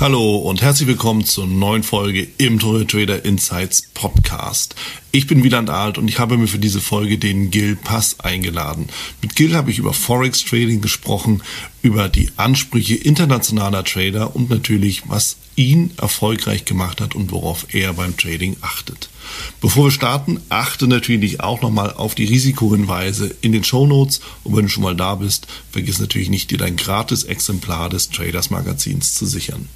Hallo 0.00 0.38
und 0.38 0.62
herzlich 0.62 0.88
willkommen 0.88 1.24
zur 1.24 1.46
neuen 1.46 1.84
Folge 1.84 2.26
im 2.38 2.58
Toyo 2.58 2.82
Trader 2.82 3.24
Insights 3.24 3.82
Podcast. 3.94 4.74
Ich 5.12 5.28
bin 5.28 5.44
Wieland 5.44 5.70
Alt 5.70 5.96
und 5.96 6.08
ich 6.08 6.18
habe 6.18 6.36
mir 6.36 6.48
für 6.48 6.58
diese 6.58 6.80
Folge 6.80 7.18
den 7.18 7.52
Gil 7.52 7.76
Pass 7.76 8.18
eingeladen. 8.18 8.88
Mit 9.20 9.36
Gil 9.36 9.54
habe 9.54 9.70
ich 9.70 9.78
über 9.78 9.92
Forex 9.92 10.44
Trading 10.44 10.80
gesprochen, 10.80 11.42
über 11.82 12.08
die 12.08 12.30
Ansprüche 12.36 12.96
internationaler 12.96 13.84
Trader 13.84 14.34
und 14.34 14.50
natürlich, 14.50 15.08
was 15.08 15.36
ihn 15.54 15.92
erfolgreich 15.98 16.64
gemacht 16.64 17.00
hat 17.00 17.14
und 17.14 17.30
worauf 17.30 17.72
er 17.72 17.92
beim 17.92 18.16
Trading 18.16 18.56
achtet. 18.60 19.08
Bevor 19.60 19.84
wir 19.84 19.90
starten, 19.92 20.40
achte 20.48 20.88
natürlich 20.88 21.42
auch 21.42 21.62
nochmal 21.62 21.92
auf 21.92 22.16
die 22.16 22.24
Risikohinweise 22.24 23.36
in 23.40 23.52
den 23.52 23.62
Show 23.62 23.86
Notes 23.86 24.20
und 24.42 24.56
wenn 24.56 24.64
du 24.64 24.68
schon 24.68 24.82
mal 24.82 24.96
da 24.96 25.14
bist, 25.14 25.46
vergiss 25.70 26.00
natürlich 26.00 26.28
nicht, 26.28 26.50
dir 26.50 26.58
dein 26.58 26.74
gratis 26.74 27.22
Exemplar 27.22 27.88
des 27.88 28.10
Traders 28.10 28.50
Magazins 28.50 29.14
zu 29.14 29.26
sichern. 29.26 29.68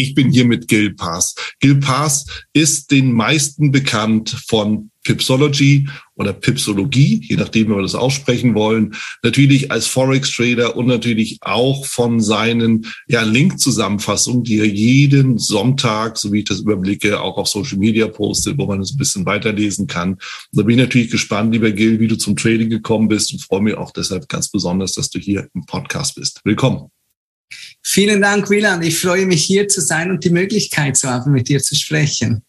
Ich 0.00 0.14
bin 0.14 0.30
hier 0.30 0.44
mit 0.44 0.68
Gil 0.68 0.94
Pass. 0.94 1.34
Gil 1.58 1.80
Pass 1.80 2.24
ist 2.52 2.92
den 2.92 3.12
meisten 3.12 3.72
bekannt 3.72 4.30
von 4.46 4.92
Pipsology 5.02 5.88
oder 6.18 6.32
Pipsologie, 6.32 7.20
je 7.22 7.36
nachdem, 7.36 7.68
wie 7.68 7.76
wir 7.76 7.82
das 7.82 7.94
aussprechen 7.94 8.54
wollen. 8.54 8.94
Natürlich 9.22 9.70
als 9.70 9.86
Forex-Trader 9.86 10.76
und 10.76 10.86
natürlich 10.86 11.38
auch 11.40 11.86
von 11.86 12.20
seinen 12.20 12.86
ja, 13.06 13.22
Link-Zusammenfassungen, 13.22 14.42
die 14.42 14.58
er 14.58 14.66
jeden 14.66 15.38
Sonntag, 15.38 16.18
so 16.18 16.32
wie 16.32 16.40
ich 16.40 16.44
das 16.44 16.60
überblicke, 16.60 17.20
auch 17.20 17.38
auf 17.38 17.48
Social 17.48 17.78
Media 17.78 18.08
postet, 18.08 18.58
wo 18.58 18.66
man 18.66 18.80
es 18.80 18.92
ein 18.92 18.98
bisschen 18.98 19.24
weiterlesen 19.24 19.86
kann. 19.86 20.18
da 20.52 20.62
bin 20.62 20.78
ich 20.78 20.84
natürlich 20.84 21.10
gespannt, 21.10 21.52
lieber 21.52 21.70
Gil, 21.70 22.00
wie 22.00 22.08
du 22.08 22.16
zum 22.16 22.36
Trading 22.36 22.68
gekommen 22.68 23.08
bist 23.08 23.32
und 23.32 23.40
freue 23.40 23.62
mich 23.62 23.76
auch 23.76 23.92
deshalb 23.92 24.28
ganz 24.28 24.50
besonders, 24.50 24.92
dass 24.92 25.10
du 25.10 25.20
hier 25.20 25.48
im 25.54 25.64
Podcast 25.66 26.16
bist. 26.16 26.40
Willkommen. 26.44 26.90
Vielen 27.82 28.20
Dank, 28.20 28.50
Wieland. 28.50 28.84
Ich 28.84 28.98
freue 28.98 29.24
mich, 29.24 29.44
hier 29.44 29.68
zu 29.68 29.80
sein 29.80 30.10
und 30.10 30.24
die 30.24 30.30
Möglichkeit 30.30 30.96
zu 30.96 31.08
haben, 31.08 31.32
mit 31.32 31.48
dir 31.48 31.62
zu 31.62 31.74
sprechen. 31.74 32.42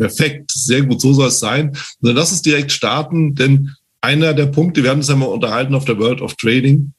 Perfekt, 0.00 0.50
sehr 0.52 0.80
gut, 0.80 1.00
so 1.00 1.12
soll 1.12 1.28
es 1.28 1.40
sein. 1.40 1.76
dann 2.00 2.16
lass 2.16 2.32
uns 2.32 2.40
direkt 2.40 2.72
starten, 2.72 3.34
denn 3.34 3.70
einer 4.00 4.32
der 4.32 4.46
Punkte, 4.46 4.82
wir 4.82 4.88
haben 4.88 5.00
uns 5.00 5.08
ja 5.08 5.14
mal 5.14 5.26
unterhalten 5.26 5.74
auf 5.74 5.84
der 5.84 5.98
World 5.98 6.22
of 6.22 6.36
Trading, 6.36 6.94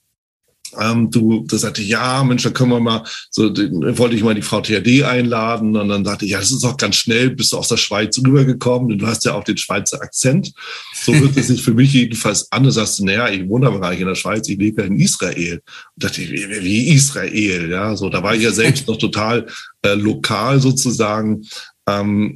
ähm, 0.80 1.10
du, 1.12 1.46
da 1.48 1.58
sagte 1.58 1.82
ja, 1.82 2.24
Mensch, 2.24 2.44
da 2.44 2.50
können 2.50 2.72
wir 2.72 2.80
mal, 2.80 3.04
so, 3.30 3.50
dann 3.50 3.98
wollte 3.98 4.16
ich 4.16 4.24
mal 4.24 4.36
die 4.36 4.42
Frau 4.42 4.62
THD 4.62 5.04
einladen 5.04 5.76
und 5.76 5.90
dann 5.90 6.06
sagte 6.06 6.26
ich, 6.26 6.32
ja, 6.32 6.40
das 6.40 6.52
ist 6.52 6.64
auch 6.64 6.78
ganz 6.78 6.96
schnell, 6.96 7.32
bist 7.32 7.52
du 7.52 7.58
aus 7.58 7.68
der 7.68 7.78
Schweiz 7.78 8.18
rübergekommen 8.20 8.92
und 8.92 9.00
du 9.00 9.08
hast 9.08 9.26
ja 9.26 9.34
auch 9.34 9.44
den 9.44 9.58
Schweizer 9.58 10.02
Akzent. 10.02 10.54
So 10.94 11.14
wird 11.14 11.36
es 11.36 11.48
sich 11.48 11.62
für 11.62 11.74
mich 11.74 11.94
jedenfalls 11.94 12.52
an. 12.52 12.64
Du 12.64 12.72
sagst, 12.72 13.02
naja, 13.02 13.30
ich 13.30 13.48
wohne 13.50 13.68
aber 13.68 13.80
gar 13.80 13.92
nicht 13.92 14.02
in 14.02 14.08
der 14.08 14.16
Schweiz, 14.16 14.48
ich 14.48 14.58
lebe 14.58 14.82
ja 14.82 14.88
in 14.88 15.00
Israel. 15.00 15.62
Und 15.96 16.04
dachte 16.04 16.22
ich, 16.22 16.32
wie, 16.32 16.64
wie 16.64 16.94
Israel, 16.94 17.70
ja, 17.70 17.96
so, 17.96 18.10
da 18.10 18.24
war 18.24 18.36
ich 18.36 18.44
ja 18.44 18.52
selbst 18.52 18.88
noch 18.88 18.98
total 18.98 19.48
äh, 19.82 19.94
lokal 19.94 20.62
sozusagen. 20.62 21.42
Ähm, 21.88 22.36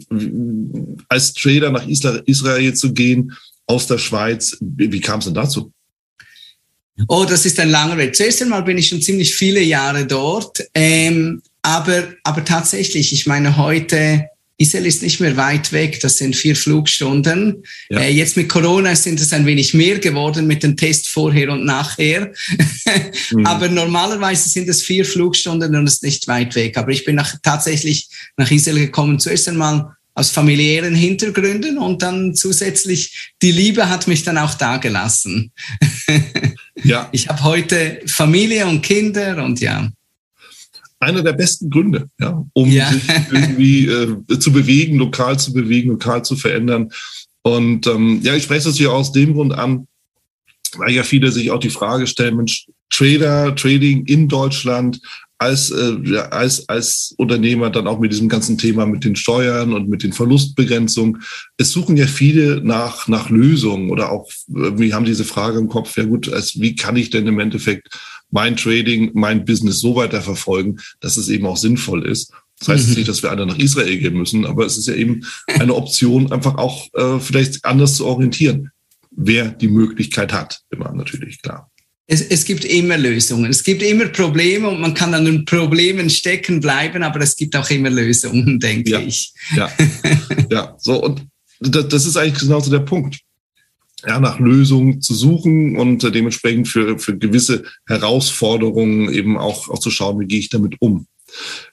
als 1.07 1.33
Trader 1.33 1.72
nach 1.72 1.88
Israel 1.88 2.73
zu 2.73 2.94
gehen, 2.94 3.31
aus 3.67 3.88
der 3.88 3.97
Schweiz, 3.97 4.57
wie, 4.59 4.91
wie 4.91 5.01
kam 5.01 5.19
es 5.19 5.25
denn 5.25 5.33
dazu? 5.33 5.72
Oh, 7.07 7.25
das 7.28 7.45
ist 7.45 7.59
ein 7.59 7.69
langer 7.69 7.97
Weg. 7.97 8.16
Zuerst 8.16 8.41
einmal 8.41 8.63
bin 8.63 8.78
ich 8.78 8.88
schon 8.88 9.01
ziemlich 9.01 9.35
viele 9.35 9.61
Jahre 9.61 10.05
dort. 10.05 10.63
Ähm, 10.73 11.41
aber, 11.61 12.03
aber 12.23 12.45
tatsächlich, 12.45 13.11
ich 13.11 13.28
meine, 13.28 13.57
heute, 13.57 14.29
Israel 14.57 14.85
ist 14.85 15.01
nicht 15.01 15.19
mehr 15.19 15.35
weit 15.35 15.71
weg. 15.73 15.99
Das 16.01 16.17
sind 16.17 16.35
vier 16.35 16.55
Flugstunden. 16.55 17.63
Ja. 17.89 17.99
Äh, 17.99 18.11
jetzt 18.11 18.38
mit 18.38 18.47
Corona 18.47 18.95
sind 18.95 19.19
es 19.19 19.33
ein 19.33 19.45
wenig 19.45 19.73
mehr 19.73 19.99
geworden 19.99 20.47
mit 20.47 20.63
dem 20.63 20.77
Test 20.77 21.09
vorher 21.09 21.49
und 21.51 21.66
nachher. 21.66 22.31
mhm. 23.31 23.45
Aber 23.45 23.67
normalerweise 23.67 24.47
sind 24.47 24.69
es 24.69 24.81
vier 24.81 25.05
Flugstunden 25.05 25.75
und 25.75 25.88
es 25.88 25.95
ist 25.95 26.03
nicht 26.03 26.27
weit 26.27 26.55
weg. 26.55 26.77
Aber 26.77 26.91
ich 26.91 27.03
bin 27.03 27.16
nach, 27.16 27.35
tatsächlich 27.43 28.07
nach 28.38 28.49
Israel 28.49 28.79
gekommen. 28.79 29.19
Zuerst 29.19 29.49
einmal 29.49 29.95
aus 30.13 30.29
familiären 30.29 30.95
Hintergründen 30.95 31.77
und 31.77 32.01
dann 32.01 32.33
zusätzlich 32.33 33.33
die 33.41 33.51
Liebe 33.51 33.89
hat 33.89 34.07
mich 34.07 34.23
dann 34.23 34.37
auch 34.37 34.53
da 34.53 34.77
gelassen. 34.77 35.51
Ja. 36.83 37.09
Ich 37.11 37.27
habe 37.27 37.43
heute 37.43 38.01
Familie 38.05 38.67
und 38.67 38.81
Kinder 38.81 39.43
und 39.43 39.59
ja. 39.59 39.89
Einer 41.00 41.22
der 41.22 41.33
besten 41.33 41.69
Gründe, 41.69 42.09
ja, 42.19 42.44
um 42.53 42.69
ja. 42.69 42.91
sich 42.91 43.03
irgendwie 43.31 43.85
äh, 43.88 44.39
zu 44.39 44.51
bewegen, 44.51 44.97
lokal 44.97 45.38
zu 45.38 45.53
bewegen, 45.53 45.91
lokal 45.91 46.23
zu 46.23 46.35
verändern. 46.35 46.89
Und 47.41 47.85
ähm, 47.88 48.22
ja, 48.23 48.33
ich 48.35 48.44
spreche 48.44 48.66
das 48.66 48.78
hier 48.78 48.91
aus 48.91 49.11
dem 49.11 49.34
Grund 49.34 49.53
an, 49.53 49.88
weil 50.78 50.94
ja 50.94 51.03
viele 51.03 51.31
sich 51.31 51.51
auch 51.51 51.59
die 51.59 51.69
Frage 51.69 52.07
stellen, 52.07 52.38
Mensch, 52.38 52.67
Trader, 52.89 53.55
Trading 53.55 54.05
in 54.05 54.28
Deutschland, 54.28 55.00
als, 55.38 55.69
äh, 55.69 56.17
als, 56.31 56.67
als 56.69 57.13
Unternehmer 57.17 57.69
dann 57.69 57.88
auch 57.88 58.00
mit 58.00 58.11
diesem 58.11 58.29
ganzen 58.29 58.57
Thema 58.57 58.85
mit 58.85 59.03
den 59.03 59.16
Steuern 59.16 59.73
und 59.73 59.89
mit 59.89 60.03
den 60.03 60.13
Verlustbegrenzungen. 60.13 61.22
Es 61.57 61.72
suchen 61.72 61.97
ja 61.97 62.07
viele 62.07 62.61
nach, 62.63 63.07
nach 63.07 63.29
Lösungen 63.29 63.89
oder 63.89 64.11
auch, 64.11 64.29
wir 64.47 64.95
haben 64.95 65.05
diese 65.05 65.25
Frage 65.25 65.59
im 65.59 65.67
Kopf, 65.67 65.97
ja 65.97 66.05
gut, 66.05 66.31
als, 66.31 66.59
wie 66.59 66.75
kann 66.75 66.95
ich 66.95 67.09
denn 67.09 67.28
im 67.28 67.39
Endeffekt 67.39 67.89
mein 68.31 68.55
Trading, 68.55 69.11
mein 69.13 69.45
Business 69.45 69.79
so 69.79 69.95
weiter 69.95 70.21
verfolgen, 70.21 70.77
dass 70.99 71.17
es 71.17 71.29
eben 71.29 71.45
auch 71.45 71.57
sinnvoll 71.57 72.05
ist. 72.05 72.31
Das 72.59 72.69
heißt 72.69 72.89
mhm. 72.89 72.95
nicht, 72.95 73.07
dass 73.07 73.21
wir 73.21 73.31
alle 73.31 73.45
nach 73.45 73.57
Israel 73.57 73.97
gehen 73.97 74.15
müssen, 74.15 74.45
aber 74.45 74.65
es 74.65 74.77
ist 74.77 74.87
ja 74.87 74.95
eben 74.95 75.25
eine 75.47 75.75
Option, 75.75 76.31
einfach 76.31 76.55
auch 76.57 76.87
äh, 76.93 77.19
vielleicht 77.19 77.65
anders 77.65 77.95
zu 77.95 78.05
orientieren, 78.05 78.71
wer 79.11 79.49
die 79.49 79.67
Möglichkeit 79.67 80.33
hat, 80.33 80.61
immer 80.69 80.93
natürlich, 80.93 81.41
klar 81.41 81.69
es, 82.07 82.21
es 82.21 82.45
gibt 82.45 82.65
immer 82.65 82.97
Lösungen. 82.97 83.49
Es 83.49 83.63
gibt 83.63 83.81
immer 83.81 84.05
Probleme 84.07 84.69
und 84.69 84.79
man 84.79 84.93
kann 84.93 85.13
an 85.13 85.25
den 85.25 85.45
Problemen 85.45 86.09
stecken 86.09 86.59
bleiben, 86.59 87.03
aber 87.03 87.21
es 87.21 87.35
gibt 87.35 87.55
auch 87.55 87.69
immer 87.69 87.89
Lösungen, 87.89 88.59
denke 88.61 88.91
ja, 88.91 88.99
ich. 88.99 89.33
Ja, 89.55 89.71
ja, 90.49 90.75
so 90.77 91.03
und 91.03 91.25
das, 91.59 91.87
das 91.87 92.05
ist 92.05 92.17
eigentlich 92.17 92.41
genauso 92.41 92.69
der 92.69 92.79
Punkt. 92.79 93.19
Ja, 94.07 94.19
nach 94.19 94.39
Lösungen 94.39 95.01
zu 95.01 95.16
suchen 95.16 95.77
und 95.77 96.03
dementsprechend 96.03 96.67
für, 96.67 96.99
für 96.99 97.17
gewisse 97.17 97.63
Herausforderungen 97.88 99.11
eben 99.11 99.38
auch, 99.38 99.69
auch 99.69 99.79
zu 99.79 99.89
schauen, 99.89 100.19
wie 100.19 100.27
gehe 100.27 100.39
ich 100.39 100.49
damit 100.49 100.75
um. 100.79 101.07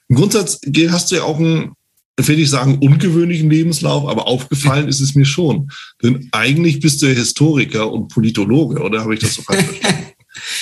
Im 0.09 0.15
Grundsatz 0.15 0.59
hast 0.89 1.11
du 1.11 1.15
ja 1.15 1.23
auch 1.23 1.37
einen, 1.37 1.73
will 2.17 2.39
ich 2.39 2.49
sagen, 2.49 2.79
ungewöhnlichen 2.79 3.49
Lebenslauf, 3.49 4.07
aber 4.07 4.27
aufgefallen 4.27 4.87
ist 4.87 4.99
es 4.99 5.15
mir 5.15 5.25
schon. 5.25 5.69
Denn 6.01 6.29
eigentlich 6.31 6.79
bist 6.79 7.01
du 7.01 7.07
ja 7.07 7.13
Historiker 7.13 7.91
und 7.91 8.07
Politologe, 8.07 8.81
oder 8.81 9.01
habe 9.01 9.13
ich 9.13 9.19
das 9.19 9.35
so 9.35 9.41
falsch 9.43 9.65
verstanden? 9.65 9.99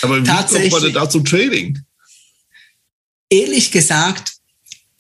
Aber 0.02 0.22
wie 0.22 0.28
kommt 0.28 0.72
man 0.72 0.84
denn 0.84 0.94
da 0.94 1.10
zum 1.10 1.24
Trading? 1.24 1.80
Ehrlich 3.30 3.72
gesagt, 3.72 4.41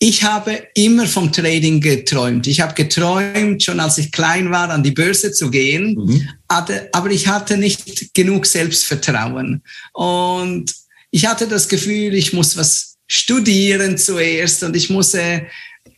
ich 0.03 0.23
habe 0.23 0.63
immer 0.73 1.05
vom 1.05 1.31
Trading 1.31 1.79
geträumt. 1.79 2.47
Ich 2.47 2.59
habe 2.59 2.73
geträumt, 2.73 3.61
schon 3.61 3.79
als 3.79 3.99
ich 3.99 4.11
klein 4.11 4.49
war, 4.49 4.71
an 4.71 4.81
die 4.81 4.89
Börse 4.89 5.31
zu 5.31 5.51
gehen, 5.51 5.93
mhm. 5.93 6.27
aber 6.47 7.11
ich 7.11 7.27
hatte 7.27 7.55
nicht 7.55 8.11
genug 8.15 8.47
Selbstvertrauen. 8.47 9.61
Und 9.93 10.73
ich 11.11 11.27
hatte 11.27 11.45
das 11.45 11.67
Gefühl, 11.67 12.15
ich 12.15 12.33
muss 12.33 12.57
was 12.57 12.95
studieren 13.05 13.95
zuerst 13.95 14.63
und 14.63 14.75
ich 14.75 14.89
muss 14.89 15.13
äh, 15.13 15.43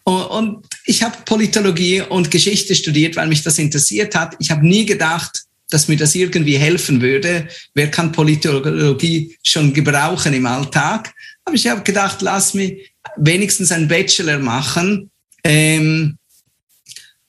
und 0.04 0.68
ich 0.84 1.02
habe 1.02 1.16
Politologie 1.24 2.02
und 2.02 2.30
Geschichte 2.30 2.76
studiert, 2.76 3.16
weil 3.16 3.30
mich 3.30 3.42
das 3.42 3.58
interessiert 3.58 4.16
hat. 4.16 4.36
Ich 4.40 4.52
habe 4.52 4.68
nie 4.68 4.86
gedacht, 4.86 5.44
dass 5.74 5.88
mir 5.88 5.98
das 5.98 6.16
irgendwie 6.16 6.58
helfen 6.58 7.02
würde. 7.02 7.48
Wer 7.74 7.90
kann 7.90 8.12
Politologie 8.12 9.36
schon 9.44 9.74
gebrauchen 9.74 10.34
im 10.34 10.46
Alltag? 10.46 11.14
Aber 11.46 11.56
ich 11.56 11.68
habe 11.68 11.82
gedacht, 11.82 12.22
lass 12.22 12.54
mich 12.54 12.94
wenigstens 13.18 13.72
einen 13.72 13.88
Bachelor 13.88 14.40
machen. 14.40 15.10
Ähm, 15.44 16.18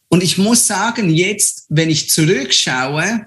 und 0.09 0.23
ich 0.23 0.39
muss 0.39 0.67
sagen, 0.67 1.11
jetzt, 1.11 1.67
wenn 1.69 1.91
ich 1.91 2.11
zurückschaue, 2.11 3.27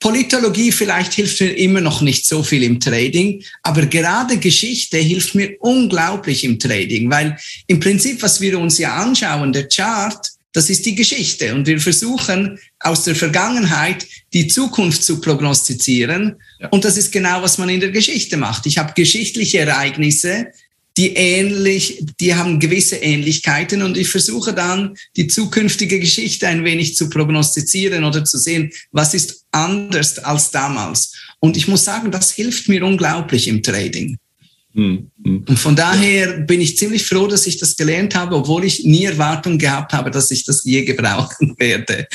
Politologie 0.00 0.70
vielleicht 0.70 1.14
hilft 1.14 1.40
mir 1.40 1.56
immer 1.56 1.80
noch 1.80 2.02
nicht 2.02 2.24
so 2.26 2.42
viel 2.42 2.62
im 2.62 2.78
Trading, 2.78 3.42
aber 3.62 3.86
gerade 3.86 4.38
Geschichte 4.38 4.96
hilft 4.98 5.34
mir 5.34 5.56
unglaublich 5.60 6.44
im 6.44 6.58
Trading, 6.58 7.10
weil 7.10 7.36
im 7.66 7.80
Prinzip, 7.80 8.22
was 8.22 8.40
wir 8.40 8.58
uns 8.58 8.78
ja 8.78 8.94
anschauen, 8.94 9.52
der 9.52 9.68
Chart, 9.68 10.24
das 10.52 10.70
ist 10.70 10.86
die 10.86 10.94
Geschichte. 10.94 11.54
Und 11.54 11.66
wir 11.66 11.80
versuchen 11.80 12.58
aus 12.80 13.04
der 13.04 13.14
Vergangenheit 13.14 14.06
die 14.32 14.48
Zukunft 14.48 15.02
zu 15.02 15.20
prognostizieren. 15.20 16.36
Ja. 16.58 16.68
Und 16.68 16.84
das 16.84 16.96
ist 16.96 17.12
genau, 17.12 17.42
was 17.42 17.58
man 17.58 17.68
in 17.68 17.80
der 17.80 17.90
Geschichte 17.90 18.36
macht. 18.36 18.66
Ich 18.66 18.78
habe 18.78 18.94
geschichtliche 18.94 19.58
Ereignisse, 19.58 20.48
die 20.96 21.14
ähnlich, 21.14 22.04
die 22.18 22.34
haben 22.34 22.58
gewisse 22.58 22.96
Ähnlichkeiten 22.96 23.82
und 23.82 23.96
ich 23.96 24.08
versuche 24.08 24.52
dann 24.52 24.96
die 25.16 25.28
zukünftige 25.28 26.00
Geschichte 26.00 26.48
ein 26.48 26.64
wenig 26.64 26.96
zu 26.96 27.08
prognostizieren 27.08 28.02
oder 28.02 28.24
zu 28.24 28.36
sehen, 28.36 28.72
was 28.90 29.14
ist 29.14 29.44
anders 29.52 30.18
als 30.18 30.50
damals. 30.50 31.12
Und 31.38 31.56
ich 31.56 31.68
muss 31.68 31.84
sagen, 31.84 32.10
das 32.10 32.32
hilft 32.32 32.68
mir 32.68 32.84
unglaublich 32.84 33.46
im 33.46 33.62
Trading. 33.62 34.18
Hm, 34.74 35.10
hm. 35.24 35.44
Und 35.48 35.58
von 35.58 35.74
daher 35.74 36.40
bin 36.40 36.60
ich 36.60 36.76
ziemlich 36.76 37.06
froh, 37.06 37.26
dass 37.26 37.46
ich 37.46 37.58
das 37.58 37.76
gelernt 37.76 38.14
habe, 38.14 38.36
obwohl 38.36 38.64
ich 38.64 38.84
nie 38.84 39.04
Erwartung 39.04 39.58
gehabt 39.58 39.92
habe, 39.92 40.10
dass 40.10 40.30
ich 40.30 40.44
das 40.44 40.62
je 40.64 40.84
gebrauchen 40.84 41.54
werde. 41.58 42.06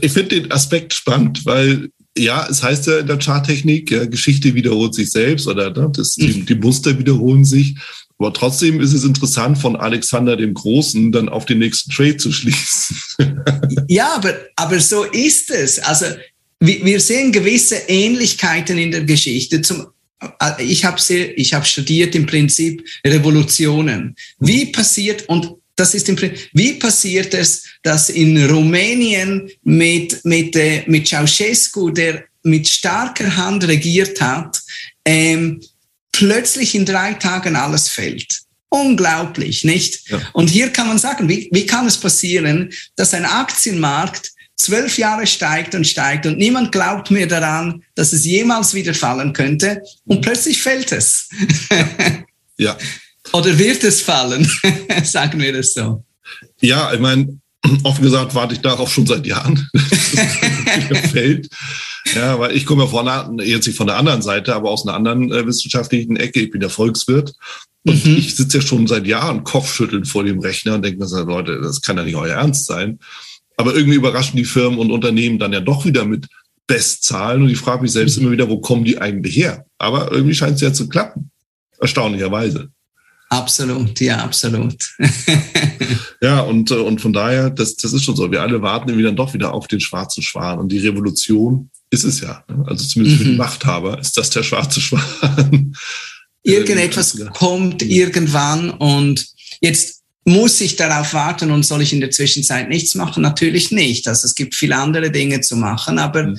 ich 0.00 0.12
finde 0.12 0.40
den 0.40 0.52
Aspekt 0.52 0.92
spannend, 0.92 1.44
weil 1.44 1.90
ja, 2.18 2.46
es 2.50 2.62
heißt 2.62 2.86
ja 2.88 2.98
in 2.98 3.06
der 3.06 3.18
Charttechnik, 3.18 3.90
ja, 3.90 4.04
Geschichte 4.04 4.54
wiederholt 4.54 4.94
sich 4.94 5.10
selbst 5.10 5.46
oder 5.46 5.70
ne, 5.70 5.90
das, 5.94 6.14
die, 6.14 6.28
mhm. 6.28 6.46
die 6.46 6.56
Muster 6.56 6.98
wiederholen 6.98 7.44
sich. 7.44 7.76
Aber 8.18 8.34
trotzdem 8.34 8.80
ist 8.80 8.92
es 8.92 9.04
interessant, 9.04 9.56
von 9.56 9.76
Alexander 9.76 10.36
dem 10.36 10.52
Großen 10.52 11.10
dann 11.10 11.30
auf 11.30 11.46
den 11.46 11.58
nächsten 11.58 11.90
Trade 11.90 12.18
zu 12.18 12.32
schließen. 12.32 12.96
ja, 13.88 14.14
aber, 14.14 14.34
aber 14.56 14.78
so 14.80 15.04
ist 15.04 15.50
es. 15.50 15.78
Also 15.78 16.04
wir 16.60 17.00
sehen 17.00 17.32
gewisse 17.32 17.76
Ähnlichkeiten 17.88 18.76
in 18.76 18.90
der 18.90 19.04
Geschichte. 19.04 19.62
Zum 19.62 19.86
ich 20.58 20.84
habe 20.84 21.00
ich 21.36 21.54
habe 21.54 21.64
studiert 21.64 22.14
im 22.14 22.26
Prinzip 22.26 22.86
Revolutionen. 23.06 24.16
Wie 24.38 24.66
passiert 24.66 25.28
und 25.28 25.54
das 25.76 25.94
ist 25.94 26.08
im 26.08 26.16
Prinzip, 26.16 26.50
wie 26.52 26.74
passiert 26.74 27.32
es, 27.32 27.64
dass 27.82 28.10
in 28.10 28.50
Rumänien 28.50 29.50
mit 29.62 30.24
mit 30.24 30.56
äh, 30.56 30.84
mit 30.86 31.08
Ceausescu, 31.08 31.90
der 31.90 32.24
mit 32.42 32.68
starker 32.68 33.36
Hand 33.36 33.66
regiert 33.66 34.20
hat, 34.20 34.60
ähm, 35.04 35.60
plötzlich 36.12 36.74
in 36.74 36.84
drei 36.84 37.14
Tagen 37.14 37.56
alles 37.56 37.88
fällt. 37.88 38.40
Unglaublich, 38.68 39.64
nicht? 39.64 40.08
Ja. 40.10 40.20
Und 40.32 40.48
hier 40.48 40.70
kann 40.70 40.86
man 40.86 40.98
sagen, 40.98 41.28
wie, 41.28 41.48
wie 41.50 41.66
kann 41.66 41.86
es 41.86 41.96
passieren, 41.96 42.72
dass 42.94 43.14
ein 43.14 43.24
Aktienmarkt 43.24 44.32
zwölf 44.60 44.98
Jahre 44.98 45.26
steigt 45.26 45.74
und 45.74 45.86
steigt 45.86 46.26
und 46.26 46.38
niemand 46.38 46.72
glaubt 46.72 47.10
mehr 47.10 47.26
daran, 47.26 47.82
dass 47.94 48.12
es 48.12 48.24
jemals 48.24 48.74
wieder 48.74 48.94
fallen 48.94 49.32
könnte 49.32 49.82
und 50.04 50.20
plötzlich 50.20 50.62
fällt 50.62 50.92
es. 50.92 51.28
ja. 52.56 52.76
Oder 53.32 53.58
wird 53.58 53.84
es 53.84 54.00
fallen, 54.00 54.50
sagen 55.04 55.40
wir 55.40 55.52
das 55.52 55.74
so. 55.74 56.04
Ja, 56.60 56.92
ich 56.92 57.00
meine, 57.00 57.38
offen 57.84 58.02
gesagt 58.02 58.34
warte 58.34 58.54
ich 58.54 58.60
darauf 58.60 58.92
schon 58.92 59.06
seit 59.06 59.26
Jahren, 59.26 59.68
dass 59.72 61.04
es 61.04 61.10
fällt. 61.10 61.48
Ja, 62.14 62.38
weil 62.38 62.56
ich 62.56 62.66
komme 62.66 62.84
ja 62.84 62.88
von 62.88 63.06
einer, 63.06 63.42
jetzt 63.44 63.66
nicht 63.66 63.76
von 63.76 63.86
der 63.86 63.96
anderen 63.96 64.22
Seite, 64.22 64.54
aber 64.54 64.70
aus 64.70 64.86
einer 64.86 64.96
anderen 64.96 65.30
äh, 65.30 65.46
wissenschaftlichen 65.46 66.16
Ecke. 66.16 66.40
Ich 66.40 66.50
bin 66.50 66.60
der 66.60 66.70
Volkswirt. 66.70 67.34
Und 67.84 68.04
mhm. 68.04 68.16
ich 68.16 68.34
sitze 68.36 68.58
ja 68.58 68.62
schon 68.62 68.86
seit 68.86 69.06
Jahren 69.06 69.44
kopfschüttelnd 69.44 70.08
vor 70.08 70.24
dem 70.24 70.40
Rechner 70.40 70.74
und 70.74 70.84
denke 70.84 70.98
mir, 70.98 71.24
Leute, 71.24 71.60
das 71.62 71.80
kann 71.80 71.96
ja 71.96 72.04
nicht 72.04 72.16
euer 72.16 72.36
Ernst 72.36 72.66
sein. 72.66 72.98
Aber 73.60 73.74
irgendwie 73.74 73.96
überraschen 73.96 74.38
die 74.38 74.46
Firmen 74.46 74.78
und 74.78 74.90
Unternehmen 74.90 75.38
dann 75.38 75.52
ja 75.52 75.60
doch 75.60 75.84
wieder 75.84 76.06
mit 76.06 76.28
Bestzahlen. 76.66 77.42
Und 77.42 77.50
ich 77.50 77.58
frage 77.58 77.82
mich 77.82 77.92
selbst 77.92 78.16
mhm. 78.16 78.22
immer 78.22 78.32
wieder, 78.32 78.48
wo 78.48 78.58
kommen 78.58 78.84
die 78.84 78.98
eigentlich 78.98 79.36
her? 79.36 79.66
Aber 79.76 80.10
irgendwie 80.10 80.34
scheint 80.34 80.54
es 80.54 80.62
ja 80.62 80.72
zu 80.72 80.88
klappen. 80.88 81.30
Erstaunlicherweise. 81.78 82.70
Absolut, 83.28 84.00
ja, 84.00 84.24
absolut. 84.24 84.76
ja, 86.22 86.40
und, 86.40 86.70
äh, 86.70 86.74
und 86.74 87.02
von 87.02 87.12
daher, 87.12 87.50
das, 87.50 87.76
das 87.76 87.92
ist 87.92 88.02
schon 88.02 88.16
so. 88.16 88.32
Wir 88.32 88.40
alle 88.40 88.62
warten 88.62 88.88
irgendwie 88.88 89.04
dann 89.04 89.16
doch 89.16 89.34
wieder 89.34 89.52
auf 89.52 89.68
den 89.68 89.80
schwarzen 89.80 90.22
Schwan. 90.22 90.58
Und 90.58 90.72
die 90.72 90.78
Revolution 90.78 91.70
ist 91.90 92.04
es 92.04 92.22
ja. 92.22 92.42
Ne? 92.48 92.64
Also 92.66 92.86
zumindest 92.86 93.18
für 93.18 93.24
die 93.24 93.32
mhm. 93.32 93.36
Machthaber 93.36 93.98
ist 93.98 94.16
das 94.16 94.30
der 94.30 94.42
schwarze 94.42 94.80
Schwan. 94.80 95.76
Irgendetwas 96.42 97.20
kommt 97.34 97.82
irgendwann 97.82 98.70
und 98.70 99.26
jetzt 99.60 99.99
muss 100.24 100.60
ich 100.60 100.76
darauf 100.76 101.14
warten 101.14 101.50
und 101.50 101.64
soll 101.64 101.82
ich 101.82 101.92
in 101.92 102.00
der 102.00 102.10
Zwischenzeit 102.10 102.68
nichts 102.68 102.94
machen? 102.94 103.22
Natürlich 103.22 103.70
nicht. 103.70 104.06
Also 104.06 104.26
es 104.26 104.34
gibt 104.34 104.54
viele 104.54 104.76
andere 104.76 105.10
Dinge 105.10 105.40
zu 105.40 105.56
machen, 105.56 105.98
aber 105.98 106.24
mhm. 106.24 106.38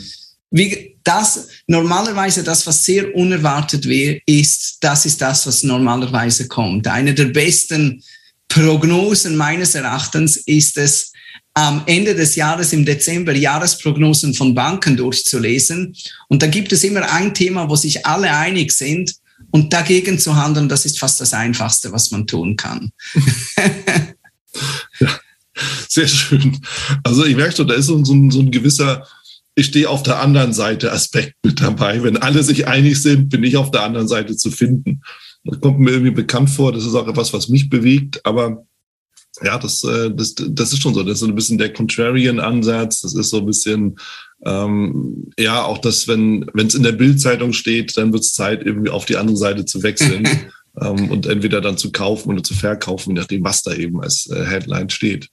wie 0.51 0.95
das 1.03 1.47
normalerweise 1.67 2.43
das, 2.43 2.65
was 2.67 2.83
sehr 2.83 3.15
unerwartet 3.15 3.85
ist, 3.85 4.77
das 4.81 5.05
ist 5.05 5.21
das, 5.21 5.47
was 5.47 5.63
normalerweise 5.63 6.47
kommt. 6.47 6.87
Eine 6.87 7.13
der 7.13 7.25
besten 7.25 8.03
Prognosen 8.47 9.35
meines 9.35 9.75
Erachtens 9.75 10.37
ist 10.37 10.77
es, 10.77 11.11
am 11.53 11.83
Ende 11.85 12.15
des 12.15 12.35
Jahres 12.35 12.71
im 12.71 12.85
Dezember 12.85 13.33
Jahresprognosen 13.33 14.33
von 14.33 14.55
Banken 14.55 14.95
durchzulesen. 14.95 15.95
Und 16.29 16.41
da 16.41 16.47
gibt 16.47 16.71
es 16.71 16.83
immer 16.83 17.11
ein 17.11 17.33
Thema, 17.33 17.69
wo 17.69 17.75
sich 17.75 18.05
alle 18.05 18.33
einig 18.33 18.71
sind. 18.71 19.15
Und 19.51 19.73
dagegen 19.73 20.17
zu 20.17 20.35
handeln, 20.35 20.69
das 20.69 20.85
ist 20.85 20.99
fast 20.99 21.21
das 21.21 21.33
Einfachste, 21.33 21.91
was 21.91 22.11
man 22.11 22.27
tun 22.27 22.55
kann. 22.55 22.91
ja, 24.99 25.19
sehr 25.87 26.07
schön. 26.07 26.59
Also 27.03 27.25
ich 27.25 27.35
merke 27.35 27.55
schon, 27.55 27.67
da 27.67 27.73
ist 27.73 27.87
so, 27.87 27.95
ein, 27.97 28.31
so 28.31 28.39
ein 28.39 28.51
gewisser, 28.51 29.05
ich 29.55 29.67
stehe 29.67 29.89
auf 29.89 30.03
der 30.03 30.19
anderen 30.19 30.53
Seite 30.53 30.91
Aspekt 30.91 31.35
mit 31.43 31.61
dabei. 31.61 32.01
Wenn 32.03 32.17
alle 32.17 32.43
sich 32.43 32.67
einig 32.67 33.01
sind, 33.01 33.29
bin 33.29 33.43
ich 33.43 33.57
auf 33.57 33.71
der 33.71 33.83
anderen 33.83 34.07
Seite 34.07 34.37
zu 34.37 34.51
finden. 34.51 35.01
Das 35.43 35.59
kommt 35.59 35.79
mir 35.79 35.91
irgendwie 35.91 36.11
bekannt 36.11 36.49
vor. 36.49 36.71
Das 36.71 36.85
ist 36.85 36.95
auch 36.95 37.07
etwas, 37.07 37.33
was 37.33 37.49
mich 37.49 37.69
bewegt. 37.69 38.25
Aber 38.25 38.65
ja, 39.43 39.57
das, 39.57 39.83
äh, 39.83 40.11
das, 40.13 40.35
das 40.35 40.73
ist 40.73 40.81
schon 40.81 40.93
so. 40.93 41.03
Das 41.03 41.13
ist 41.13 41.19
so 41.19 41.27
ein 41.27 41.35
bisschen 41.35 41.57
der 41.57 41.73
Contrarian-Ansatz. 41.73 43.01
Das 43.01 43.13
ist 43.13 43.29
so 43.29 43.39
ein 43.39 43.45
bisschen, 43.45 43.97
ähm, 44.45 45.31
ja, 45.37 45.63
auch 45.63 45.79
das, 45.79 46.07
wenn 46.07 46.45
es 46.55 46.75
in 46.75 46.83
der 46.83 46.91
Bildzeitung 46.91 47.53
steht, 47.53 47.97
dann 47.97 48.13
wird 48.13 48.23
es 48.23 48.33
Zeit, 48.33 48.63
irgendwie 48.63 48.89
auf 48.89 49.05
die 49.05 49.17
andere 49.17 49.37
Seite 49.37 49.65
zu 49.65 49.83
wechseln 49.83 50.27
ähm, 50.81 51.09
und 51.09 51.25
entweder 51.25 51.61
dann 51.61 51.77
zu 51.77 51.91
kaufen 51.91 52.31
oder 52.31 52.43
zu 52.43 52.53
verkaufen, 52.53 53.11
je 53.11 53.21
nachdem, 53.21 53.43
was 53.43 53.63
da 53.63 53.73
eben 53.73 54.01
als 54.01 54.29
äh, 54.29 54.45
Headline 54.45 54.89
steht. 54.89 55.27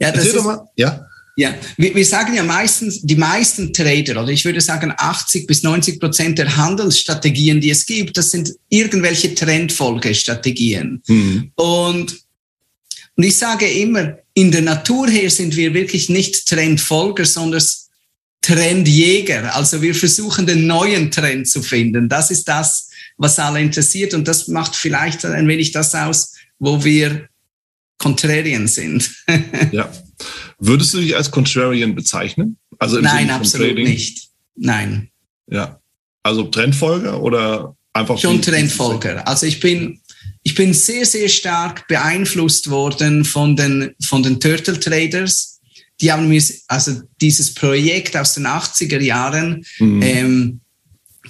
Ja, 0.00 0.10
das 0.10 0.24
Erzähl 0.24 0.38
ist, 0.40 0.44
mal. 0.44 0.60
Ja. 0.76 1.06
Ja, 1.34 1.54
wir, 1.78 1.94
wir 1.94 2.04
sagen 2.04 2.34
ja 2.34 2.42
meistens, 2.42 3.00
die 3.00 3.16
meisten 3.16 3.72
Trader, 3.72 4.22
oder 4.22 4.30
ich 4.30 4.44
würde 4.44 4.60
sagen 4.60 4.92
80 4.94 5.46
bis 5.46 5.62
90 5.62 5.98
Prozent 5.98 6.38
der 6.38 6.58
Handelsstrategien, 6.58 7.58
die 7.58 7.70
es 7.70 7.86
gibt, 7.86 8.18
das 8.18 8.30
sind 8.30 8.52
irgendwelche 8.68 9.34
Trendfolgestrategien. 9.34 11.02
Mhm. 11.06 11.52
Und 11.54 12.22
und 13.16 13.24
ich 13.24 13.36
sage 13.36 13.66
immer, 13.66 14.18
in 14.34 14.50
der 14.50 14.62
Natur 14.62 15.08
her 15.08 15.30
sind 15.30 15.56
wir 15.56 15.74
wirklich 15.74 16.08
nicht 16.08 16.46
Trendfolger, 16.46 17.24
sondern 17.24 17.62
Trendjäger. 18.40 19.54
Also 19.54 19.82
wir 19.82 19.94
versuchen 19.94 20.46
den 20.46 20.66
neuen 20.66 21.10
Trend 21.10 21.48
zu 21.48 21.62
finden. 21.62 22.08
Das 22.08 22.30
ist 22.30 22.48
das, 22.48 22.88
was 23.16 23.38
alle 23.38 23.60
interessiert. 23.60 24.14
Und 24.14 24.26
das 24.26 24.48
macht 24.48 24.74
vielleicht 24.74 25.24
ein 25.24 25.46
wenig 25.46 25.72
das 25.72 25.94
aus, 25.94 26.34
wo 26.58 26.82
wir 26.82 27.28
Contrarian 27.98 28.66
sind. 28.66 29.14
ja. 29.72 29.90
Würdest 30.58 30.94
du 30.94 30.98
dich 30.98 31.14
als 31.14 31.30
Contrarian 31.30 31.94
bezeichnen? 31.94 32.56
Also 32.78 32.98
im 32.98 33.04
Nein, 33.04 33.30
absolut 33.30 33.68
Trading? 33.68 33.86
nicht. 33.86 34.28
Nein. 34.56 35.10
Ja. 35.48 35.80
Also 36.22 36.44
Trendfolger 36.44 37.22
oder 37.22 37.76
einfach? 37.92 38.18
Schon 38.18 38.42
Trendfolger. 38.42 39.26
Also 39.26 39.46
ich 39.46 39.60
bin 39.60 40.00
ich 40.42 40.54
bin 40.54 40.74
sehr, 40.74 41.06
sehr 41.06 41.28
stark 41.28 41.86
beeinflusst 41.86 42.70
worden 42.70 43.24
von 43.24 43.56
den, 43.56 43.94
von 44.04 44.22
den 44.22 44.40
Turtle 44.40 44.78
Traders. 44.78 45.60
Die 46.00 46.10
haben 46.10 46.28
mir, 46.28 46.42
also 46.66 47.00
dieses 47.20 47.54
Projekt 47.54 48.16
aus 48.16 48.34
den 48.34 48.46
80er 48.46 49.00
Jahren 49.00 49.64
mhm. 49.78 50.02
ähm, 50.02 50.60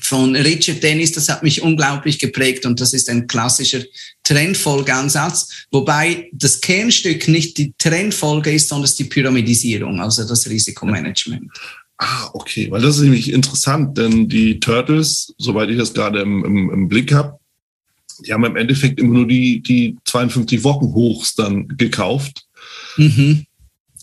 von 0.00 0.35
Richard 0.35 0.83
Dennis, 0.83 1.12
das 1.12 1.28
hat 1.28 1.42
mich 1.42 1.61
unglaublich 1.61 2.19
geprägt 2.19 2.64
und 2.64 2.81
das 2.81 2.95
ist 2.95 3.11
ein 3.11 3.26
klassischer 3.26 3.83
Trendfolgeansatz, 4.25 5.66
wobei 5.71 6.31
das 6.33 6.61
Kernstück 6.61 7.28
nicht 7.28 7.59
die 7.59 7.75
Trendfolge 7.76 8.52
ist, 8.52 8.69
sondern 8.69 8.90
die 8.99 9.04
Pyramidisierung, 9.04 10.00
also 10.00 10.26
das 10.26 10.49
Risikomanagement. 10.49 11.50
Ah, 11.99 12.31
okay, 12.33 12.71
weil 12.71 12.81
das 12.81 12.97
ist 12.97 13.02
nämlich 13.02 13.31
interessant, 13.31 13.97
denn 13.99 14.28
die 14.28 14.59
Turtles, 14.59 15.35
soweit 15.38 15.69
ich 15.69 15.76
das 15.76 15.92
gerade 15.92 16.21
im, 16.21 16.45
im, 16.45 16.71
im 16.71 16.88
Blick 16.88 17.12
habe, 17.12 17.38
die 18.19 18.33
haben 18.33 18.45
im 18.45 18.57
Endeffekt 18.57 19.00
immer 19.00 19.14
nur 19.14 19.26
die, 19.26 19.62
die 19.62 19.97
52 20.04 20.64
Wochen 20.64 20.87
Hochs 20.95 21.35
dann 21.35 21.69
gekauft. 21.69 22.47
Mhm. 22.97 23.47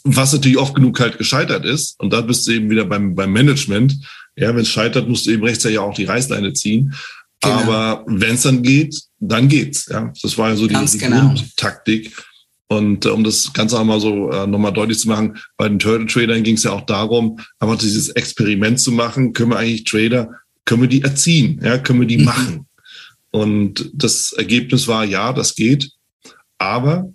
Was 0.03 0.33
natürlich 0.33 0.57
oft 0.57 0.75
genug 0.75 0.99
halt 0.99 1.17
gescheitert 1.17 1.65
ist. 1.65 1.99
Und 1.99 2.13
da 2.13 2.21
bist 2.21 2.47
du 2.47 2.51
eben 2.51 2.69
wieder 2.69 2.85
beim, 2.85 3.15
beim 3.15 3.31
Management. 3.31 3.95
Ja, 4.35 4.49
wenn 4.49 4.61
es 4.61 4.69
scheitert, 4.69 5.09
musst 5.09 5.25
du 5.25 5.31
eben 5.31 5.43
rechtzeitig 5.43 5.79
auch 5.79 5.93
die 5.93 6.05
Reißleine 6.05 6.53
ziehen. 6.53 6.93
Genau. 7.41 7.55
Aber 7.55 8.03
wenn 8.07 8.35
es 8.35 8.43
dann 8.43 8.63
geht, 8.63 8.95
dann 9.19 9.47
geht's. 9.47 9.87
Ja, 9.87 10.11
das 10.21 10.37
war 10.37 10.49
ja 10.49 10.55
so 10.55 10.67
die, 10.67 10.75
die 10.75 10.97
genau. 10.97 11.27
Grundtaktik. 11.27 12.13
Und 12.67 13.05
äh, 13.05 13.09
um 13.09 13.23
das 13.23 13.51
Ganze 13.51 13.79
auch 13.79 13.83
mal 13.83 13.99
so 13.99 14.29
äh, 14.29 14.45
nochmal 14.45 14.71
deutlich 14.71 14.99
zu 14.99 15.07
machen, 15.07 15.37
bei 15.57 15.67
den 15.67 15.79
Turtle 15.79 16.05
Tradern 16.05 16.43
ging 16.43 16.55
es 16.55 16.63
ja 16.63 16.71
auch 16.71 16.85
darum, 16.85 17.39
einfach 17.59 17.77
dieses 17.77 18.09
Experiment 18.09 18.79
zu 18.79 18.91
machen, 18.91 19.33
können 19.33 19.51
wir 19.51 19.57
eigentlich 19.57 19.85
Trader, 19.85 20.29
können 20.65 20.83
wir 20.83 20.89
die 20.89 21.01
erziehen, 21.01 21.59
ja, 21.63 21.79
können 21.79 22.01
wir 22.01 22.07
die 22.07 22.19
mhm. 22.19 22.25
machen. 22.25 22.65
Und 23.31 23.91
das 23.93 24.33
Ergebnis 24.33 24.87
war, 24.87 25.05
ja, 25.05 25.33
das 25.33 25.55
geht. 25.55 25.91
Aber 26.57 27.11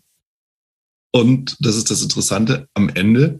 Und 1.14 1.56
das 1.61 1.76
ist 1.76 1.92
das 1.92 2.02
Interessante, 2.02 2.66
am 2.75 2.88
Ende 2.88 3.38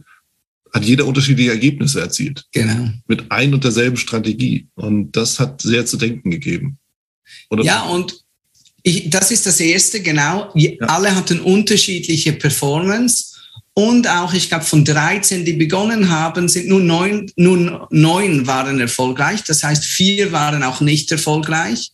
hat 0.72 0.84
jeder 0.84 1.06
unterschiedliche 1.06 1.50
Ergebnisse 1.50 2.00
erzielt. 2.00 2.44
Genau. 2.52 2.90
Mit 3.08 3.32
ein 3.32 3.52
und 3.52 3.64
derselben 3.64 3.96
Strategie. 3.96 4.68
Und 4.76 5.16
das 5.16 5.40
hat 5.40 5.60
sehr 5.60 5.84
zu 5.84 5.96
denken 5.96 6.30
gegeben. 6.30 6.78
Oder? 7.50 7.64
Ja, 7.64 7.82
und 7.82 8.22
ich, 8.84 9.10
das 9.10 9.32
ist 9.32 9.46
das 9.46 9.58
Erste, 9.58 10.00
genau. 10.02 10.52
Ja. 10.54 10.70
Alle 10.86 11.16
hatten 11.16 11.40
unterschiedliche 11.40 12.32
Performance. 12.32 13.34
Und 13.72 14.08
auch, 14.08 14.34
ich 14.34 14.48
glaube, 14.48 14.64
von 14.64 14.84
13, 14.84 15.44
die 15.44 15.54
begonnen 15.54 16.10
haben, 16.10 16.48
sind 16.48 16.68
nur 16.68 16.80
neun, 16.80 17.28
nur 17.34 17.88
neun 17.90 18.46
waren 18.46 18.78
erfolgreich. 18.78 19.42
Das 19.42 19.64
heißt, 19.64 19.84
vier 19.84 20.30
waren 20.30 20.62
auch 20.62 20.80
nicht 20.80 21.10
erfolgreich. 21.10 21.90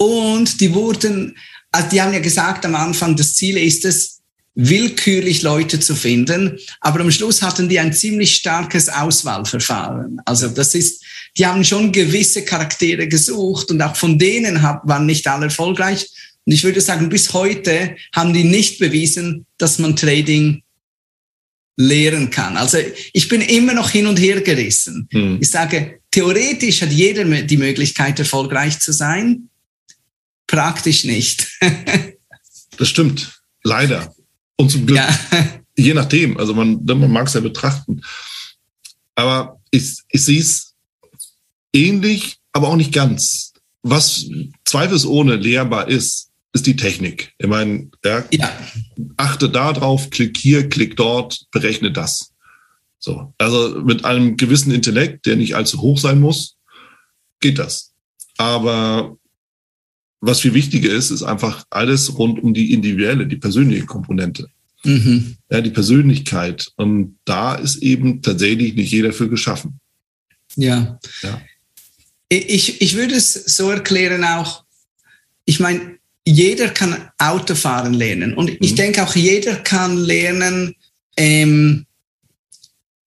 Und 0.00 0.62
die 0.62 0.72
wurden, 0.72 1.36
also 1.70 1.90
die 1.90 2.00
haben 2.00 2.14
ja 2.14 2.20
gesagt 2.20 2.64
am 2.64 2.74
Anfang, 2.74 3.16
das 3.16 3.34
Ziel 3.34 3.58
ist 3.58 3.84
es, 3.84 4.20
willkürlich 4.54 5.42
Leute 5.42 5.78
zu 5.78 5.94
finden. 5.94 6.58
Aber 6.80 7.00
am 7.00 7.10
Schluss 7.10 7.42
hatten 7.42 7.68
die 7.68 7.78
ein 7.78 7.92
ziemlich 7.92 8.34
starkes 8.34 8.88
Auswahlverfahren. 8.88 10.18
Also 10.24 10.48
das 10.48 10.74
ist, 10.74 11.04
die 11.36 11.46
haben 11.46 11.64
schon 11.64 11.92
gewisse 11.92 12.46
Charaktere 12.46 13.08
gesucht 13.08 13.70
und 13.70 13.82
auch 13.82 13.94
von 13.94 14.18
denen 14.18 14.62
waren 14.62 15.04
nicht 15.04 15.26
alle 15.28 15.46
erfolgreich. 15.46 16.08
Und 16.46 16.54
ich 16.54 16.64
würde 16.64 16.80
sagen, 16.80 17.10
bis 17.10 17.34
heute 17.34 17.94
haben 18.14 18.32
die 18.32 18.44
nicht 18.44 18.78
bewiesen, 18.78 19.44
dass 19.58 19.78
man 19.78 19.96
Trading 19.96 20.62
lehren 21.76 22.30
kann. 22.30 22.56
Also 22.56 22.78
ich 23.12 23.28
bin 23.28 23.42
immer 23.42 23.74
noch 23.74 23.90
hin 23.90 24.06
und 24.06 24.18
her 24.18 24.40
gerissen. 24.40 25.08
Hm. 25.12 25.38
Ich 25.42 25.50
sage, 25.50 26.00
theoretisch 26.10 26.80
hat 26.80 26.90
jeder 26.90 27.24
die 27.24 27.56
Möglichkeit, 27.58 28.18
erfolgreich 28.18 28.80
zu 28.80 28.92
sein, 28.92 29.50
praktisch 30.50 31.04
nicht. 31.04 31.48
das 32.76 32.88
stimmt, 32.88 33.40
leider. 33.62 34.12
Und 34.56 34.70
zum 34.70 34.84
Glück, 34.84 34.98
ja. 34.98 35.08
je 35.76 35.94
nachdem, 35.94 36.36
also 36.36 36.54
man, 36.54 36.84
man 36.84 37.10
mag 37.10 37.28
es 37.28 37.34
ja 37.34 37.40
betrachten. 37.40 38.02
Aber 39.14 39.60
ich, 39.70 39.98
ich 40.08 40.24
sehe 40.24 40.40
es 40.40 40.74
ähnlich, 41.72 42.38
aber 42.52 42.68
auch 42.68 42.76
nicht 42.76 42.92
ganz. 42.92 43.52
Was 43.82 44.26
zweifelsohne 44.64 45.36
lehrbar 45.36 45.88
ist, 45.88 46.30
ist 46.52 46.66
die 46.66 46.76
Technik. 46.76 47.32
Ich 47.38 47.46
meine, 47.46 47.88
ja, 48.04 48.24
ja. 48.32 48.52
achte 49.16 49.48
da 49.48 49.72
drauf, 49.72 50.10
klick 50.10 50.36
hier, 50.36 50.68
klick 50.68 50.96
dort, 50.96 51.46
berechne 51.52 51.92
das. 51.92 52.32
So. 52.98 53.32
Also 53.38 53.80
mit 53.82 54.04
einem 54.04 54.36
gewissen 54.36 54.72
Intellekt, 54.72 55.26
der 55.26 55.36
nicht 55.36 55.54
allzu 55.54 55.80
hoch 55.80 55.98
sein 55.98 56.20
muss, 56.20 56.56
geht 57.38 57.58
das. 57.58 57.92
Aber 58.36 59.16
was 60.20 60.40
viel 60.40 60.54
wichtiger 60.54 60.90
ist, 60.90 61.10
ist 61.10 61.22
einfach 61.22 61.64
alles 61.70 62.16
rund 62.18 62.42
um 62.42 62.52
die 62.52 62.72
individuelle, 62.72 63.26
die 63.26 63.36
persönliche 63.36 63.86
Komponente. 63.86 64.48
Mhm. 64.84 65.36
Ja, 65.50 65.60
die 65.60 65.70
Persönlichkeit. 65.70 66.70
Und 66.76 67.18
da 67.24 67.54
ist 67.54 67.76
eben 67.76 68.22
tatsächlich 68.22 68.74
nicht 68.74 68.92
jeder 68.92 69.12
für 69.12 69.28
geschaffen. 69.28 69.80
Ja. 70.56 70.98
ja. 71.22 71.40
Ich, 72.28 72.80
ich 72.80 72.96
würde 72.96 73.14
es 73.14 73.32
so 73.32 73.70
erklären 73.70 74.24
auch, 74.24 74.64
ich 75.44 75.60
meine, 75.60 75.98
jeder 76.24 76.68
kann 76.68 77.10
Autofahren 77.18 77.94
lernen. 77.94 78.34
Und 78.34 78.50
ich 78.60 78.72
mhm. 78.72 78.76
denke 78.76 79.02
auch, 79.02 79.16
jeder 79.16 79.56
kann 79.56 79.96
lernen, 79.96 80.74
ähm, 81.16 81.86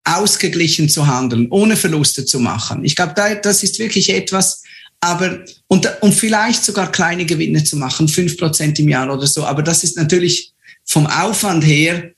ausgeglichen 0.03 0.89
zu 0.89 1.07
handeln, 1.07 1.47
ohne 1.49 1.77
Verluste 1.77 2.25
zu 2.25 2.39
machen. 2.39 2.83
Ich 2.83 2.95
glaube, 2.95 3.13
da, 3.15 3.35
das 3.35 3.63
ist 3.63 3.79
wirklich 3.79 4.09
etwas, 4.09 4.63
aber 5.03 5.43
und, 5.67 5.87
und 6.01 6.13
vielleicht 6.13 6.63
sogar 6.63 6.91
kleine 6.91 7.25
Gewinne 7.25 7.63
zu 7.63 7.75
machen, 7.77 8.07
fünf 8.07 8.37
Prozent 8.37 8.79
im 8.79 8.87
Jahr 8.89 9.13
oder 9.13 9.27
so. 9.27 9.45
Aber 9.45 9.61
das 9.61 9.83
ist 9.83 9.97
natürlich 9.97 10.53
vom 10.85 11.05
Aufwand 11.07 11.65
her, 11.65 12.11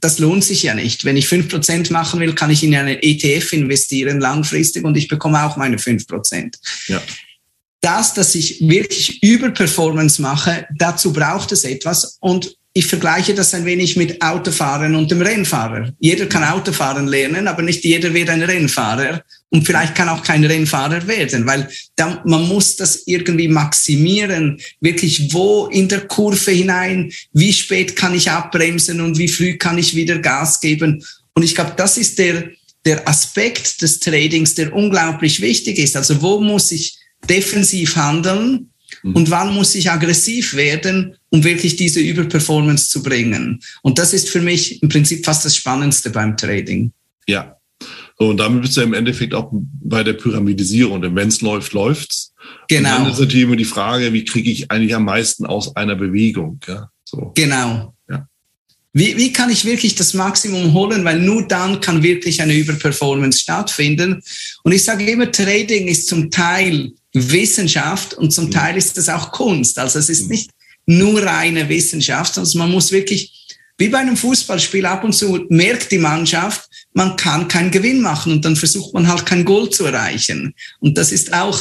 das 0.00 0.18
lohnt 0.18 0.44
sich 0.44 0.62
ja 0.62 0.74
nicht. 0.74 1.06
Wenn 1.06 1.16
ich 1.16 1.26
fünf 1.26 1.48
Prozent 1.48 1.90
machen 1.90 2.20
will, 2.20 2.34
kann 2.34 2.50
ich 2.50 2.62
in 2.62 2.74
einen 2.74 2.98
ETF 3.00 3.54
investieren 3.54 4.20
langfristig 4.20 4.84
und 4.84 4.96
ich 4.96 5.08
bekomme 5.08 5.42
auch 5.42 5.56
meine 5.56 5.78
fünf 5.78 6.06
Prozent. 6.06 6.58
Ja 6.86 7.00
das, 7.84 8.14
dass 8.14 8.34
ich 8.34 8.66
wirklich 8.66 9.22
Überperformance 9.22 10.22
mache, 10.22 10.66
dazu 10.74 11.12
braucht 11.12 11.52
es 11.52 11.64
etwas. 11.64 12.16
Und 12.18 12.56
ich 12.76 12.86
vergleiche 12.86 13.34
das 13.34 13.54
ein 13.54 13.64
wenig 13.64 13.96
mit 13.96 14.20
Autofahren 14.20 14.96
und 14.96 15.08
dem 15.08 15.22
Rennfahrer. 15.22 15.92
Jeder 16.00 16.26
kann 16.26 16.42
Autofahren 16.42 17.06
lernen, 17.06 17.46
aber 17.46 17.62
nicht 17.62 17.84
jeder 17.84 18.12
wird 18.12 18.28
ein 18.28 18.42
Rennfahrer 18.42 19.22
und 19.50 19.64
vielleicht 19.64 19.94
kann 19.94 20.08
auch 20.08 20.24
kein 20.24 20.44
Rennfahrer 20.44 21.06
werden, 21.06 21.46
weil 21.46 21.68
da, 21.94 22.20
man 22.26 22.48
muss 22.48 22.74
das 22.74 23.04
irgendwie 23.06 23.46
maximieren, 23.46 24.60
wirklich 24.80 25.32
wo 25.32 25.66
in 25.66 25.86
der 25.86 26.08
Kurve 26.08 26.50
hinein, 26.50 27.12
wie 27.32 27.52
spät 27.52 27.94
kann 27.94 28.12
ich 28.12 28.28
abbremsen 28.28 29.00
und 29.00 29.18
wie 29.18 29.28
früh 29.28 29.56
kann 29.56 29.78
ich 29.78 29.94
wieder 29.94 30.18
Gas 30.18 30.58
geben. 30.58 31.04
Und 31.34 31.44
ich 31.44 31.54
glaube, 31.54 31.74
das 31.76 31.96
ist 31.96 32.18
der, 32.18 32.50
der 32.84 33.06
Aspekt 33.06 33.82
des 33.82 34.00
Tradings, 34.00 34.56
der 34.56 34.74
unglaublich 34.74 35.40
wichtig 35.40 35.78
ist. 35.78 35.96
Also 35.96 36.20
wo 36.20 36.40
muss 36.40 36.72
ich 36.72 36.98
defensiv 37.28 37.94
handeln 37.94 38.70
mhm. 39.04 39.14
und 39.14 39.30
wann 39.30 39.54
muss 39.54 39.74
ich 39.76 39.90
aggressiv 39.90 40.54
werden, 40.54 41.16
um 41.30 41.44
wirklich 41.44 41.76
diese 41.76 42.00
Überperformance 42.00 42.88
zu 42.88 43.02
bringen. 43.02 43.60
Und 43.82 43.98
das 43.98 44.12
ist 44.12 44.28
für 44.28 44.40
mich 44.40 44.82
im 44.82 44.88
Prinzip 44.88 45.24
fast 45.24 45.44
das 45.44 45.54
Spannendste 45.54 46.10
beim 46.10 46.36
Trading. 46.36 46.92
Ja. 47.28 47.56
So, 48.18 48.28
und 48.28 48.36
damit 48.38 48.62
bist 48.62 48.76
du 48.76 48.80
im 48.80 48.94
Endeffekt 48.94 49.34
auch 49.34 49.50
bei 49.52 50.04
der 50.04 50.12
Pyramidisierung. 50.12 51.02
Denn 51.02 51.16
wenn 51.16 51.28
es 51.28 51.40
läuft, 51.40 51.72
läuft's. 51.72 52.32
Genau. 52.68 52.96
Und 52.96 53.04
dann 53.04 53.12
ist 53.12 53.20
natürlich 53.20 53.44
immer 53.44 53.56
die 53.56 53.64
Frage, 53.64 54.12
wie 54.12 54.24
kriege 54.24 54.50
ich 54.50 54.70
eigentlich 54.70 54.94
am 54.94 55.04
meisten 55.04 55.46
aus 55.46 55.74
einer 55.74 55.96
Bewegung? 55.96 56.60
Ja, 56.66 56.90
so. 57.04 57.32
Genau. 57.34 57.94
Ja. 58.08 58.28
Wie, 58.92 59.16
wie 59.16 59.32
kann 59.32 59.50
ich 59.50 59.64
wirklich 59.64 59.96
das 59.96 60.14
Maximum 60.14 60.72
holen? 60.72 61.04
Weil 61.04 61.18
nur 61.18 61.48
dann 61.48 61.80
kann 61.80 62.04
wirklich 62.04 62.40
eine 62.40 62.54
Überperformance 62.54 63.40
stattfinden. 63.40 64.22
Und 64.62 64.72
ich 64.72 64.84
sage 64.84 65.04
immer, 65.10 65.30
Trading 65.30 65.88
ist 65.88 66.06
zum 66.06 66.30
Teil 66.30 66.92
Wissenschaft 67.14 68.14
und 68.14 68.32
zum 68.32 68.50
Teil 68.50 68.76
ist 68.76 68.98
das 68.98 69.08
auch 69.08 69.30
Kunst. 69.30 69.78
Also 69.78 69.98
es 70.00 70.08
ist 70.08 70.28
nicht 70.28 70.50
nur 70.84 71.22
reine 71.22 71.68
Wissenschaft, 71.68 72.34
sondern 72.34 72.58
man 72.58 72.72
muss 72.72 72.92
wirklich, 72.92 73.32
wie 73.78 73.88
bei 73.88 73.98
einem 73.98 74.16
Fußballspiel, 74.16 74.84
ab 74.84 75.04
und 75.04 75.14
zu 75.14 75.46
merkt 75.48 75.92
die 75.92 75.98
Mannschaft, 75.98 76.68
man 76.92 77.16
kann 77.16 77.48
keinen 77.48 77.70
Gewinn 77.70 78.00
machen 78.00 78.32
und 78.32 78.44
dann 78.44 78.56
versucht 78.56 78.92
man 78.94 79.08
halt 79.08 79.24
kein 79.26 79.44
Goal 79.44 79.70
zu 79.70 79.84
erreichen. 79.86 80.54
Und 80.80 80.98
das 80.98 81.12
ist 81.12 81.32
auch, 81.32 81.58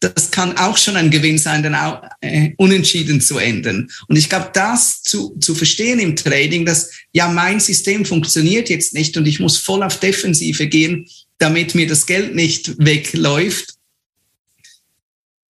das 0.00 0.30
kann 0.30 0.56
auch 0.58 0.76
schon 0.76 0.96
ein 0.96 1.10
Gewinn 1.10 1.38
sein, 1.38 1.62
dann 1.62 1.74
auch 1.74 2.02
äh, 2.20 2.50
unentschieden 2.58 3.20
zu 3.20 3.38
enden. 3.38 3.90
Und 4.08 4.16
ich 4.16 4.28
glaube, 4.28 4.50
das 4.52 5.02
zu, 5.02 5.36
zu 5.40 5.54
verstehen 5.54 6.00
im 6.00 6.16
Trading, 6.16 6.66
dass 6.66 6.90
ja 7.12 7.28
mein 7.28 7.60
System 7.60 8.04
funktioniert 8.04 8.68
jetzt 8.68 8.92
nicht 8.92 9.16
und 9.16 9.26
ich 9.26 9.40
muss 9.40 9.56
voll 9.56 9.82
auf 9.82 9.98
Defensive 9.98 10.66
gehen, 10.66 11.08
damit 11.38 11.74
mir 11.74 11.86
das 11.86 12.06
Geld 12.06 12.34
nicht 12.34 12.74
wegläuft 12.78 13.75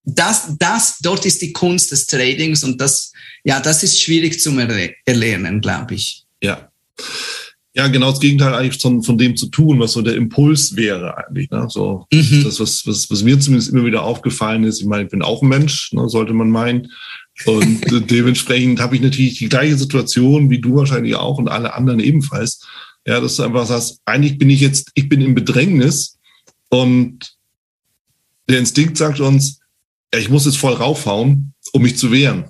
das, 0.06 0.56
das, 0.58 0.98
dort 1.00 1.26
ist 1.26 1.42
die 1.42 1.52
Kunst 1.52 1.90
des 1.90 2.06
Tradings 2.06 2.62
und 2.62 2.80
das, 2.80 3.12
ja, 3.44 3.60
das 3.60 3.82
ist 3.82 4.00
schwierig 4.00 4.40
zu 4.40 4.56
erlernen, 5.04 5.60
glaube 5.60 5.94
ich. 5.94 6.24
Ja. 6.42 6.70
Ja, 7.74 7.88
genau 7.88 8.10
das 8.10 8.20
Gegenteil 8.20 8.54
eigentlich 8.54 8.80
von, 8.80 9.02
von 9.02 9.18
dem 9.18 9.36
zu 9.36 9.48
tun, 9.48 9.78
was 9.80 9.92
so 9.92 10.00
der 10.00 10.14
Impuls 10.14 10.76
wäre 10.76 11.18
eigentlich. 11.18 11.50
Ne? 11.50 11.66
So, 11.68 12.06
mhm. 12.10 12.42
Das, 12.44 12.58
was, 12.58 12.86
was, 12.86 13.10
was 13.10 13.22
mir 13.22 13.38
zumindest 13.38 13.70
immer 13.70 13.84
wieder 13.84 14.02
aufgefallen 14.02 14.64
ist, 14.64 14.80
ich 14.80 14.86
meine, 14.86 15.04
ich 15.04 15.10
bin 15.10 15.20
auch 15.20 15.42
ein 15.42 15.48
Mensch, 15.48 15.92
ne, 15.92 16.08
sollte 16.08 16.32
man 16.32 16.48
meinen. 16.48 16.90
Und 17.44 17.82
dementsprechend 18.10 18.80
habe 18.80 18.96
ich 18.96 19.02
natürlich 19.02 19.38
die 19.38 19.50
gleiche 19.50 19.76
Situation 19.76 20.48
wie 20.48 20.60
du 20.60 20.76
wahrscheinlich 20.76 21.16
auch 21.16 21.36
und 21.36 21.48
alle 21.48 21.74
anderen 21.74 22.00
ebenfalls. 22.00 22.66
Ja, 23.06 23.20
dass 23.20 23.36
du 23.36 23.42
einfach 23.42 23.66
sagst, 23.66 24.00
eigentlich 24.06 24.38
bin 24.38 24.48
ich 24.48 24.60
jetzt, 24.60 24.90
ich 24.94 25.08
bin 25.10 25.20
im 25.20 25.34
Bedrängnis 25.34 26.16
und 26.70 27.34
der 28.48 28.60
Instinkt 28.60 28.96
sagt 28.96 29.20
uns, 29.20 29.60
ich 30.14 30.28
muss 30.28 30.46
jetzt 30.46 30.58
voll 30.58 30.74
raufhauen, 30.74 31.52
um 31.72 31.82
mich 31.82 31.96
zu 31.96 32.10
wehren, 32.12 32.46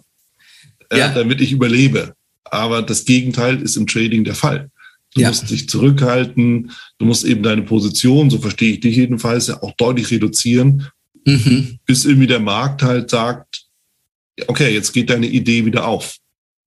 äh, 0.90 0.98
ja. 0.98 1.08
damit 1.12 1.40
ich 1.40 1.52
überlebe. 1.52 2.14
Aber 2.44 2.82
das 2.82 3.04
Gegenteil 3.04 3.60
ist 3.60 3.76
im 3.76 3.86
Trading 3.86 4.24
der 4.24 4.34
Fall. 4.34 4.70
Du 5.14 5.22
ja. 5.22 5.28
musst 5.28 5.50
dich 5.50 5.68
zurückhalten, 5.68 6.70
du 6.98 7.06
musst 7.06 7.24
eben 7.24 7.42
deine 7.42 7.62
Position, 7.62 8.28
so 8.30 8.38
verstehe 8.38 8.74
ich 8.74 8.80
dich 8.80 8.96
jedenfalls, 8.96 9.46
ja 9.46 9.62
auch 9.62 9.72
deutlich 9.72 10.10
reduzieren, 10.10 10.88
mhm. 11.24 11.78
bis 11.86 12.04
irgendwie 12.04 12.26
der 12.26 12.40
Markt 12.40 12.82
halt 12.82 13.10
sagt, 13.10 13.66
okay, 14.46 14.72
jetzt 14.72 14.92
geht 14.92 15.10
deine 15.10 15.26
Idee 15.26 15.64
wieder 15.64 15.86
auf. 15.86 16.16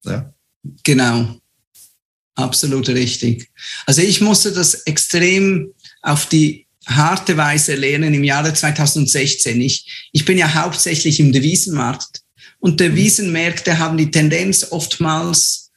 Ja. 0.04 0.34
Genau. 0.84 1.40
Absolut 2.36 2.88
richtig. 2.90 3.50
Also 3.86 4.02
ich 4.02 4.22
musste 4.22 4.52
das 4.52 4.74
extrem 4.74 5.74
auf 6.02 6.28
die 6.28 6.66
harte 6.90 7.38
Weise 7.38 7.76
lernen 7.76 8.14
im 8.14 8.24
Jahre 8.24 8.54
2016. 8.54 9.60
Ich, 9.62 10.10
ich 10.12 10.26
bin 10.26 10.38
ja 10.38 10.54
hauptsächlich 10.54 11.20
im 11.20 11.32
Devisenmarkt 11.32 12.22
und 12.60 12.80
Devisenmärkte 12.80 13.80
haben 13.80 13.98
die 13.98 14.12
Tendenz 14.12 14.68
oftmals 14.72 15.72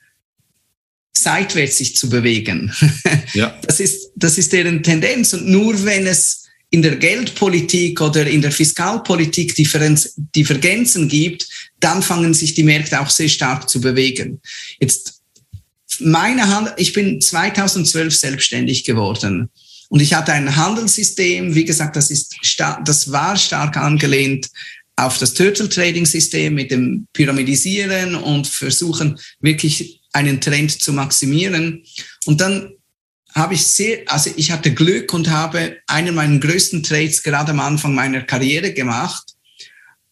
seitwärts 1.12 1.78
sich 1.78 1.96
zu 1.96 2.08
bewegen. 2.08 2.72
Ja. 3.34 3.58
Das, 3.62 3.80
ist, 3.80 4.10
das 4.14 4.36
ist 4.36 4.52
deren 4.52 4.82
Tendenz 4.82 5.32
und 5.32 5.48
nur 5.48 5.86
wenn 5.86 6.06
es 6.06 6.44
in 6.68 6.82
der 6.82 6.96
Geldpolitik 6.96 7.98
oder 8.02 8.26
in 8.26 8.42
der 8.42 8.52
Fiskalpolitik 8.52 9.54
Differenz, 9.54 10.12
Divergenzen 10.16 11.08
gibt, 11.08 11.48
dann 11.80 12.02
fangen 12.02 12.34
sich 12.34 12.52
die 12.52 12.62
Märkte 12.62 13.00
auch 13.00 13.08
sehr 13.08 13.30
stark 13.30 13.70
zu 13.70 13.80
bewegen. 13.80 14.42
Jetzt 14.80 15.22
meine 16.00 16.48
Hand, 16.48 16.72
ich 16.76 16.92
bin 16.92 17.22
2012 17.22 18.14
selbstständig 18.14 18.84
geworden. 18.84 19.50
Und 19.92 20.00
ich 20.00 20.14
hatte 20.14 20.32
ein 20.32 20.56
Handelssystem, 20.56 21.54
wie 21.54 21.66
gesagt, 21.66 21.96
das, 21.96 22.10
ist 22.10 22.34
das 22.82 23.12
war 23.12 23.36
stark 23.36 23.76
angelehnt 23.76 24.48
auf 24.96 25.18
das 25.18 25.34
Turtle 25.34 25.68
Trading 25.68 26.06
System 26.06 26.54
mit 26.54 26.70
dem 26.70 27.06
Pyramidisieren 27.12 28.14
und 28.14 28.46
versuchen 28.46 29.20
wirklich 29.40 30.00
einen 30.14 30.40
Trend 30.40 30.82
zu 30.82 30.94
maximieren. 30.94 31.84
Und 32.24 32.40
dann 32.40 32.72
habe 33.34 33.52
ich 33.52 33.66
sehr, 33.66 33.98
also 34.06 34.30
ich 34.34 34.50
hatte 34.50 34.72
Glück 34.72 35.12
und 35.12 35.28
habe 35.28 35.76
einen 35.86 36.14
meiner 36.14 36.38
größten 36.38 36.82
Trades 36.82 37.22
gerade 37.22 37.50
am 37.50 37.60
Anfang 37.60 37.94
meiner 37.94 38.22
Karriere 38.22 38.72
gemacht. 38.72 39.34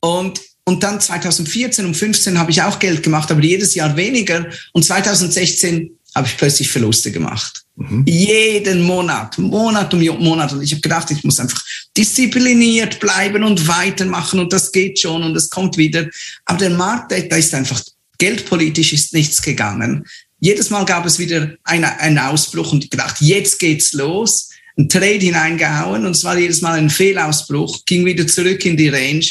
Und, 0.01 0.43
und 0.65 0.83
dann 0.83 1.01
2014 1.01 1.87
und 1.87 1.95
2015 1.95 2.39
habe 2.39 2.51
ich 2.51 2.61
auch 2.61 2.79
Geld 2.81 3.03
gemacht, 3.03 3.31
aber 3.31 3.43
jedes 3.43 3.75
Jahr 3.75 3.97
weniger. 3.97 4.47
Und 4.75 4.85
2016 4.85 5.97
habe 6.15 6.27
ich 6.27 6.37
plötzlich 6.37 6.71
Verluste 6.71 7.13
gemacht. 7.13 7.63
Mhm. 7.77 8.05
Jeden 8.07 8.83
Monat, 8.83 9.39
Monat 9.39 9.93
um 9.95 10.01
Monat. 10.01 10.53
Und 10.53 10.63
ich 10.63 10.73
habe 10.73 10.83
gedacht, 10.83 11.11
ich 11.11 11.25
muss 11.25 11.41
einfach 11.41 11.63
diszipliniert 11.97 13.01
bleiben 13.01 13.45
und 13.45 13.67
weitermachen 13.67 14.41
und 14.41 14.53
das 14.53 14.71
geht 14.73 14.99
schon 14.99 15.23
und 15.23 15.37
es 15.37 15.49
kommt 15.49 15.77
wieder. 15.77 16.09
Aber 16.45 16.59
der 16.59 16.71
Markt, 16.71 17.13
da 17.13 17.37
ist 17.37 17.55
einfach, 17.55 17.83
geldpolitisch 18.19 18.93
ist 18.93 19.15
nichts 19.15 19.41
gegangen. 19.41 20.05
Jedes 20.41 20.71
Mal 20.71 20.85
gab 20.85 21.07
es 21.07 21.19
wieder 21.19 21.55
einen, 21.65 21.85
einen 21.85 22.19
Ausbruch 22.19 22.73
und 22.73 22.85
ich 22.85 22.91
gedacht, 22.91 23.17
jetzt 23.21 23.59
geht's 23.59 23.93
los. 23.93 24.51
Ein 24.79 24.89
Trade 24.89 25.19
hineingehauen 25.19 26.07
und 26.07 26.13
es 26.13 26.25
war 26.25 26.39
jedes 26.39 26.63
Mal 26.63 26.79
ein 26.79 26.89
Fehlausbruch, 26.89 27.85
ging 27.85 28.05
wieder 28.07 28.27
zurück 28.27 28.65
in 28.65 28.77
die 28.77 28.89
Range 28.89 29.27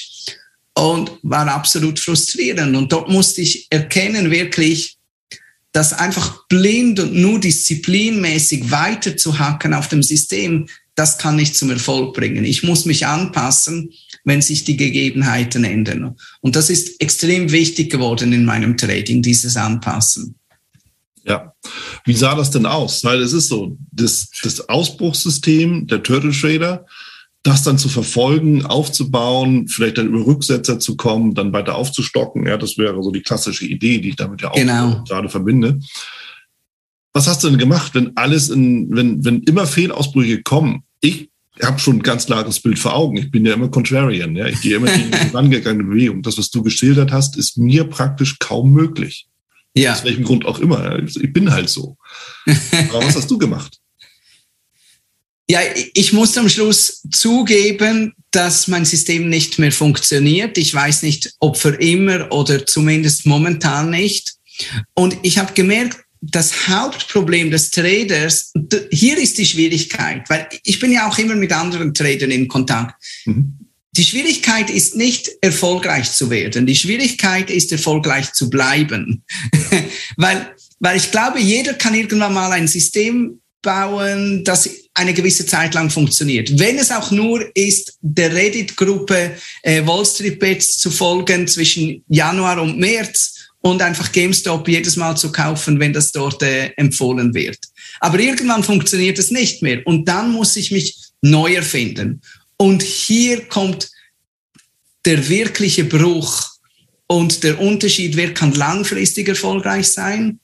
und 0.76 1.12
war 1.24 1.48
absolut 1.48 2.00
frustrierend. 2.00 2.76
Und 2.76 2.92
dort 2.92 3.10
musste 3.10 3.42
ich 3.42 3.68
erkennen, 3.70 4.30
wirklich, 4.30 4.99
dass 5.72 5.94
einfach 5.94 6.48
blind 6.48 7.00
und 7.00 7.14
nur 7.14 7.40
disziplinmäßig 7.40 8.72
weiter 8.72 9.18
zu 9.18 9.38
hacken 9.38 9.74
auf 9.74 9.88
dem 9.88 10.02
System, 10.02 10.68
das 10.96 11.18
kann 11.18 11.36
nicht 11.36 11.56
zum 11.56 11.70
Erfolg 11.70 12.16
bringen. 12.16 12.44
Ich 12.44 12.64
muss 12.64 12.86
mich 12.86 13.06
anpassen, 13.06 13.92
wenn 14.26 14.42
sich 14.42 14.64
die 14.66 14.76
Gegebenheiten 14.76 15.64
ändern. 15.64 16.18
Und 16.42 16.56
das 16.56 16.70
ist 16.70 17.00
extrem 17.02 17.52
wichtig 17.52 17.92
geworden 17.92 18.34
in 18.34 18.46
meinem 18.46 18.76
Trading, 18.76 19.22
dieses 19.22 19.56
Anpassen. 19.56 20.36
Ja. 21.24 21.54
Wie 22.06 22.16
sah 22.16 22.36
das 22.36 22.52
denn 22.52 22.66
aus? 22.66 23.04
Weil 23.04 23.22
es 23.22 23.34
ist 23.34 23.48
so, 23.48 23.78
das, 23.92 24.30
das 24.44 24.68
Ausbruchssystem 24.68 25.88
der 25.88 26.02
Turtle 26.02 26.32
Trader, 26.32 26.86
das 27.44 27.64
dann 27.64 27.78
zu 27.78 27.88
verfolgen, 27.88 28.66
aufzubauen, 28.66 29.68
vielleicht 29.68 29.98
dann 29.98 30.08
über 30.08 30.26
Rücksetzer 30.26 30.80
zu 30.80 30.98
kommen, 30.98 31.36
dann 31.36 31.54
weiter 31.54 31.76
aufzustocken. 31.76 32.46
Ja, 32.46 32.58
das 32.58 32.78
wäre 32.78 33.02
so 33.02 33.12
die 33.12 33.22
klassische 33.22 33.66
Idee, 33.66 34.00
die 34.00 34.10
ich 34.10 34.16
damit 34.18 34.42
ja 34.42 34.52
auch 34.52 34.56
genau. 34.56 35.04
gerade 35.08 35.30
verbinde. 35.30 35.80
Was 37.14 37.28
hast 37.28 37.44
du 37.44 37.50
denn 37.50 37.58
gemacht, 37.58 37.96
wenn 37.96 38.16
alles 38.18 38.50
in, 38.50 38.94
wenn, 38.96 39.24
wenn 39.24 39.42
immer 39.44 39.66
Fehlausbrüche 39.66 40.44
kommen? 40.44 40.84
Ich 41.00 41.30
habe 41.62 41.80
schon 41.80 41.98
ein 41.98 42.04
ganz 42.04 42.26
klares 42.26 42.60
Bild 42.60 42.78
vor 42.78 42.94
Augen. 42.94 43.18
Ich 43.18 43.32
bin 43.32 43.46
ja 43.46 43.54
immer 43.54 43.70
Contrarian. 43.70 44.36
Ja? 44.36 44.48
Ich 44.48 44.62
gehe 44.62 44.76
immer 44.76 44.92
gegen 44.92 45.12
die 45.12 45.34
angegangene 45.36 45.86
Bewegung. 45.86 46.22
Das, 46.22 46.38
was 46.38 46.50
du 46.50 46.62
geschildert 46.62 47.12
hast, 47.12 47.38
ist 47.38 47.58
mir 47.58 47.86
praktisch 47.86 48.38
kaum 48.40 48.72
möglich. 48.72 49.28
Ja. 49.76 49.94
Aus 49.94 50.04
welchem 50.04 50.24
Grund 50.24 50.46
auch 50.46 50.60
immer. 50.60 51.00
Ich 51.00 51.34
bin 51.34 51.52
halt 51.52 51.70
so. 51.70 51.98
Aber 52.90 53.06
was 53.06 53.16
hast 53.16 53.32
du 53.32 53.38
gemacht? 53.38 53.78
Ja, 55.50 55.62
ich 55.96 56.14
muss 56.14 56.38
am 56.38 56.48
Schluss 56.48 57.02
zugeben, 57.12 58.14
dass 58.30 58.68
mein 58.68 58.86
System 58.86 59.30
nicht 59.30 59.58
mehr 59.58 59.72
funktioniert. 59.72 60.60
Ich 60.60 60.72
weiß 60.72 61.02
nicht, 61.02 61.34
ob 61.40 61.58
für 61.58 61.74
immer 61.82 62.32
oder 62.32 62.68
zumindest 62.68 63.26
momentan 63.26 63.90
nicht. 63.90 64.36
Und 64.94 65.18
ich 65.24 65.40
habe 65.40 65.54
gemerkt, 65.54 65.98
das 66.22 66.68
Hauptproblem 66.68 67.50
des 67.50 67.72
Traders, 67.72 68.52
hier 68.92 69.18
ist 69.18 69.40
die 69.40 69.46
Schwierigkeit, 69.46 70.30
weil 70.30 70.48
ich 70.64 70.80
bin 70.80 70.92
ja 70.92 71.10
auch 71.10 71.18
immer 71.18 71.36
mit 71.36 71.52
anderen 71.52 71.96
Tradern 71.96 72.30
in 72.30 72.48
Kontakt. 72.48 73.04
Mhm. 73.26 73.58
Die 73.94 74.06
Schwierigkeit 74.06 74.70
ist 74.70 74.96
nicht 74.96 75.32
erfolgreich 75.42 76.12
zu 76.12 76.30
werden. 76.30 76.68
Die 76.68 76.76
Schwierigkeit 76.76 77.50
ist 77.50 77.72
erfolgreich 77.72 78.34
zu 78.34 78.52
bleiben. 78.52 79.24
weil, 80.18 80.54
weil 80.80 80.98
ich 80.98 81.10
glaube, 81.10 81.40
jeder 81.40 81.74
kann 81.74 81.96
irgendwann 81.96 82.34
mal 82.34 82.52
ein 82.52 82.68
System 82.68 83.42
bauen, 83.62 84.44
das 84.44 84.70
eine 85.00 85.14
gewisse 85.14 85.46
Zeit 85.46 85.74
lang 85.74 85.90
funktioniert. 85.90 86.60
Wenn 86.60 86.78
es 86.78 86.92
auch 86.92 87.10
nur 87.10 87.46
ist, 87.56 87.98
der 88.02 88.34
Reddit-Gruppe 88.34 89.32
äh, 89.64 89.86
Wall 89.88 90.06
Street 90.06 90.40
Bets 90.40 90.78
zu 90.78 90.92
folgen 90.92 91.48
zwischen 91.48 92.04
Januar 92.10 92.62
und 92.62 92.78
März 92.78 93.36
und 93.62 93.82
einfach 93.82 94.12
GameStop 94.12 94.68
jedes 94.68 94.98
Mal 94.98 95.16
zu 95.16 95.32
kaufen, 95.32 95.80
wenn 95.80 95.94
das 95.94 96.12
dort 96.12 96.44
äh, 96.44 96.68
empfohlen 96.76 97.34
wird. 97.34 97.60
Aber 98.02 98.20
irgendwann 98.20 98.64
funktioniert 98.64 99.18
es 99.20 99.32
nicht 99.32 99.62
mehr 99.62 99.86
und 99.86 100.06
dann 100.06 100.32
muss 100.32 100.56
ich 100.58 100.72
mich 100.72 100.96
neu 101.22 101.56
erfinden. 101.56 102.22
Und 102.58 102.84
hier 102.84 103.46
kommt 103.46 103.90
der 105.06 105.30
wirkliche 105.30 105.86
Bruch 105.86 106.44
und 107.08 107.44
der 107.44 107.60
Unterschied, 107.60 108.18
wer 108.18 108.34
kann 108.34 108.54
langfristig 108.54 109.30
erfolgreich 109.30 109.88
sein 109.88 110.40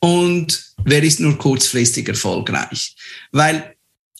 und 0.00 0.74
wer 0.84 1.02
ist 1.02 1.20
nur 1.20 1.38
kurzfristig 1.38 2.06
erfolgreich. 2.08 2.94
Weil 3.32 3.73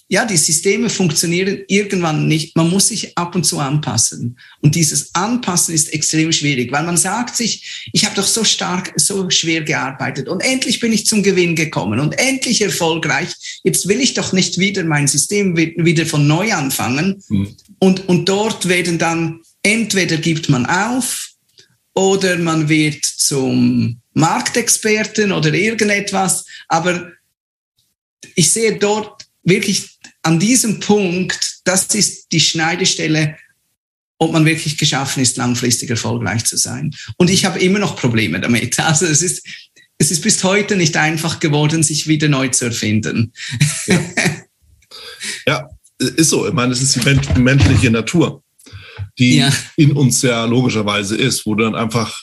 ja, 0.09 0.27
die 0.27 0.37
Systeme 0.37 0.91
funktionieren 0.91 1.65
irgendwann 1.67 2.29
nicht. 2.29 2.57
Man 2.57 2.69
muss 2.69 2.89
sich 2.89 3.17
ab 3.17 3.35
und 3.35 3.45
zu 3.45 3.59
anpassen. 3.59 4.39
Und 4.61 4.75
dieses 4.75 5.15
Anpassen 5.15 5.75
ist 5.75 5.93
extrem 5.95 6.31
schwierig, 6.31 6.71
weil 6.73 6.85
man 6.85 6.99
sagt 6.99 7.37
sich, 7.37 7.89
ich 7.93 8.05
habe 8.05 8.15
doch 8.15 8.27
so 8.27 8.45
stark, 8.45 8.93
so 8.97 9.31
schwer 9.31 9.63
gearbeitet 9.63 10.29
und 10.29 10.41
endlich 10.41 10.79
bin 10.81 10.93
ich 10.93 11.07
zum 11.07 11.23
Gewinn 11.23 11.57
gekommen 11.57 12.01
und 12.01 12.19
endlich 12.19 12.61
erfolgreich. 12.61 13.61
Jetzt 13.65 13.89
will 13.89 14.01
ich 14.01 14.13
doch 14.13 14.35
nicht 14.35 14.59
wieder 14.59 14.85
mein 14.85 15.09
System 15.09 15.57
wieder 15.57 16.05
von 16.05 16.27
neu 16.27 16.53
anfangen. 16.53 17.23
Mhm. 17.29 17.57
Und, 17.79 18.09
und 18.09 18.29
dort 18.29 18.69
werden 18.69 18.99
dann, 18.99 19.41
entweder 19.63 20.19
gibt 20.19 20.51
man 20.51 20.67
auf 20.67 21.31
oder 21.95 22.37
man 22.37 22.69
wird 22.69 23.05
zum 23.07 24.01
Marktexperten 24.13 25.33
oder 25.33 25.55
irgendetwas. 25.55 26.45
Aber 26.69 27.11
ich 28.35 28.51
sehe 28.51 28.79
dort 28.79 29.27
wirklich 29.45 29.94
an 30.25 30.41
diesem 30.41 30.81
Punkt, 30.81 31.61
das 31.65 31.95
ist 31.95 32.33
die 32.33 32.41
Schneidestelle, 32.41 33.37
ob 34.19 34.33
man 34.33 34.47
wirklich 34.47 34.79
geschaffen 34.79 35.23
ist, 35.23 35.37
langfristig 35.37 35.91
erfolgreich 35.91 36.45
zu 36.45 36.57
sein. 36.57 36.95
Und 37.17 37.31
ich 37.31 37.45
habe 37.45 37.59
immer 37.61 37.79
noch 37.79 37.97
Probleme 37.97 38.41
damit. 38.41 38.79
Also 38.85 39.07
es 39.07 39.23
ist, 39.23 39.47
es 39.99 40.11
ist 40.11 40.23
bis 40.23 40.43
heute 40.43 40.77
nicht 40.77 40.97
einfach 40.97 41.41
geworden, 41.41 41.83
sich 41.83 42.09
wieder 42.09 42.29
neu 42.29 42.49
zu 42.49 42.65
erfinden. 42.67 43.33
Ja, 43.87 44.01
ja 45.47 45.69
ist 45.99 46.31
so. 46.31 46.47
Ich 46.49 46.55
meine, 46.55 46.73
es 46.73 46.83
ist 46.83 46.97
die 46.97 47.41
menschliche 47.41 47.91
Natur, 47.91 48.43
die 49.19 49.37
ja. 49.37 49.53
in 49.77 49.93
uns 49.93 50.23
ja 50.23 50.45
logischerweise 50.45 51.17
ist, 51.17 51.45
wo 51.45 51.55
du 51.55 51.65
dann 51.65 51.75
einfach 51.75 52.23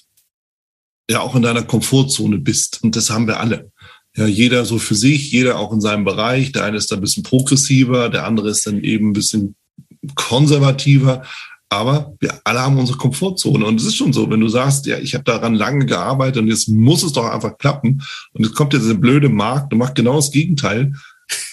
ja 1.10 1.20
auch 1.22 1.36
in 1.36 1.44
deiner 1.44 1.64
Komfortzone 1.64 2.40
bist. 2.40 2.82
Und 2.84 2.96
das 2.96 3.10
haben 3.10 3.28
wir 3.28 3.40
alle. 3.40 3.71
Ja, 4.16 4.28
jeder 4.28 4.66
so 4.66 4.78
für 4.78 4.96
sich, 4.96 5.32
jeder 5.32 5.58
auch 5.58 5.72
in 5.72 5.82
seinem 5.82 6.04
Bereich. 6.04 6.52
Der 6.52 6.66
eine 6.66 6.78
ist 6.78 6.92
da 6.92 6.96
ein 6.96 7.02
bisschen 7.02 7.24
progressiver, 7.24 8.10
der 8.10 8.26
andere 8.26 8.50
ist 8.50 8.68
dann 8.68 8.84
eben 8.84 9.10
ein 9.10 9.14
bisschen 9.14 9.56
konservativer. 10.16 11.24
Aber 11.70 12.14
wir 12.20 12.42
alle 12.44 12.60
haben 12.60 12.78
unsere 12.78 12.98
Komfortzone. 12.98 13.66
Und 13.66 13.80
es 13.80 13.88
ist 13.88 13.96
schon 13.96 14.12
so, 14.12 14.30
wenn 14.30 14.42
du 14.42 14.50
sagst, 14.50 14.86
ja, 14.86 14.98
ich 14.98 15.14
habe 15.14 15.24
daran 15.24 15.56
lange 15.56 15.86
gearbeitet 15.86 16.42
und 16.42 16.50
jetzt 16.50 16.68
muss 16.68 17.02
es 17.02 17.14
doch 17.14 17.26
einfach 17.26 17.58
klappen. 17.58 18.02
Und 18.34 18.46
es 18.46 18.54
kommt 18.54 18.74
jetzt 18.74 18.90
ein 18.90 19.00
blöde 19.00 19.30
Markt 19.30 19.72
und 19.72 19.80
macht 19.80 19.96
genau 19.96 20.18
das 20.18 20.32
Gegenteil. 20.32 20.94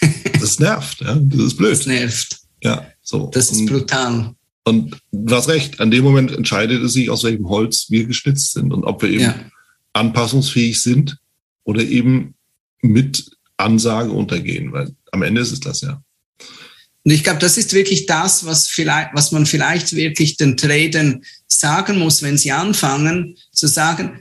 Das 0.40 0.60
nervt, 0.60 1.00
ja. 1.00 1.16
Das 1.16 1.40
ist 1.40 1.56
blöd. 1.56 1.72
Das 1.72 1.86
nervt. 1.86 2.38
Ja, 2.62 2.86
so. 3.02 3.28
Das 3.34 3.50
ist 3.50 3.66
brutal. 3.66 4.34
Und 4.62 4.96
du 5.10 5.34
hast 5.34 5.48
recht, 5.48 5.80
an 5.80 5.90
dem 5.90 6.04
Moment 6.04 6.30
entscheidet 6.30 6.80
es 6.82 6.92
sich, 6.92 7.10
aus 7.10 7.24
welchem 7.24 7.48
Holz 7.48 7.86
wir 7.88 8.04
geschnitzt 8.04 8.52
sind 8.52 8.72
und 8.72 8.84
ob 8.84 9.02
wir 9.02 9.10
eben 9.10 9.20
ja. 9.22 9.34
anpassungsfähig 9.94 10.80
sind 10.80 11.18
oder 11.64 11.82
eben 11.82 12.34
mit 12.82 13.30
Ansage 13.56 14.10
untergehen, 14.10 14.72
weil 14.72 14.94
am 15.12 15.22
Ende 15.22 15.40
ist 15.40 15.52
es 15.52 15.60
das 15.60 15.80
ja. 15.80 16.02
Und 17.04 17.12
ich 17.12 17.24
glaube, 17.24 17.38
das 17.38 17.56
ist 17.56 17.72
wirklich 17.72 18.06
das, 18.06 18.44
was, 18.44 18.68
vielleicht, 18.68 19.10
was 19.14 19.32
man 19.32 19.46
vielleicht 19.46 19.94
wirklich 19.94 20.36
den 20.36 20.56
Tradern 20.56 21.22
sagen 21.46 21.98
muss, 21.98 22.22
wenn 22.22 22.36
sie 22.36 22.52
anfangen, 22.52 23.36
zu 23.52 23.66
sagen, 23.66 24.20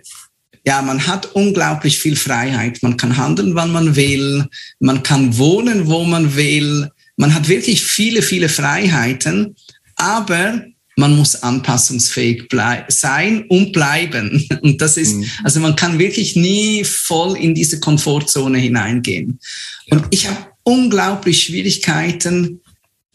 ja, 0.65 0.81
man 0.81 1.07
hat 1.07 1.33
unglaublich 1.33 1.97
viel 1.97 2.15
Freiheit. 2.15 2.83
Man 2.83 2.97
kann 2.97 3.17
handeln, 3.17 3.55
wann 3.55 3.71
man 3.71 3.95
will. 3.95 4.45
Man 4.79 5.03
kann 5.03 5.37
wohnen, 5.37 5.87
wo 5.87 6.03
man 6.03 6.35
will. 6.35 6.89
Man 7.15 7.33
hat 7.33 7.47
wirklich 7.47 7.83
viele, 7.83 8.21
viele 8.21 8.49
Freiheiten. 8.49 9.55
Aber 9.95 10.63
man 10.97 11.15
muss 11.15 11.35
anpassungsfähig 11.43 12.49
sein 12.89 13.45
und 13.49 13.71
bleiben. 13.71 14.45
Und 14.61 14.81
das 14.81 14.97
ist, 14.97 15.15
mhm. 15.15 15.25
also 15.43 15.59
man 15.59 15.75
kann 15.75 15.99
wirklich 15.99 16.35
nie 16.35 16.83
voll 16.83 17.37
in 17.37 17.53
diese 17.53 17.79
Komfortzone 17.79 18.57
hineingehen. 18.57 19.39
Ja. 19.85 19.97
Und 19.97 20.07
ich 20.09 20.27
habe 20.27 20.47
unglaublich 20.63 21.43
Schwierigkeiten 21.43 22.61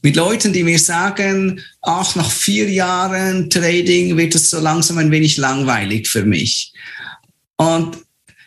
mit 0.00 0.16
Leuten, 0.16 0.52
die 0.52 0.62
mir 0.62 0.78
sagen, 0.78 1.60
ach, 1.82 2.14
nach 2.14 2.30
vier 2.30 2.70
Jahren 2.70 3.50
Trading 3.50 4.16
wird 4.16 4.34
es 4.36 4.50
so 4.50 4.60
langsam 4.60 4.98
ein 4.98 5.10
wenig 5.10 5.36
langweilig 5.36 6.08
für 6.08 6.24
mich. 6.24 6.72
Und 7.56 7.98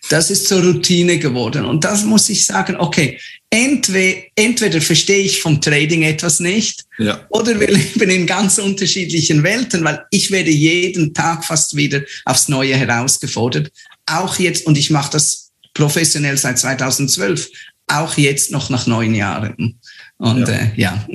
Das 0.10 0.30
ist 0.30 0.48
zur 0.48 0.62
Routine 0.62 1.18
geworden. 1.18 1.66
Und 1.66 1.84
das 1.84 2.04
muss 2.04 2.30
ich 2.30 2.46
sagen, 2.46 2.76
okay, 2.78 3.20
entweder, 3.50 4.22
entweder 4.36 4.82
verstehe 4.82 5.24
ich 5.24 5.42
vom 5.42 5.60
Trading 5.62 6.04
etwas 6.04 6.40
nicht 6.40 6.86
ja. 6.98 7.26
oder 7.30 7.60
wir 7.60 7.68
leben 7.68 8.10
in 8.10 8.28
ganz 8.28 8.58
unterschiedlichen 8.58 9.44
Welten, 9.44 9.84
weil 9.84 10.06
ich 10.12 10.30
werde 10.32 10.52
jeden 10.52 11.14
Tag 11.14 11.44
fast 11.44 11.76
wieder 11.76 12.02
aufs 12.26 12.50
Neue 12.50 12.76
herausgefordert. 12.76 13.72
Auch 14.06 14.38
jetzt, 14.38 14.68
und 14.68 14.78
ich 14.78 14.92
mache 14.92 15.12
das 15.12 15.52
professionell 15.74 16.38
seit 16.38 16.60
2012, 16.60 17.50
auch 17.88 18.18
jetzt 18.18 18.52
noch 18.52 18.70
nach 18.70 18.88
neun 18.88 19.16
Jahren. 19.16 19.80
Und 20.18 20.48
ja, 20.48 20.54
äh, 20.54 20.72
ja. 20.76 21.08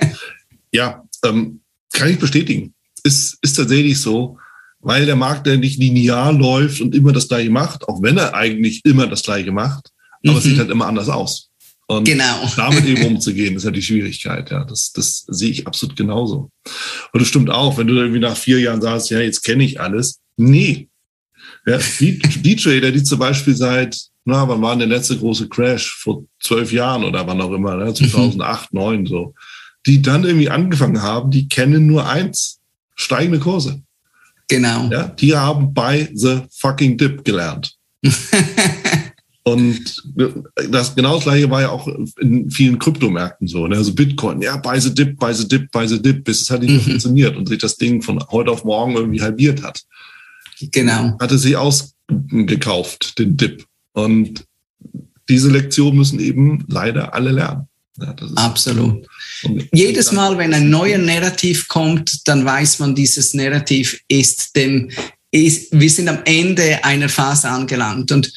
ja 0.72 1.04
ähm, 1.24 1.60
kann 1.92 2.10
ich 2.10 2.18
bestätigen. 2.18 2.74
Ist, 3.04 3.38
ist 3.42 3.54
tatsächlich 3.54 3.98
so 3.98 4.38
weil 4.82 5.06
der 5.06 5.16
Markt 5.16 5.46
ja 5.46 5.56
nicht 5.56 5.78
linear 5.78 6.32
läuft 6.32 6.80
und 6.80 6.94
immer 6.94 7.12
das 7.12 7.28
Gleiche 7.28 7.50
macht, 7.50 7.88
auch 7.88 8.02
wenn 8.02 8.18
er 8.18 8.34
eigentlich 8.34 8.84
immer 8.84 9.06
das 9.06 9.22
Gleiche 9.22 9.52
macht, 9.52 9.90
aber 10.24 10.32
mhm. 10.32 10.38
es 10.38 10.44
sieht 10.44 10.58
halt 10.58 10.70
immer 10.70 10.86
anders 10.86 11.08
aus. 11.08 11.48
Und 11.86 12.04
genau. 12.04 12.50
damit 12.56 12.84
eben 12.84 13.04
umzugehen, 13.04 13.56
ist 13.56 13.64
ja 13.64 13.70
die 13.70 13.82
Schwierigkeit. 13.82 14.50
Ja, 14.50 14.64
das, 14.64 14.92
das 14.92 15.24
sehe 15.28 15.50
ich 15.50 15.66
absolut 15.66 15.96
genauso. 15.96 16.50
Und 17.12 17.20
das 17.20 17.28
stimmt 17.28 17.50
auch, 17.50 17.78
wenn 17.78 17.86
du 17.86 17.94
irgendwie 17.94 18.20
nach 18.20 18.36
vier 18.36 18.60
Jahren 18.60 18.82
sagst, 18.82 19.10
ja, 19.10 19.20
jetzt 19.20 19.42
kenne 19.42 19.64
ich 19.64 19.80
alles. 19.80 20.20
Nee. 20.36 20.88
Ja, 21.66 21.78
die, 22.00 22.18
die 22.42 22.56
Trader, 22.56 22.90
die 22.90 23.02
zum 23.02 23.18
Beispiel 23.18 23.54
seit, 23.54 23.98
na, 24.24 24.48
wann 24.48 24.62
war 24.62 24.70
denn 24.70 24.88
der 24.88 24.98
letzte 24.98 25.16
große 25.16 25.48
Crash? 25.48 25.94
Vor 25.96 26.24
zwölf 26.40 26.72
Jahren 26.72 27.04
oder 27.04 27.26
wann 27.26 27.40
auch 27.40 27.52
immer, 27.52 27.76
ne? 27.76 27.92
2008, 27.92 28.72
mhm. 28.72 28.78
2009 28.78 29.06
so. 29.06 29.34
Die 29.86 30.00
dann 30.00 30.24
irgendwie 30.24 30.50
angefangen 30.50 31.02
haben, 31.02 31.30
die 31.30 31.48
kennen 31.48 31.86
nur 31.86 32.08
eins. 32.08 32.60
Steigende 32.94 33.40
Kurse. 33.40 33.82
Genau. 34.52 34.90
Ja, 34.90 35.04
die 35.08 35.34
haben 35.34 35.72
bei 35.72 36.10
The 36.12 36.42
Fucking 36.50 36.98
Dip 36.98 37.24
gelernt. 37.24 37.74
Und 39.44 40.02
das 40.68 40.94
genau 40.94 41.14
das 41.14 41.24
gleiche 41.24 41.50
war 41.50 41.62
ja 41.62 41.70
auch 41.70 41.88
in 42.20 42.50
vielen 42.50 42.78
Kryptomärkten 42.78 43.48
so. 43.48 43.66
Ne? 43.66 43.76
Also 43.76 43.94
Bitcoin, 43.94 44.42
ja, 44.42 44.58
buy 44.58 44.78
the 44.78 44.94
dip, 44.94 45.18
buy 45.18 45.32
the 45.32 45.48
dip, 45.48 45.70
buy 45.72 45.88
the 45.88 46.00
dip, 46.00 46.24
bis 46.24 46.42
es 46.42 46.50
halt 46.50 46.60
nicht 46.60 46.70
mehr 46.70 46.80
mhm. 46.80 46.84
funktioniert 46.84 47.34
und 47.34 47.48
sich 47.48 47.58
das 47.58 47.78
Ding 47.78 48.02
von 48.02 48.22
heute 48.30 48.50
auf 48.50 48.62
morgen 48.64 48.94
irgendwie 48.94 49.22
halbiert 49.22 49.62
hat. 49.62 49.80
Genau. 50.60 51.16
Hatte 51.18 51.38
sie 51.38 51.56
ausgekauft, 51.56 53.18
den 53.18 53.38
Dip. 53.38 53.64
Und 53.94 54.44
diese 55.30 55.50
Lektion 55.50 55.96
müssen 55.96 56.20
eben 56.20 56.64
leider 56.68 57.14
alle 57.14 57.32
lernen. 57.32 57.68
Ja, 57.98 58.14
Absolut. 58.36 59.06
Jedes 59.72 60.12
Mal, 60.12 60.38
wenn 60.38 60.54
ein 60.54 60.70
neuer 60.70 60.98
Narrativ 60.98 61.68
kommt, 61.68 62.26
dann 62.26 62.44
weiß 62.44 62.78
man, 62.78 62.94
dieses 62.94 63.34
Narrativ 63.34 64.00
ist 64.08 64.56
dem, 64.56 64.90
ist, 65.30 65.68
wir 65.72 65.90
sind 65.90 66.08
am 66.08 66.20
Ende 66.24 66.82
einer 66.84 67.08
Phase 67.08 67.48
angelangt. 67.48 68.10
Und 68.12 68.32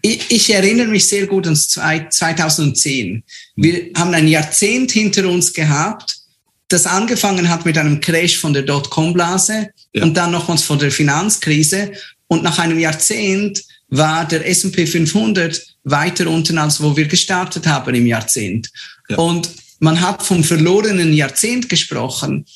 ich, 0.00 0.30
ich 0.30 0.52
erinnere 0.52 0.88
mich 0.88 1.06
sehr 1.06 1.26
gut 1.26 1.46
an 1.46 1.56
2010. 1.56 3.22
Wir 3.56 3.90
haben 3.96 4.14
ein 4.14 4.28
Jahrzehnt 4.28 4.92
hinter 4.92 5.28
uns 5.28 5.52
gehabt, 5.52 6.16
das 6.68 6.86
angefangen 6.86 7.48
hat 7.48 7.66
mit 7.66 7.76
einem 7.76 8.00
Crash 8.00 8.38
von 8.38 8.54
der 8.54 8.62
Dotcom-Blase 8.62 9.68
ja. 9.92 10.02
und 10.02 10.16
dann 10.16 10.30
nochmals 10.30 10.62
von 10.62 10.78
der 10.78 10.90
Finanzkrise. 10.90 11.92
Und 12.28 12.42
nach 12.42 12.58
einem 12.58 12.78
Jahrzehnt 12.78 13.62
war 13.92 14.26
der 14.26 14.48
S&P 14.48 14.86
500 14.86 15.60
weiter 15.84 16.26
unten, 16.26 16.56
als 16.56 16.82
wo 16.82 16.96
wir 16.96 17.06
gestartet 17.06 17.66
haben 17.66 17.94
im 17.94 18.06
Jahrzehnt. 18.06 18.70
Ja. 19.08 19.18
Und 19.18 19.50
man 19.80 20.00
hat 20.00 20.22
vom 20.22 20.42
verlorenen 20.42 21.12
Jahrzehnt 21.12 21.68
gesprochen. 21.68 22.46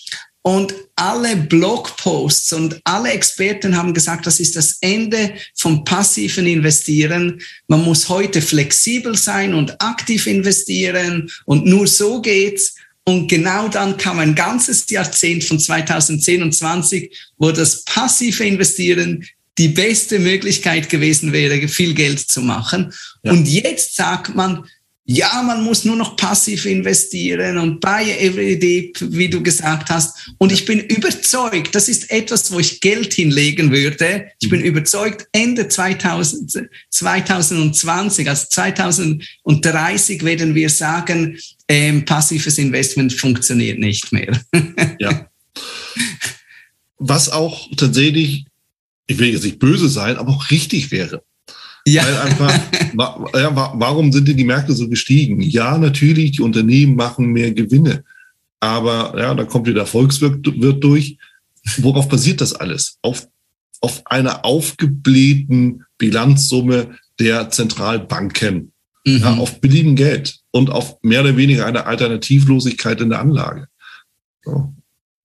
Und 0.40 0.72
alle 0.94 1.36
Blogposts 1.36 2.52
und 2.54 2.80
alle 2.84 3.10
Experten 3.10 3.76
haben 3.76 3.92
gesagt, 3.92 4.26
das 4.26 4.40
ist 4.40 4.56
das 4.56 4.78
Ende 4.80 5.34
vom 5.54 5.84
passiven 5.84 6.46
Investieren. 6.46 7.42
Man 7.68 7.84
muss 7.84 8.08
heute 8.08 8.40
flexibel 8.40 9.14
sein 9.16 9.52
und 9.52 9.82
aktiv 9.82 10.26
investieren 10.26 11.28
und 11.44 11.66
nur 11.66 11.86
so 11.86 12.22
geht's. 12.22 12.76
Und 13.04 13.28
genau 13.28 13.68
dann 13.68 13.98
kam 13.98 14.20
ein 14.20 14.34
ganzes 14.34 14.88
Jahrzehnt 14.88 15.44
von 15.44 15.60
2010 15.60 16.42
und 16.42 16.52
20, 16.54 17.14
wo 17.36 17.52
das 17.52 17.84
passive 17.84 18.44
Investieren 18.44 19.24
die 19.58 19.68
beste 19.68 20.18
Möglichkeit 20.18 20.90
gewesen 20.90 21.32
wäre, 21.32 21.68
viel 21.68 21.94
Geld 21.94 22.20
zu 22.20 22.42
machen. 22.42 22.92
Ja. 23.22 23.32
Und 23.32 23.48
jetzt 23.48 23.96
sagt 23.96 24.34
man, 24.34 24.64
ja, 25.08 25.40
man 25.44 25.62
muss 25.62 25.84
nur 25.84 25.94
noch 25.94 26.16
passiv 26.16 26.66
investieren 26.66 27.58
und 27.58 27.80
buy 27.80 28.10
every 28.18 28.58
dip, 28.58 28.98
wie 29.00 29.28
du 29.28 29.40
gesagt 29.40 29.88
hast. 29.88 30.32
Und 30.38 30.50
ich 30.50 30.64
bin 30.64 30.80
überzeugt, 30.80 31.76
das 31.76 31.88
ist 31.88 32.10
etwas, 32.10 32.50
wo 32.50 32.58
ich 32.58 32.80
Geld 32.80 33.14
hinlegen 33.14 33.70
würde. 33.70 34.26
Ich 34.40 34.48
bin 34.48 34.60
mhm. 34.60 34.66
überzeugt, 34.66 35.28
Ende 35.30 35.68
2000, 35.68 36.68
2020, 36.90 38.28
also 38.28 38.46
2030 38.50 40.24
werden 40.24 40.56
wir 40.56 40.70
sagen, 40.70 41.38
ähm, 41.68 42.04
passives 42.04 42.58
Investment 42.58 43.12
funktioniert 43.12 43.78
nicht 43.78 44.12
mehr. 44.12 44.40
ja. 44.98 45.30
Was 46.98 47.28
auch 47.28 47.68
tatsächlich 47.76 48.46
ich 49.06 49.18
will 49.18 49.32
jetzt 49.32 49.44
nicht 49.44 49.58
böse 49.58 49.88
sein, 49.88 50.16
aber 50.16 50.32
auch 50.32 50.50
richtig 50.50 50.90
wäre. 50.90 51.22
Ja. 51.86 52.04
Weil 52.04 52.16
einfach, 52.18 52.60
ja, 53.34 53.72
warum 53.74 54.12
sind 54.12 54.26
denn 54.28 54.36
die 54.36 54.44
Märkte 54.44 54.72
so 54.72 54.88
gestiegen? 54.88 55.40
Ja, 55.40 55.78
natürlich, 55.78 56.32
die 56.32 56.42
Unternehmen 56.42 56.96
machen 56.96 57.32
mehr 57.32 57.52
Gewinne. 57.52 58.04
Aber 58.58 59.14
ja, 59.16 59.34
da 59.34 59.44
kommt 59.44 59.66
wieder 59.66 59.86
Volkswirt 59.86 60.44
durch. 60.44 61.18
Worauf 61.78 62.08
basiert 62.08 62.40
das 62.40 62.54
alles? 62.54 62.98
Auf, 63.02 63.28
auf 63.80 64.02
einer 64.06 64.44
aufgeblähten 64.44 65.84
Bilanzsumme 65.98 66.96
der 67.20 67.50
Zentralbanken. 67.50 68.72
Mhm. 69.04 69.18
Ja, 69.18 69.34
auf 69.34 69.60
billigem 69.60 69.94
Geld 69.94 70.40
und 70.50 70.70
auf 70.70 70.96
mehr 71.02 71.20
oder 71.20 71.36
weniger 71.36 71.66
eine 71.66 71.86
Alternativlosigkeit 71.86 73.00
in 73.00 73.10
der 73.10 73.20
Anlage. 73.20 73.68
So. 74.44 74.74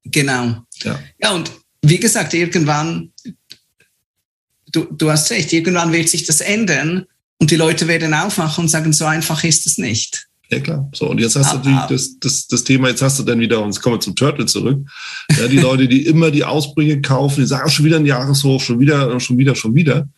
Genau. 0.03 0.63
Ja. 0.83 0.99
ja, 1.19 1.31
und 1.31 1.51
wie 1.81 1.99
gesagt, 1.99 2.33
irgendwann 2.33 3.11
du, 4.71 4.85
du 4.91 5.11
hast 5.11 5.31
recht, 5.31 5.51
irgendwann 5.53 5.93
wird 5.93 6.09
sich 6.09 6.25
das 6.25 6.41
ändern 6.41 7.05
und 7.39 7.51
die 7.51 7.55
Leute 7.55 7.87
werden 7.87 8.13
aufwachen 8.13 8.63
und 8.63 8.69
sagen, 8.69 8.93
so 8.93 9.05
einfach 9.05 9.43
ist 9.43 9.65
es 9.65 9.77
nicht. 9.77 10.27
Ja 10.51 10.59
klar. 10.59 10.89
So, 10.93 11.09
und 11.09 11.19
jetzt 11.19 11.35
hast 11.37 11.53
du 11.53 11.57
natürlich 11.57 11.87
das, 11.87 12.19
das, 12.19 12.47
das 12.47 12.63
Thema, 12.63 12.89
jetzt 12.89 13.01
hast 13.01 13.17
du 13.17 13.23
dann 13.23 13.39
wieder, 13.39 13.61
und 13.61 13.67
jetzt 13.67 13.81
kommen 13.81 13.95
wir 13.95 14.01
zum 14.01 14.15
Turtle 14.15 14.45
zurück. 14.45 14.85
Ja, 15.39 15.47
die 15.47 15.59
Leute, 15.59 15.87
die 15.87 16.05
immer 16.05 16.29
die 16.29 16.43
Ausbrüche 16.43 16.99
kaufen, 16.99 17.39
die 17.39 17.47
sagen, 17.47 17.69
schon 17.69 17.85
wieder 17.85 17.97
ein 17.97 18.05
Jahreshoch, 18.05 18.59
schon 18.59 18.79
wieder, 18.79 19.17
schon 19.21 19.37
wieder, 19.37 19.55
schon 19.55 19.75
wieder. 19.75 20.09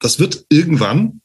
Das 0.00 0.18
wird 0.18 0.44
irgendwann, 0.48 1.20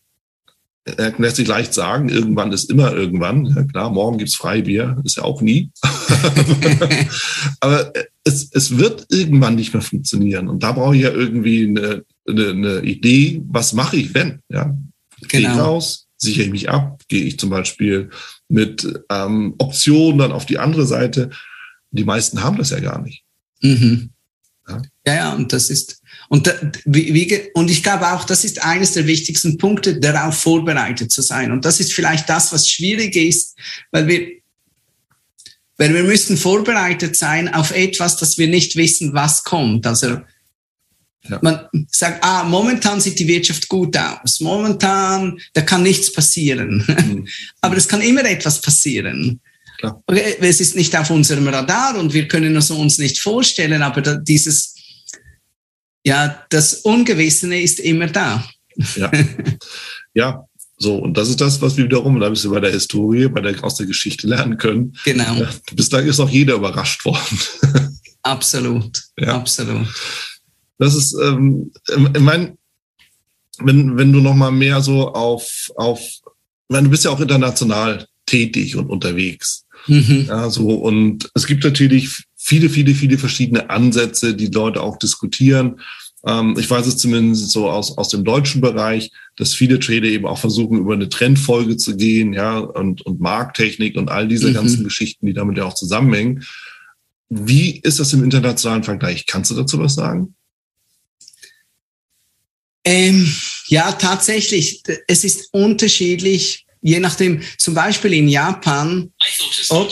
äh, 0.86 1.12
lässt 1.18 1.38
sich 1.38 1.48
leicht 1.48 1.74
sagen, 1.74 2.10
irgendwann 2.10 2.52
ist 2.52 2.70
immer 2.70 2.94
irgendwann. 2.94 3.46
Ja, 3.48 3.64
klar, 3.64 3.90
morgen 3.90 4.20
gibt's 4.20 4.36
Freibier, 4.36 5.02
ist 5.04 5.18
ja 5.18 5.24
auch 5.24 5.42
nie. 5.42 5.72
Aber 7.60 7.92
es, 8.24 8.50
es 8.52 8.78
wird 8.78 9.08
irgendwann 9.10 9.56
nicht 9.56 9.74
mehr 9.74 9.82
funktionieren. 9.82 10.48
Und 10.48 10.62
da 10.62 10.72
brauche 10.72 10.96
ich 10.96 11.02
ja 11.02 11.12
irgendwie 11.12 11.68
eine, 11.68 12.06
eine, 12.30 12.50
eine 12.50 12.82
Idee, 12.82 13.42
was 13.48 13.74
mache 13.74 13.98
ich, 13.98 14.14
wenn? 14.14 14.40
Ja? 14.50 14.64
Genau. 14.64 15.28
Gehe 15.28 15.42
ich 15.42 15.48
raus, 15.48 16.08
sichere 16.18 16.46
ich 16.46 16.52
mich 16.52 16.70
ab, 16.70 17.02
gehe 17.08 17.24
ich 17.24 17.40
zum 17.40 17.50
Beispiel 17.50 18.10
mit 18.48 18.88
ähm, 19.10 19.56
Optionen 19.58 20.20
dann 20.20 20.32
auf 20.32 20.46
die 20.46 20.58
andere 20.58 20.86
Seite. 20.86 21.30
Die 21.92 22.04
meisten 22.04 22.44
haben 22.44 22.58
das 22.58 22.70
ja 22.70 22.80
gar 22.80 23.02
nicht. 23.02 23.24
Mhm. 23.62 24.10
Ja. 24.68 24.82
ja, 25.08 25.16
ja, 25.16 25.34
und 25.34 25.52
das 25.52 25.70
ist, 25.70 26.02
und, 26.30 26.46
da, 26.46 26.54
wie, 26.86 27.14
wie, 27.14 27.50
und 27.56 27.72
ich 27.72 27.82
glaube 27.82 28.12
auch, 28.12 28.24
das 28.24 28.44
ist 28.44 28.64
eines 28.64 28.94
der 28.94 29.08
wichtigsten 29.08 29.58
Punkte, 29.58 30.00
darauf 30.00 30.38
vorbereitet 30.38 31.12
zu 31.12 31.22
sein. 31.22 31.52
Und 31.52 31.66
das 31.66 31.80
ist 31.80 31.94
vielleicht 31.94 32.30
das, 32.30 32.54
was 32.54 32.70
schwierig 32.70 33.16
ist, 33.16 33.58
weil 33.92 34.08
wir, 34.08 34.28
weil 35.78 35.94
wir 35.94 36.04
müssen 36.04 36.38
vorbereitet 36.38 37.16
sein 37.16 37.52
auf 37.52 37.72
etwas, 37.72 38.18
das 38.18 38.38
wir 38.38 38.48
nicht 38.48 38.76
wissen, 38.76 39.14
was 39.14 39.44
kommt. 39.44 39.88
Also 39.88 40.20
ja. 41.28 41.40
Man 41.42 41.68
sagt, 41.92 42.24
ah, 42.24 42.44
momentan 42.44 43.02
sieht 43.02 43.20
die 43.20 43.28
Wirtschaft 43.28 43.68
gut 43.68 43.98
aus. 43.98 44.40
Momentan, 44.40 45.40
da 45.54 45.62
kann 45.62 45.84
nichts 45.84 46.12
passieren. 46.12 46.84
Mhm. 46.88 47.28
Aber 47.62 47.78
es 47.78 47.88
kann 47.88 48.02
immer 48.02 48.24
etwas 48.24 48.62
passieren. 48.62 49.42
Klar. 49.80 50.04
Es 50.08 50.60
ist 50.60 50.76
nicht 50.76 50.96
auf 50.98 51.10
unserem 51.10 51.48
Radar 51.48 51.98
und 51.98 52.14
wir 52.14 52.28
können 52.28 52.56
es 52.58 52.70
uns 52.70 52.98
nicht 52.98 53.20
vorstellen, 53.20 53.82
aber 53.82 54.18
dieses, 54.18 54.76
ja, 56.06 56.44
das 56.50 56.74
Ungewissene 56.82 57.62
ist 57.62 57.80
immer 57.80 58.08
da. 58.08 58.46
Ja. 58.98 59.10
ja, 60.14 60.46
so, 60.82 60.96
und 60.98 61.18
das 61.18 61.30
ist 61.30 61.42
das, 61.42 61.62
was 61.62 61.76
wir 61.76 61.86
wiederum, 61.86 62.20
da 62.20 62.30
bist 62.30 62.46
du 62.46 62.52
bei 62.52 62.60
der 62.62 62.72
Historie, 62.72 63.28
bei 63.28 63.42
der, 63.42 63.62
aus 63.64 63.76
der 63.76 63.86
Geschichte 63.86 64.28
lernen 64.28 64.58
können. 64.58 64.98
Genau. 65.04 65.46
Bislang 65.74 66.06
ist 66.08 66.20
auch 66.20 66.30
jeder 66.30 66.56
überrascht 66.56 67.04
worden. 67.06 67.40
Absolut, 68.24 69.02
ja. 69.18 69.36
absolut. 69.36 69.88
Das 70.80 70.96
ist, 70.96 71.16
ähm, 71.22 71.72
ich 71.88 72.22
meine, 72.22 72.58
wenn, 73.60 73.98
wenn 73.98 74.14
du 74.14 74.22
noch 74.22 74.36
mal 74.36 74.52
mehr 74.52 74.82
so 74.82 75.10
auf, 75.14 75.70
auf, 75.76 76.00
ich 76.00 76.22
meine, 76.70 76.86
du 76.86 76.92
bist 76.92 77.06
ja 77.06 77.12
auch 77.12 77.20
international 77.20 78.08
tätig 78.26 78.76
und 78.76 78.90
unterwegs. 78.90 79.66
Mhm. 79.88 80.26
Ja, 80.28 80.50
so, 80.50 80.70
und 80.70 81.30
es 81.36 81.46
gibt 81.46 81.64
natürlich 81.64 82.24
viele, 82.36 82.70
viele, 82.70 82.94
viele 82.94 83.18
verschiedene 83.18 83.70
Ansätze, 83.70 84.36
die 84.36 84.48
Leute 84.48 84.82
auch 84.82 84.98
diskutieren. 84.98 85.80
Ähm, 86.26 86.56
ich 86.58 86.70
weiß 86.70 86.88
es 86.88 86.98
zumindest 86.98 87.52
so 87.52 87.70
aus, 87.70 87.98
aus 87.98 88.10
dem 88.10 88.24
deutschen 88.24 88.62
Bereich, 88.62 89.12
dass 89.36 89.54
viele 89.54 89.80
Trader 89.80 90.08
eben 90.08 90.26
auch 90.26 90.38
versuchen, 90.38 90.78
über 90.78 90.94
eine 90.94 91.10
Trendfolge 91.10 91.78
zu 91.78 91.96
gehen, 91.98 92.34
ja, 92.34 92.60
und, 92.60 93.02
und 93.02 93.20
Markttechnik 93.20 93.98
und 93.98 94.10
all 94.10 94.28
diese 94.28 94.50
mhm. 94.50 94.54
ganzen 94.54 94.84
Geschichten, 94.84 95.26
die 95.26 95.34
damit 95.34 95.58
ja 95.58 95.66
auch 95.66 95.76
zusammenhängen. 95.76 96.44
Wie 97.30 97.80
ist 97.80 98.00
das 98.00 98.14
im 98.14 98.24
internationalen 98.24 98.84
Vergleich? 98.84 99.26
Kannst 99.28 99.52
du 99.52 99.56
dazu 99.56 99.80
was 99.80 99.96
sagen? 99.96 100.36
Ähm, 102.84 103.34
ja, 103.68 103.92
tatsächlich. 103.92 104.82
Es 105.08 105.24
ist 105.24 105.50
unterschiedlich, 105.52 106.66
je 106.82 107.00
nachdem. 107.00 107.42
Zum 107.58 107.74
Beispiel 107.74 108.14
in 108.14 108.28
Japan. 108.28 109.12
Oh, 109.70 109.88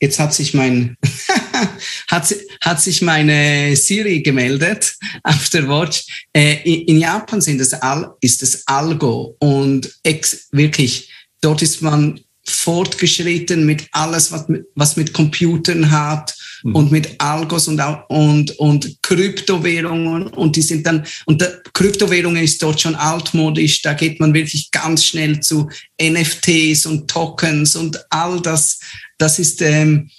jetzt 0.00 0.18
hat 0.18 0.34
sich 0.34 0.54
mein 0.54 0.96
hat, 2.08 2.34
hat 2.62 2.80
sich 2.80 3.02
meine 3.02 3.76
Siri 3.76 4.20
gemeldet 4.22 4.96
auf 5.22 5.48
der 5.50 5.68
Watch. 5.68 6.26
Äh, 6.32 6.62
in, 6.64 6.98
Japan 6.98 7.40
sind 7.40 7.60
es 7.60 7.72
Al, 7.74 8.12
ist 8.20 8.42
es 8.42 8.66
Algo 8.66 9.36
und 9.38 9.92
ex, 10.02 10.48
wirklich 10.52 11.10
dort 11.40 11.62
ist 11.62 11.82
man 11.82 12.20
fortgeschritten 12.46 13.64
mit 13.64 13.86
alles, 13.92 14.32
was 14.32 14.48
mit, 14.48 14.66
was 14.74 14.96
mit 14.96 15.12
Computern 15.12 15.90
hat 15.90 16.34
mhm. 16.62 16.74
und 16.74 16.92
mit 16.92 17.20
Algos 17.20 17.68
und, 17.68 17.80
und, 18.08 18.58
und 18.58 19.02
Kryptowährungen 19.02 20.28
und 20.28 20.56
die 20.56 20.62
sind 20.62 20.86
dann, 20.86 21.06
und 21.26 21.40
der, 21.40 21.60
Kryptowährungen 21.72 22.42
ist 22.42 22.62
dort 22.62 22.80
schon 22.80 22.94
altmodisch, 22.94 23.82
da 23.82 23.92
geht 23.94 24.20
man 24.20 24.34
wirklich 24.34 24.70
ganz 24.70 25.04
schnell 25.04 25.40
zu 25.40 25.68
NFTs 26.00 26.86
und 26.86 27.08
Tokens 27.08 27.76
und 27.76 27.98
all 28.10 28.40
das, 28.40 28.80
das 29.18 29.38
ist, 29.38 29.62
ähm, 29.62 30.10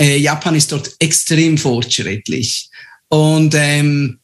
äh, 0.00 0.16
Japan 0.16 0.54
ist 0.54 0.72
dort 0.72 0.90
extrem 0.98 1.58
fortschrittlich 1.58 2.68
und, 3.08 3.54
ähm, 3.56 4.18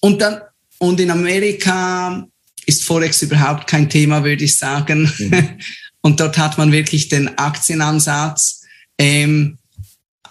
und 0.00 0.20
dann, 0.20 0.40
und 0.78 1.00
in 1.00 1.10
Amerika 1.10 2.26
ist 2.66 2.84
Forex 2.84 3.22
überhaupt 3.22 3.66
kein 3.66 3.88
Thema, 3.88 4.24
würde 4.24 4.44
ich 4.44 4.56
sagen. 4.56 5.10
Mhm. 5.18 5.48
Und 6.00 6.20
dort 6.20 6.36
hat 6.36 6.58
man 6.58 6.70
wirklich 6.70 7.08
den 7.08 7.38
Aktienansatz, 7.38 8.60
ähm, 8.98 9.56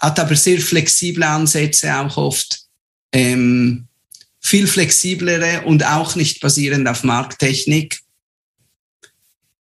hat 0.04 0.20
aber 0.20 0.36
sehr 0.36 0.60
flexible 0.60 1.24
Ansätze 1.24 1.98
auch 1.98 2.18
oft, 2.18 2.60
ähm, 3.14 3.86
viel 4.42 4.68
flexiblere 4.68 5.62
und 5.66 5.86
auch 5.86 6.16
nicht 6.16 6.42
basierend 6.42 6.88
auf 6.90 7.06
Markttechnik. 7.06 8.02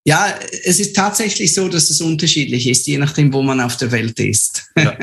Ja, 0.04 0.34
es 0.64 0.80
ist 0.80 0.96
tatsächlich 0.96 1.54
so, 1.54 1.68
dass 1.68 1.90
es 1.90 2.00
unterschiedlich 2.00 2.66
ist, 2.66 2.88
je 2.88 2.98
nachdem, 2.98 3.32
wo 3.32 3.42
man 3.42 3.60
auf 3.60 3.76
der 3.76 3.92
Welt 3.92 4.18
ist. 4.18 4.64
Ja. 4.76 4.98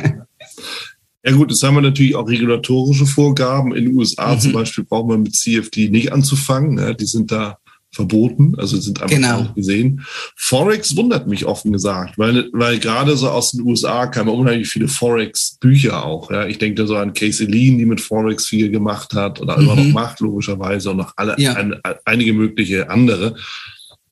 Ja 1.22 1.34
gut, 1.34 1.52
jetzt 1.52 1.62
haben 1.64 1.76
wir 1.76 1.82
natürlich 1.82 2.16
auch 2.16 2.28
regulatorische 2.28 3.06
Vorgaben. 3.06 3.76
In 3.76 3.86
den 3.86 3.98
USA 3.98 4.34
mhm. 4.36 4.40
zum 4.40 4.52
Beispiel 4.54 4.86
braucht 4.86 5.10
man 5.10 5.24
mit 5.24 5.36
CFD 5.36 5.90
nicht 5.90 6.14
anzufangen. 6.14 6.78
Ja, 6.78 6.94
die 6.94 7.06
sind 7.06 7.30
da 7.30 7.60
verboten, 7.92 8.54
also 8.58 8.78
sind 8.78 9.02
einfach 9.02 9.16
genau. 9.16 9.42
nicht 9.42 9.56
gesehen. 9.56 10.06
Forex 10.36 10.96
wundert 10.96 11.28
mich 11.28 11.46
offen 11.46 11.72
gesagt, 11.72 12.18
weil, 12.18 12.50
weil 12.54 12.80
gerade 12.80 13.18
so 13.18 13.30
aus 13.30 13.52
den 13.52 13.62
USA 13.62 14.06
kamen 14.08 14.30
unheimlich 14.30 14.70
viele 14.70 14.88
Forex-Bücher 14.88 16.06
auch. 16.06 16.30
Ja. 16.30 16.46
Ich 16.46 16.60
denke 16.60 16.82
da 16.82 16.88
so 16.88 16.96
an 16.96 17.14
Casey 17.14 17.48
Lean, 17.48 17.78
die 17.78 17.86
mit 17.86 18.00
Forex 18.00 18.46
viel 18.46 18.70
gemacht 18.70 19.14
hat 19.14 19.42
oder 19.42 19.58
mhm. 19.58 19.64
immer 19.64 19.76
noch 19.76 19.94
macht, 19.94 20.20
logischerweise, 20.20 20.92
und 20.92 20.98
noch 20.98 21.14
alle, 21.16 21.36
ja. 21.40 21.54
ein, 21.54 21.76
einige 22.06 22.34
mögliche 22.34 22.90
andere. 22.90 23.36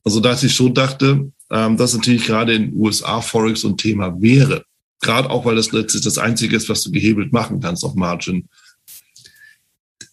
Also 0.04 0.20
dass 0.20 0.42
ich 0.42 0.54
schon 0.54 0.74
dachte, 0.74 1.30
ähm, 1.50 1.76
dass 1.76 1.94
natürlich 1.94 2.26
gerade 2.26 2.54
in 2.54 2.70
den 2.70 2.80
USA 2.80 3.20
Forex 3.20 3.64
ein 3.64 3.76
Thema 3.76 4.20
wäre. 4.20 4.64
Gerade 5.00 5.30
auch, 5.30 5.44
weil 5.44 5.54
das 5.54 5.70
letztlich 5.70 6.02
das 6.02 6.18
Einzige 6.18 6.56
ist, 6.56 6.68
was 6.68 6.82
du 6.82 6.90
gehebelt 6.90 7.32
machen 7.32 7.60
kannst 7.60 7.84
auf 7.84 7.94
Margin. 7.94 8.48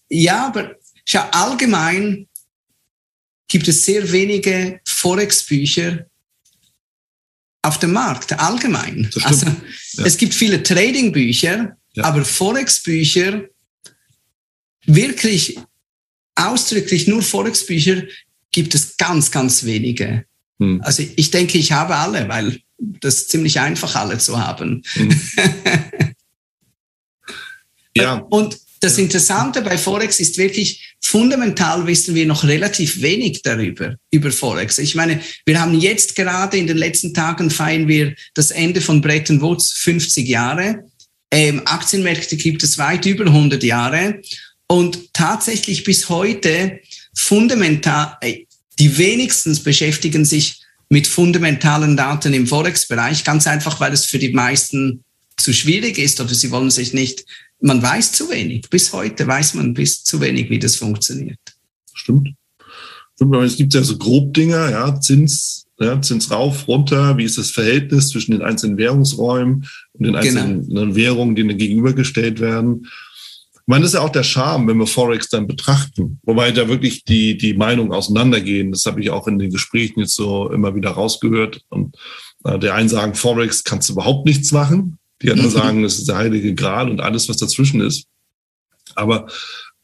Ja, 0.10 0.48
aber 0.48 0.74
schau, 1.04 1.22
allgemein 1.32 2.28
gibt 3.48 3.68
es 3.68 3.86
sehr 3.86 4.12
wenige 4.12 4.80
Forex-Bücher 4.86 6.06
auf 7.62 7.80
dem 7.80 7.94
Markt, 7.94 8.34
allgemein. 8.40 9.10
Also 9.24 9.48
ja. 9.48 10.06
es 10.06 10.18
gibt 10.18 10.34
viele 10.34 10.62
Trading-Bücher, 10.62 11.78
ja. 11.94 12.04
aber 12.04 12.24
Forex-Bücher, 12.24 13.46
wirklich 14.86 15.58
ausdrücklich 16.36 17.08
nur 17.08 17.22
Forex-Bücher, 17.22 18.04
gibt 18.52 18.76
es 18.76 18.98
ganz, 18.98 19.32
ganz 19.32 19.64
wenige. 19.64 20.26
Hm. 20.60 20.82
Also 20.82 21.04
ich 21.16 21.32
denke, 21.32 21.58
ich 21.58 21.72
habe 21.72 21.96
alle, 21.96 22.28
weil 22.30 22.62
das 22.78 23.16
ist 23.16 23.30
ziemlich 23.30 23.60
einfach, 23.60 23.96
alle 23.96 24.18
zu 24.18 24.40
haben. 24.40 24.84
Hm. 24.94 25.20
ja. 27.96 28.16
Und 28.30 28.60
das 28.86 29.00
Interessante 29.00 29.64
bei 29.64 29.78
Forex 29.78 30.20
ist 30.20 30.38
wirklich, 30.38 30.94
fundamental 31.02 31.88
wissen 31.88 32.14
wir 32.14 32.26
noch 32.28 32.44
relativ 32.44 33.02
wenig 33.02 33.42
darüber, 33.42 33.96
über 34.12 34.32
Forex. 34.32 34.78
Ich 34.78 34.94
meine, 34.94 35.20
wir 35.46 35.60
haben 35.60 35.80
jetzt 35.80 36.16
gerade 36.16 36.58
in 36.58 36.68
den 36.68 36.78
letzten 36.78 37.14
Tagen 37.14 37.50
feiern 37.50 37.88
wir 37.88 38.14
das 38.36 38.52
Ende 38.52 38.82
von 38.82 39.02
Bretton 39.02 39.42
Woods 39.42 39.74
50 39.74 40.28
Jahre. 40.28 40.84
Ähm, 41.32 41.64
Aktienmärkte 41.66 42.38
gibt 42.38 42.62
es 42.64 42.78
weit 42.78 43.08
über 43.08 43.26
100 43.26 43.64
Jahre. 43.64 44.22
Und 44.68 45.14
tatsächlich 45.14 45.84
bis 45.84 46.08
heute 46.10 46.80
fundamental, 47.16 48.18
äh, 48.22 48.46
die 48.78 48.98
wenigstens 49.00 49.62
beschäftigen 49.62 50.26
sich 50.26 50.62
mit 50.90 51.08
fundamentalen 51.08 51.98
Daten 51.98 52.36
im 52.36 52.46
Forex-Bereich, 52.46 53.24
ganz 53.24 53.48
einfach, 53.48 53.80
weil 53.80 53.94
es 53.94 54.06
für 54.06 54.20
die 54.20 54.30
meisten 54.30 55.04
zu 55.38 55.54
schwierig 55.54 55.98
ist 55.98 56.22
oder 56.22 56.34
sie 56.34 56.52
wollen 56.52 56.72
sich 56.72 56.94
nicht 56.94 57.26
man 57.60 57.82
weiß 57.82 58.12
zu 58.12 58.30
wenig. 58.30 58.70
Bis 58.70 58.94
heute 58.94 59.26
weiß 59.26 59.56
man 59.56 59.74
bis 59.74 60.04
zu 60.04 60.22
wenig, 60.22 60.50
wie 60.50 60.60
das 60.60 60.76
funktioniert. 60.76 61.40
Stimmt. 61.94 62.34
Stimmt, 63.16 63.36
es 63.38 63.56
gibt 63.56 63.74
ja 63.74 63.82
so 63.82 63.98
Grobdinger, 63.98 64.72
ja, 64.72 65.00
Zins, 65.00 65.68
ja, 65.80 66.02
Zins 66.02 66.32
rauf, 66.32 66.68
runter, 66.68 67.18
wie 67.18 67.24
ist 67.24 67.38
das 67.38 67.52
Verhältnis 67.52 68.10
zwischen 68.10 68.32
den 68.32 68.42
einzelnen 68.42 68.78
Währungsräumen 68.78 69.66
und 69.94 70.06
den 70.06 70.16
einzelnen 70.16 70.68
genau. 70.68 70.96
Währungen, 70.96 71.36
die 71.36 71.48
gegenübergestellt 71.48 72.42
werden. 72.42 72.88
Ich 73.54 73.68
meine, 73.68 73.82
das 73.82 73.94
ist 73.94 73.98
ja 73.98 74.02
auch 74.02 74.12
der 74.12 74.24
Charme, 74.24 74.68
wenn 74.68 74.78
wir 74.78 74.86
Forex 74.86 75.30
dann 75.30 75.48
betrachten, 75.48 76.20
wobei 76.24 76.52
da 76.52 76.68
wirklich 76.68 77.04
die, 77.04 77.38
die 77.38 77.54
Meinungen 77.54 77.94
auseinandergehen. 77.94 78.72
Das 78.72 78.86
habe 78.86 79.02
ich 79.02 79.10
auch 79.10 79.28
in 79.28 79.40
den 79.40 79.50
Gesprächen 79.50 80.02
jetzt 80.02 80.16
so 80.16 80.52
immer 80.52 80.76
wieder 80.76 80.92
rausgehört. 80.92 81.62
Und 81.70 81.96
äh, 82.44 82.60
der 82.60 82.76
einen 82.76 82.90
sagen, 82.90 83.16
Forex 83.16 83.64
kannst 83.64 83.90
du 83.90 83.94
überhaupt 83.94 84.28
nichts 84.28 84.52
machen. 84.52 85.00
Die 85.26 85.32
anderen 85.32 85.50
mhm. 85.50 85.56
sagen, 85.56 85.84
das 85.84 85.98
ist 85.98 86.08
der 86.08 86.18
heilige 86.18 86.54
Gral 86.54 86.90
und 86.90 87.02
alles, 87.02 87.28
was 87.28 87.38
dazwischen 87.38 87.82
ist. 87.82 88.06
Aber 88.94 89.28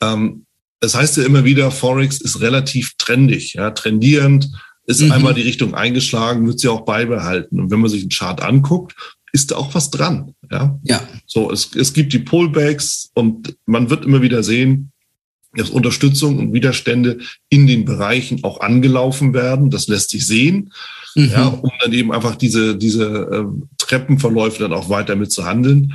ähm, 0.01 0.45
es 0.81 0.93
heißt 0.95 1.17
ja 1.17 1.23
immer 1.23 1.43
wieder, 1.43 1.71
Forex 1.71 2.21
ist 2.21 2.41
relativ 2.41 2.93
trendig, 2.97 3.53
ja, 3.53 3.71
trendierend, 3.71 4.51
ist 4.85 5.01
mhm. 5.01 5.11
einmal 5.11 5.33
die 5.33 5.41
Richtung 5.41 5.73
eingeschlagen, 5.73 6.45
wird 6.47 6.59
sie 6.59 6.67
auch 6.67 6.81
beibehalten. 6.81 7.59
Und 7.59 7.71
wenn 7.71 7.79
man 7.79 7.89
sich 7.89 8.01
einen 8.01 8.11
Chart 8.11 8.41
anguckt, 8.41 8.95
ist 9.33 9.51
da 9.51 9.55
auch 9.55 9.73
was 9.73 9.89
dran. 9.89 10.35
Ja. 10.51 10.79
ja. 10.83 11.01
So, 11.25 11.51
es, 11.51 11.73
es 11.75 11.93
gibt 11.93 12.13
die 12.13 12.19
Pullbacks 12.19 13.09
und 13.15 13.55
man 13.65 13.89
wird 13.89 14.05
immer 14.05 14.21
wieder 14.21 14.43
sehen, 14.43 14.91
dass 15.53 15.69
Unterstützung 15.69 16.37
und 16.37 16.53
Widerstände 16.53 17.17
in 17.49 17.65
den 17.65 17.83
Bereichen 17.85 18.43
auch 18.43 18.59
angelaufen 18.59 19.33
werden. 19.33 19.71
Das 19.71 19.87
lässt 19.87 20.11
sich 20.11 20.27
sehen 20.27 20.71
mhm. 21.15 21.29
ja, 21.29 21.47
um 21.47 21.71
dann 21.81 21.93
eben 21.93 22.11
einfach 22.11 22.35
diese, 22.35 22.77
diese 22.77 23.05
äh, 23.05 23.45
Treppenverläufe 23.77 24.59
dann 24.59 24.73
auch 24.73 24.89
weiter 24.89 25.15
mit 25.15 25.31
zu 25.31 25.45
handeln. 25.45 25.93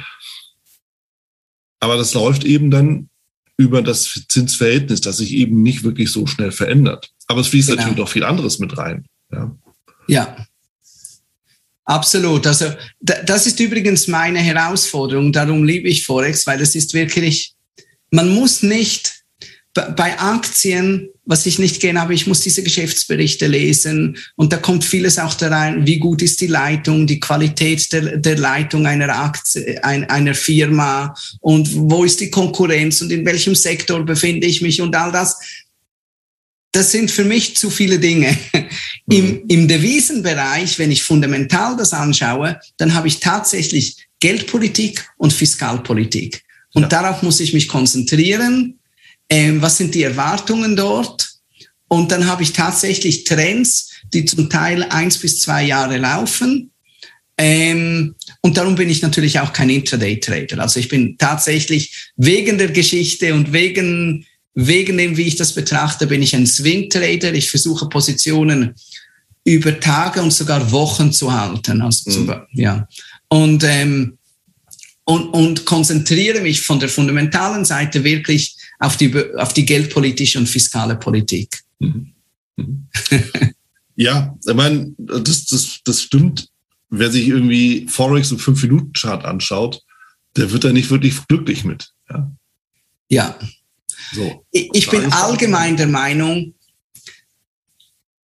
Aber 1.80 1.96
das 1.96 2.14
läuft 2.14 2.44
eben 2.44 2.70
dann 2.70 3.08
über 3.56 3.82
das 3.82 4.24
Zinsverhältnis, 4.28 5.00
das 5.00 5.18
sich 5.18 5.32
eben 5.32 5.62
nicht 5.62 5.82
wirklich 5.82 6.10
so 6.10 6.26
schnell 6.26 6.52
verändert. 6.52 7.10
Aber 7.26 7.40
es 7.40 7.48
fließt 7.48 7.68
genau. 7.68 7.80
natürlich 7.80 8.02
auch 8.02 8.08
viel 8.08 8.24
anderes 8.24 8.58
mit 8.58 8.76
rein. 8.76 9.06
Ja. 9.32 9.56
ja. 10.08 10.46
Absolut. 11.84 12.46
Also 12.46 12.72
das 13.00 13.46
ist 13.46 13.60
übrigens 13.60 14.08
meine 14.08 14.40
Herausforderung. 14.40 15.32
Darum 15.32 15.62
liebe 15.62 15.88
ich 15.88 16.04
Forex, 16.04 16.46
weil 16.46 16.60
es 16.60 16.74
ist 16.74 16.94
wirklich, 16.94 17.54
man 18.10 18.28
muss 18.28 18.62
nicht 18.62 19.15
bei 19.96 20.18
Aktien, 20.18 21.08
was 21.24 21.44
ich 21.46 21.58
nicht 21.58 21.80
gerne 21.80 22.00
habe, 22.00 22.14
ich 22.14 22.26
muss 22.26 22.40
diese 22.40 22.62
Geschäftsberichte 22.62 23.46
lesen 23.46 24.16
und 24.36 24.52
da 24.52 24.56
kommt 24.56 24.84
vieles 24.84 25.18
auch 25.18 25.34
da 25.34 25.48
rein, 25.48 25.86
wie 25.86 25.98
gut 25.98 26.22
ist 26.22 26.40
die 26.40 26.46
Leitung, 26.46 27.06
die 27.06 27.20
Qualität 27.20 27.92
der, 27.92 28.16
der 28.16 28.38
Leitung 28.38 28.86
einer 28.86 29.08
Aktie, 29.14 29.82
ein, 29.84 30.08
einer 30.08 30.34
Firma 30.34 31.14
und 31.40 31.68
wo 31.74 32.04
ist 32.04 32.20
die 32.20 32.30
Konkurrenz 32.30 33.02
und 33.02 33.12
in 33.12 33.24
welchem 33.26 33.54
Sektor 33.54 34.04
befinde 34.04 34.46
ich 34.46 34.62
mich 34.62 34.80
und 34.80 34.94
all 34.96 35.12
das. 35.12 35.38
Das 36.72 36.92
sind 36.92 37.10
für 37.10 37.24
mich 37.24 37.56
zu 37.56 37.70
viele 37.70 37.98
Dinge. 37.98 38.36
Mhm. 39.08 39.16
Im, 39.16 39.42
Im 39.46 39.68
Devisenbereich, 39.68 40.80
wenn 40.80 40.90
ich 40.90 41.04
fundamental 41.04 41.76
das 41.76 41.92
anschaue, 41.92 42.58
dann 42.76 42.92
habe 42.94 43.06
ich 43.06 43.20
tatsächlich 43.20 44.08
Geldpolitik 44.18 45.08
und 45.16 45.32
Fiskalpolitik. 45.32 46.42
Und 46.74 46.82
ja. 46.82 46.88
darauf 46.88 47.22
muss 47.22 47.38
ich 47.38 47.52
mich 47.54 47.68
konzentrieren 47.68 48.80
ähm, 49.28 49.60
was 49.62 49.76
sind 49.76 49.94
die 49.94 50.02
Erwartungen 50.02 50.76
dort. 50.76 51.28
Und 51.88 52.10
dann 52.10 52.26
habe 52.26 52.42
ich 52.42 52.52
tatsächlich 52.52 53.24
Trends, 53.24 53.90
die 54.12 54.24
zum 54.24 54.50
Teil 54.50 54.82
eins 54.84 55.18
bis 55.18 55.40
zwei 55.40 55.64
Jahre 55.64 55.98
laufen. 55.98 56.70
Ähm, 57.38 58.14
und 58.40 58.56
darum 58.56 58.74
bin 58.74 58.88
ich 58.88 59.02
natürlich 59.02 59.38
auch 59.40 59.52
kein 59.52 59.70
Intraday-Trader. 59.70 60.58
Also 60.58 60.80
ich 60.80 60.88
bin 60.88 61.16
tatsächlich 61.18 62.10
wegen 62.16 62.58
der 62.58 62.68
Geschichte 62.68 63.34
und 63.34 63.52
wegen, 63.52 64.26
wegen 64.54 64.96
dem, 64.96 65.16
wie 65.16 65.22
ich 65.26 65.36
das 65.36 65.52
betrachte, 65.52 66.06
bin 66.06 66.22
ich 66.22 66.34
ein 66.34 66.46
Swing-Trader. 66.46 67.34
Ich 67.34 67.50
versuche 67.50 67.88
Positionen 67.88 68.74
über 69.44 69.78
Tage 69.78 70.22
und 70.22 70.32
sogar 70.32 70.72
Wochen 70.72 71.12
zu 71.12 71.32
halten. 71.32 71.82
Also 71.82 72.10
mhm. 72.10 72.14
zum, 72.14 72.34
ja. 72.52 72.88
Und, 73.28 73.62
ähm, 73.64 74.18
und, 75.04 75.28
und 75.28 75.64
konzentriere 75.64 76.40
mich 76.40 76.62
von 76.62 76.80
der 76.80 76.88
fundamentalen 76.88 77.64
Seite 77.64 78.02
wirklich 78.02 78.55
auf 78.78 78.96
die, 78.96 79.14
auf 79.36 79.52
die 79.52 79.64
geldpolitische 79.64 80.38
und 80.38 80.48
fiskale 80.48 80.96
Politik. 80.96 81.60
Mhm. 81.78 82.12
Mhm. 82.56 82.88
ja, 83.96 84.36
ich 84.46 84.54
meine, 84.54 84.94
das, 84.98 85.46
das, 85.46 85.80
das 85.84 86.02
stimmt. 86.02 86.48
Wer 86.88 87.10
sich 87.10 87.28
irgendwie 87.28 87.86
Forex 87.88 88.30
im 88.30 88.38
5-Minuten-Chart 88.38 89.24
anschaut, 89.24 89.82
der 90.36 90.52
wird 90.52 90.64
da 90.64 90.72
nicht 90.72 90.90
wirklich 90.90 91.26
glücklich 91.26 91.64
mit. 91.64 91.90
Ja. 92.08 92.32
ja. 93.08 93.38
So, 94.12 94.46
ich 94.52 94.88
bin 94.88 95.12
allgemein 95.12 95.76
der 95.76 95.88
Meinung, 95.88 96.54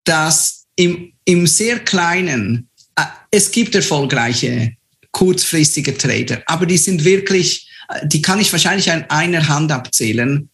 dass 0.04 0.68
im, 0.76 1.14
im 1.26 1.48
sehr 1.48 1.80
kleinen, 1.80 2.70
äh, 2.96 3.04
es 3.32 3.52
gibt 3.52 3.74
erfolgreiche 3.74 4.76
kurzfristige 5.12 5.98
Trader, 5.98 6.44
aber 6.46 6.66
die 6.66 6.78
sind 6.78 7.04
wirklich, 7.04 7.68
die 8.06 8.22
kann 8.22 8.40
ich 8.40 8.52
wahrscheinlich 8.52 8.92
an 8.92 9.06
einer 9.10 9.48
Hand 9.48 9.72
abzählen. 9.72 10.50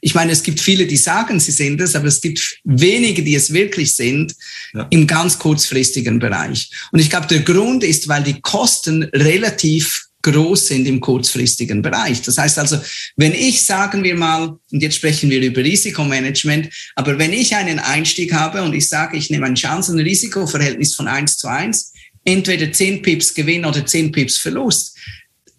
Ich 0.00 0.14
meine, 0.14 0.32
es 0.32 0.42
gibt 0.42 0.60
viele, 0.60 0.86
die 0.86 0.96
sagen, 0.96 1.40
sie 1.40 1.50
sind 1.50 1.80
es, 1.80 1.96
aber 1.96 2.06
es 2.06 2.20
gibt 2.20 2.60
wenige, 2.64 3.22
die 3.22 3.34
es 3.34 3.52
wirklich 3.52 3.94
sind 3.94 4.34
ja. 4.72 4.86
im 4.90 5.06
ganz 5.06 5.38
kurzfristigen 5.38 6.18
Bereich. 6.18 6.70
Und 6.92 7.00
ich 7.00 7.10
glaube, 7.10 7.26
der 7.26 7.40
Grund 7.40 7.82
ist, 7.82 8.06
weil 8.06 8.22
die 8.22 8.40
Kosten 8.40 9.04
relativ 9.04 10.08
groß 10.22 10.68
sind 10.68 10.86
im 10.86 11.00
kurzfristigen 11.00 11.80
Bereich. 11.80 12.22
Das 12.22 12.38
heißt 12.38 12.58
also, 12.58 12.78
wenn 13.16 13.32
ich, 13.32 13.62
sagen 13.62 14.02
wir 14.02 14.16
mal, 14.16 14.56
und 14.70 14.82
jetzt 14.82 14.96
sprechen 14.96 15.30
wir 15.30 15.40
über 15.40 15.62
Risikomanagement, 15.62 16.68
aber 16.96 17.18
wenn 17.18 17.32
ich 17.32 17.54
einen 17.54 17.78
Einstieg 17.78 18.32
habe 18.32 18.62
und 18.62 18.74
ich 18.74 18.88
sage, 18.88 19.16
ich 19.16 19.30
nehme 19.30 19.46
ein 19.46 19.54
Chancen-Risiko-Verhältnis 19.54 20.94
von 20.94 21.08
1 21.08 21.38
zu 21.38 21.48
1, 21.48 21.92
entweder 22.24 22.72
10 22.72 23.02
Pips 23.02 23.32
Gewinn 23.32 23.64
oder 23.64 23.84
10 23.84 24.12
Pips 24.12 24.38
Verlust, 24.38 24.96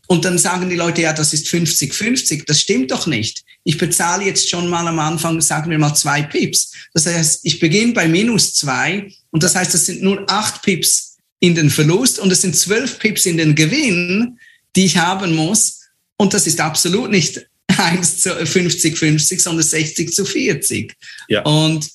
und 0.10 0.26
dann 0.26 0.38
sagen 0.38 0.70
die 0.70 0.76
Leute, 0.76 1.02
ja, 1.02 1.14
das 1.14 1.34
ist 1.34 1.48
50-50. 1.48 2.44
Das 2.46 2.60
stimmt 2.60 2.92
doch 2.92 3.08
nicht. 3.08 3.44
Ich 3.64 3.78
bezahle 3.78 4.26
jetzt 4.26 4.50
schon 4.50 4.68
mal 4.68 4.88
am 4.88 5.00
Anfang, 5.00 5.40
sagen 5.40 5.72
wir 5.72 5.80
mal, 5.80 5.94
zwei 5.94 6.24
Pips. 6.24 6.74
Das 6.94 7.06
heißt, 7.06 7.42
ich 7.44 7.60
beginne 7.60 7.94
bei 7.94 8.08
minus 8.08 8.54
zwei 8.54 9.12
und 9.32 9.44
das 9.44 9.56
heißt, 9.56 9.74
das 9.74 9.86
sind 9.86 10.02
nur 10.02 10.30
acht 10.30 10.64
Pips 10.64 11.18
in 11.40 11.56
den 11.56 11.70
Verlust 11.70 12.20
und 12.20 12.32
es 12.32 12.42
sind 12.42 12.56
zwölf 12.56 13.00
Pips 13.00 13.26
in 13.26 13.38
den 13.38 13.56
Gewinn 13.56 14.38
die 14.76 14.86
ich 14.86 14.98
haben 14.98 15.36
muss. 15.36 15.82
Und 16.18 16.34
das 16.34 16.48
ist 16.48 16.60
absolut 16.60 17.12
nicht 17.12 17.46
1 17.78 18.22
zu 18.22 18.46
50, 18.46 18.98
50, 18.98 19.42
sondern 19.42 19.64
60 19.64 20.14
zu 20.14 20.26
40. 20.26 20.94
Ja. 21.28 21.44
Und, 21.44 21.90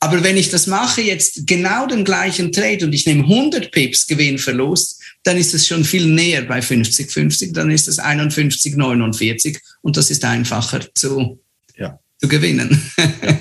aber 0.00 0.22
wenn 0.22 0.36
ich 0.36 0.50
das 0.50 0.66
mache, 0.66 1.00
jetzt 1.00 1.46
genau 1.46 1.86
den 1.86 2.04
gleichen 2.04 2.52
Trade 2.52 2.84
und 2.84 2.92
ich 2.92 3.06
nehme 3.06 3.24
100 3.24 3.70
Pips 3.70 4.06
Gewinnverlust, 4.06 5.01
dann 5.24 5.36
ist 5.36 5.54
es 5.54 5.66
schon 5.66 5.84
viel 5.84 6.06
näher 6.06 6.42
bei 6.42 6.60
50, 6.60 7.10
50, 7.10 7.52
dann 7.52 7.70
ist 7.70 7.88
es 7.88 7.98
51, 7.98 8.76
49 8.76 9.58
und 9.82 9.96
das 9.96 10.10
ist 10.10 10.24
einfacher 10.24 10.80
zu, 10.94 11.40
ja. 11.76 11.98
zu 12.18 12.28
gewinnen. 12.28 12.82
ja. 12.98 13.38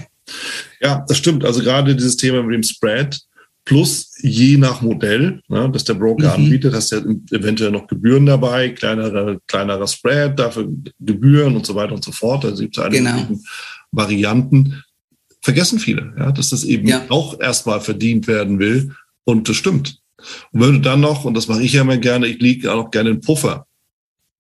ja, 0.82 1.06
das 1.08 1.18
stimmt. 1.18 1.44
Also 1.44 1.62
gerade 1.62 1.96
dieses 1.96 2.18
Thema 2.18 2.44
mit 2.44 2.56
dem 2.56 2.64
Spread, 2.64 3.20
plus 3.66 4.12
je 4.22 4.58
nach 4.58 4.82
Modell, 4.82 5.42
ne, 5.48 5.70
das 5.72 5.84
der 5.84 5.96
Broker 5.96 6.38
mhm. 6.38 6.46
anbietet, 6.46 6.74
hast 6.74 6.92
du 6.92 6.98
ja 6.98 7.38
eventuell 7.38 7.72
noch 7.72 7.88
Gebühren 7.88 8.26
dabei, 8.26 8.70
kleinerer, 8.70 9.40
kleinerer 9.48 9.88
Spread, 9.88 10.38
dafür 10.38 10.68
Gebühren 11.00 11.56
und 11.56 11.66
so 11.66 11.76
weiter 11.76 11.94
und 11.94 12.04
so 12.04 12.12
fort. 12.12 12.46
Also 12.46 12.62
gibt 12.62 12.78
es 12.78 12.84
einige 12.84 13.04
genau. 13.04 13.40
Varianten. 13.92 14.84
Vergessen 15.42 15.80
viele, 15.80 16.14
ja, 16.20 16.32
dass 16.32 16.50
das 16.50 16.64
eben 16.64 16.88
ja. 16.88 17.06
auch 17.10 17.40
erstmal 17.40 17.82
verdient 17.82 18.28
werden 18.28 18.60
will. 18.60 18.94
Und 19.24 19.50
das 19.50 19.56
stimmt. 19.56 20.01
Und 20.52 20.62
wenn 20.62 20.74
du 20.74 20.82
dann 20.82 21.02
noch, 21.02 21.26
und 21.26 21.36
das 21.36 21.48
mache 21.48 21.64
ich 21.64 21.74
ja 21.74 21.82
immer 21.82 21.98
gerne, 21.98 22.28
ich 22.28 22.40
liege 22.40 22.74
auch 22.74 22.92
gerne 22.92 23.12
in 23.12 23.22
Puffer, 23.22 23.66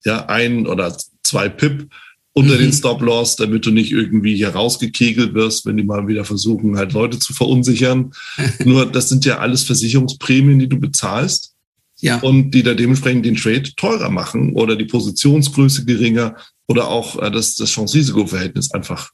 ja, 0.04 0.26
ein 0.28 0.68
oder 0.68 0.96
zwei 1.24 1.50
Pip, 1.50 1.90
unter 2.34 2.56
mhm. 2.56 2.60
den 2.60 2.74
Stop-Loss, 2.74 3.36
damit 3.36 3.66
du 3.66 3.72
nicht 3.72 3.92
irgendwie 3.92 4.36
hier 4.36 4.50
rausgekegelt 4.50 5.34
wirst, 5.34 5.66
wenn 5.66 5.78
die 5.78 5.84
mal 5.84 6.08
wieder 6.08 6.24
versuchen, 6.24 6.78
halt 6.78 6.94
Leute 6.94 7.20
zu 7.20 7.34
verunsichern. 7.34 8.12
Nur 8.64 8.86
das 8.86 9.10
sind 9.10 9.26
ja 9.26 9.40
alles 9.40 9.64
Versicherungsprämien, 9.64 10.60
die 10.60 10.70
du 10.70 10.80
bezahlst. 10.80 11.54
Ja. 12.00 12.20
Und 12.20 12.52
die 12.52 12.64
da 12.64 12.74
dementsprechend 12.74 13.28
den 13.28 13.36
Trade 13.36 13.76
teurer 13.76 14.10
machen 14.10 14.54
oder 14.54 14.76
die 14.76 14.86
Positionsgröße 14.86 15.86
geringer 15.86 16.36
oder 16.68 16.88
auch 16.88 17.22
äh, 17.22 17.30
das, 17.30 17.56
das 17.56 17.70
Chance-Risiko-Verhältnis 17.70 18.72
einfach 18.72 19.12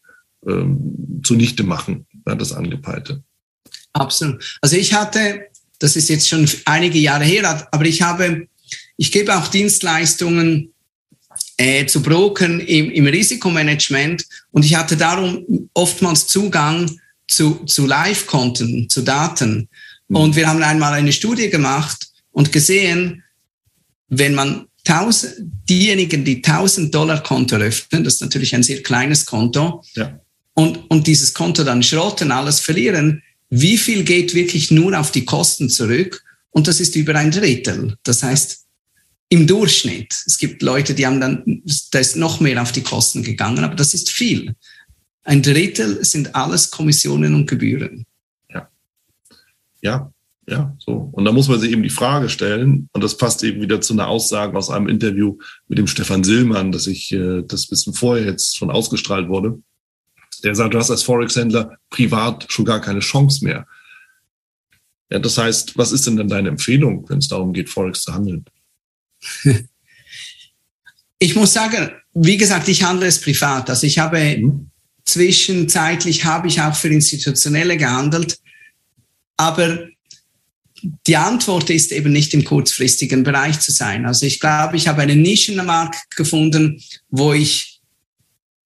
ähm, 0.47 1.21
zunichte 1.23 1.63
machen, 1.63 2.05
ja, 2.25 2.35
das 2.35 2.53
Angepeilte. 2.53 3.23
Absolut. 3.91 4.57
Also 4.61 4.77
ich 4.77 4.93
hatte, 4.93 5.47
das 5.79 5.95
ist 5.95 6.09
jetzt 6.09 6.27
schon 6.27 6.49
einige 6.65 6.99
Jahre 6.99 7.23
her, 7.23 7.67
aber 7.71 7.85
ich 7.85 8.01
habe, 8.01 8.47
ich 8.97 9.11
gebe 9.11 9.35
auch 9.35 9.47
Dienstleistungen 9.47 10.73
äh, 11.57 11.85
zu 11.85 12.01
Brokern 12.01 12.59
im, 12.59 12.91
im 12.91 13.05
Risikomanagement 13.05 14.25
und 14.51 14.65
ich 14.65 14.75
hatte 14.75 14.97
darum 14.97 15.69
oftmals 15.73 16.27
Zugang 16.27 16.99
zu, 17.27 17.65
zu 17.65 17.85
Live-Konten, 17.85 18.89
zu 18.89 19.01
Daten. 19.01 19.67
Mhm. 20.07 20.15
Und 20.15 20.35
wir 20.35 20.47
haben 20.47 20.63
einmal 20.63 20.93
eine 20.93 21.11
Studie 21.11 21.49
gemacht 21.49 22.07
und 22.31 22.51
gesehen, 22.51 23.23
wenn 24.09 24.35
man 24.35 24.67
tausend, 24.83 25.35
diejenigen, 25.69 26.23
die 26.23 26.37
1000 26.37 26.93
Dollar 26.93 27.21
Konto 27.21 27.57
öffnen, 27.57 28.03
das 28.03 28.15
ist 28.15 28.21
natürlich 28.21 28.55
ein 28.55 28.63
sehr 28.63 28.81
kleines 28.81 29.25
Konto, 29.25 29.83
ja. 29.95 30.19
und, 30.53 30.77
und 30.89 31.07
dieses 31.07 31.33
Konto 31.33 31.63
dann 31.63 31.83
schrotten, 31.83 32.31
alles 32.31 32.61
verlieren, 32.61 33.21
wie 33.49 33.77
viel 33.77 34.03
geht 34.03 34.33
wirklich 34.33 34.71
nur 34.71 34.97
auf 34.99 35.11
die 35.11 35.25
Kosten 35.25 35.69
zurück? 35.69 36.23
Und 36.49 36.67
das 36.67 36.79
ist 36.79 36.95
über 36.95 37.15
ein 37.15 37.31
Drittel. 37.31 37.97
Das 38.03 38.23
heißt, 38.23 38.65
im 39.29 39.45
Durchschnitt. 39.45 40.13
Es 40.25 40.37
gibt 40.37 40.61
Leute, 40.61 40.93
die 40.93 41.05
haben 41.05 41.19
dann, 41.19 41.61
da 41.91 41.99
ist 41.99 42.15
noch 42.15 42.39
mehr 42.39 42.61
auf 42.61 42.71
die 42.71 42.83
Kosten 42.83 43.23
gegangen, 43.23 43.63
aber 43.63 43.75
das 43.75 43.93
ist 43.93 44.09
viel. 44.09 44.55
Ein 45.23 45.41
Drittel 45.41 46.03
sind 46.05 46.33
alles 46.35 46.71
Kommissionen 46.71 47.35
und 47.35 47.47
Gebühren. 47.47 48.05
Ja. 48.49 48.69
Ja, 49.81 50.11
ja, 50.47 50.73
so. 50.79 51.09
Und 51.11 51.25
da 51.25 51.33
muss 51.33 51.49
man 51.49 51.59
sich 51.59 51.71
eben 51.71 51.83
die 51.83 51.89
Frage 51.89 52.29
stellen, 52.29 52.87
und 52.93 53.03
das 53.03 53.17
passt 53.17 53.43
eben 53.43 53.61
wieder 53.61 53.81
zu 53.81 53.93
einer 53.93 54.07
Aussage 54.07 54.57
aus 54.57 54.69
einem 54.69 54.87
Interview 54.87 55.37
mit 55.67 55.77
dem 55.77 55.87
Stefan 55.87 56.23
Sillmann, 56.23 56.71
dass 56.71 56.87
ich 56.87 57.11
äh, 57.11 57.43
das 57.45 57.67
bisschen 57.67 57.93
vorher 57.93 58.25
jetzt 58.25 58.55
schon 58.55 58.71
ausgestrahlt 58.71 59.27
wurde. 59.27 59.59
Der 60.43 60.55
sagt, 60.55 60.73
du 60.73 60.77
hast 60.77 60.91
als 60.91 61.03
Forex-Händler 61.03 61.77
privat 61.89 62.45
schon 62.49 62.65
gar 62.65 62.81
keine 62.81 62.99
Chance 62.99 63.43
mehr. 63.43 63.65
Ja, 65.09 65.19
das 65.19 65.37
heißt, 65.37 65.77
was 65.77 65.91
ist 65.91 66.05
denn 66.05 66.17
dann 66.17 66.27
deine 66.27 66.49
Empfehlung, 66.49 67.07
wenn 67.09 67.19
es 67.19 67.27
darum 67.27 67.53
geht, 67.53 67.69
Forex 67.69 68.01
zu 68.01 68.13
handeln? 68.13 68.45
Ich 71.19 71.35
muss 71.35 71.53
sagen, 71.53 71.89
wie 72.13 72.37
gesagt, 72.37 72.67
ich 72.67 72.83
handle 72.83 73.07
es 73.07 73.19
privat. 73.19 73.71
Also 73.71 73.87
ich 73.87 73.97
habe 73.97 74.37
mhm. 74.37 74.69
zwischenzeitlich 75.03 76.25
habe 76.25 76.47
ich 76.47 76.61
auch 76.61 76.75
für 76.75 76.89
Institutionelle 76.89 77.75
gehandelt, 77.77 78.39
aber 79.35 79.87
die 81.07 81.17
Antwort 81.17 81.69
ist 81.69 81.91
eben 81.91 82.13
nicht 82.13 82.33
im 82.33 82.43
kurzfristigen 82.43 83.23
Bereich 83.23 83.59
zu 83.59 83.71
sein. 83.71 84.05
Also 84.05 84.25
ich 84.25 84.39
glaube, 84.39 84.77
ich 84.77 84.87
habe 84.87 85.01
einen 85.01 85.21
Nischenmarkt 85.21 86.15
gefunden, 86.15 86.81
wo 87.09 87.33
ich, 87.33 87.76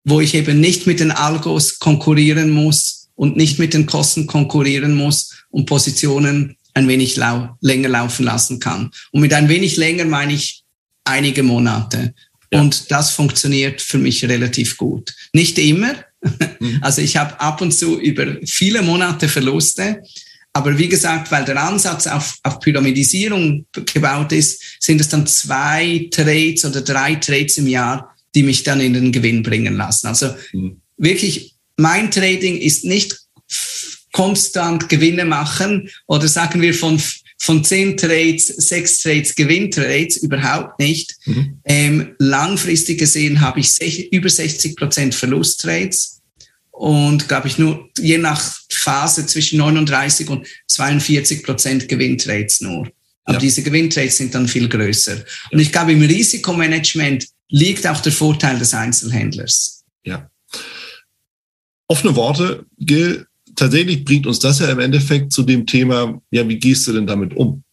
wo 0.03 0.21
ich 0.21 0.33
eben 0.33 0.59
nicht 0.59 0.87
mit 0.87 0.99
den 0.99 1.11
Algos 1.11 1.79
konkurrieren 1.79 2.49
muss 2.49 3.09
und 3.15 3.37
nicht 3.37 3.59
mit 3.59 3.73
den 3.73 3.85
Kosten 3.85 4.27
konkurrieren 4.27 4.95
muss 4.95 5.43
und 5.49 5.65
Positionen 5.65 6.57
ein 6.73 6.87
wenig 6.87 7.15
lau 7.17 7.57
länger 7.61 7.89
laufen 7.89 8.25
lassen 8.25 8.59
kann. 8.59 8.91
Und 9.11 9.21
mit 9.21 9.33
ein 9.33 9.49
wenig 9.49 9.77
länger 9.77 10.05
meine 10.05 10.33
ich 10.33 10.63
einige 11.03 11.43
Monate. 11.43 12.13
Ja. 12.51 12.61
Und 12.61 12.91
das 12.91 13.11
funktioniert 13.11 13.81
für 13.81 13.97
mich 13.97 14.23
relativ 14.25 14.77
gut. 14.77 15.13
Nicht 15.33 15.57
immer. 15.57 15.93
Mhm. 16.59 16.79
Also 16.81 17.01
ich 17.01 17.17
habe 17.17 17.39
ab 17.39 17.61
und 17.61 17.71
zu 17.71 17.99
über 17.99 18.37
viele 18.45 18.81
Monate 18.81 19.27
Verluste. 19.27 20.03
Aber 20.53 20.77
wie 20.77 20.89
gesagt, 20.89 21.31
weil 21.31 21.45
der 21.45 21.61
Ansatz 21.61 22.07
auf, 22.07 22.37
auf 22.43 22.59
Pyramidisierung 22.59 23.65
gebaut 23.71 24.31
ist, 24.33 24.61
sind 24.79 24.99
es 24.99 25.09
dann 25.09 25.25
zwei 25.25 26.07
Trades 26.11 26.65
oder 26.65 26.81
drei 26.81 27.15
Trades 27.15 27.57
im 27.57 27.67
Jahr, 27.67 28.10
die 28.35 28.43
mich 28.43 28.63
dann 28.63 28.81
in 28.81 28.93
den 28.93 29.11
Gewinn 29.11 29.43
bringen 29.43 29.75
lassen. 29.75 30.07
Also 30.07 30.33
mhm. 30.53 30.81
wirklich, 30.97 31.55
mein 31.77 32.11
Trading 32.11 32.57
ist 32.57 32.85
nicht 32.85 33.17
konstant 34.11 34.89
Gewinne 34.89 35.25
machen 35.25 35.89
oder 36.07 36.27
sagen 36.27 36.61
wir 36.61 36.73
von, 36.73 37.01
von 37.37 37.63
zehn 37.63 37.97
Trades, 37.97 38.47
sechs 38.47 38.99
Trades 38.99 39.35
Gewinntrades, 39.35 40.17
überhaupt 40.17 40.79
nicht. 40.79 41.15
Mhm. 41.25 41.59
Ähm, 41.65 42.15
langfristig 42.19 42.99
gesehen 42.99 43.41
habe 43.41 43.61
ich 43.61 43.73
sech, 43.73 44.09
über 44.11 44.29
60 44.29 44.75
Prozent 44.75 45.15
Verlusttrades 45.15 46.21
und 46.71 47.27
glaube 47.27 47.47
ich 47.47 47.57
nur 47.57 47.89
je 47.99 48.17
nach 48.17 48.59
Phase 48.69 49.25
zwischen 49.25 49.59
39 49.59 50.29
und 50.29 50.47
42 50.67 51.43
Prozent 51.43 51.87
Gewinntrades 51.87 52.61
nur. 52.61 52.91
Aber 53.23 53.35
ja. 53.35 53.39
diese 53.39 53.61
Gewinntrades 53.61 54.17
sind 54.17 54.33
dann 54.33 54.47
viel 54.47 54.67
größer. 54.67 55.23
Und 55.51 55.59
ich 55.59 55.71
glaube, 55.71 55.91
im 55.91 56.01
Risikomanagement 56.01 57.27
liegt 57.51 57.85
auch 57.85 58.01
der 58.01 58.11
Vorteil 58.11 58.57
des 58.57 58.73
Einzelhändlers. 58.73 59.83
Ja. 60.03 60.29
Offene 61.87 62.15
Worte, 62.15 62.65
Gil, 62.79 63.27
tatsächlich 63.55 64.03
bringt 64.03 64.25
uns 64.25 64.39
das 64.39 64.59
ja 64.59 64.69
im 64.69 64.79
Endeffekt 64.79 65.31
zu 65.31 65.43
dem 65.43 65.67
Thema, 65.67 66.19
ja, 66.31 66.47
wie 66.47 66.57
gehst 66.57 66.87
du 66.87 66.93
denn 66.93 67.05
damit 67.05 67.35
um? 67.35 67.63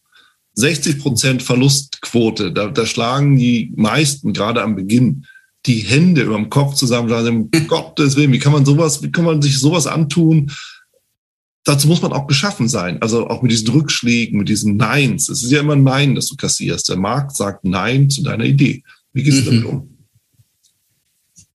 60 0.53 0.99
Prozent 0.99 1.41
Verlustquote, 1.41 2.51
da, 2.51 2.67
da 2.67 2.85
schlagen 2.85 3.37
die 3.37 3.71
meisten 3.75 4.33
gerade 4.33 4.61
am 4.61 4.75
Beginn 4.75 5.25
die 5.65 5.79
Hände 5.79 6.23
über 6.23 6.35
dem 6.35 6.49
Kopf 6.49 6.75
zusammen, 6.75 7.09
sagen, 7.09 7.49
um 7.53 7.67
Gottes 7.67 8.17
Willen, 8.17 8.33
wie 8.33 8.39
kann 8.39 8.51
man 8.51 8.65
sowas, 8.65 9.01
wie 9.01 9.11
kann 9.11 9.25
man 9.25 9.41
sich 9.41 9.57
sowas 9.57 9.87
antun? 9.87 10.51
Dazu 11.63 11.87
muss 11.87 12.01
man 12.01 12.13
auch 12.13 12.27
geschaffen 12.27 12.67
sein. 12.67 13.01
Also 13.01 13.27
auch 13.27 13.41
mit 13.41 13.51
diesen 13.51 13.69
Rückschlägen, 13.69 14.39
mit 14.39 14.49
diesen 14.49 14.77
Neins. 14.77 15.29
Es 15.29 15.43
ist 15.43 15.51
ja 15.51 15.59
immer 15.59 15.73
ein 15.73 15.83
Nein, 15.83 16.15
das 16.15 16.27
du 16.27 16.35
kassierst. 16.35 16.89
Der 16.89 16.97
Markt 16.97 17.35
sagt 17.35 17.63
Nein 17.63 18.09
zu 18.09 18.23
deiner 18.23 18.45
Idee. 18.45 18.83
Wie 19.13 19.23
gehst 19.23 19.39
du 19.39 19.43
damit 19.43 19.63
mhm. 19.63 19.69
um? 19.69 19.97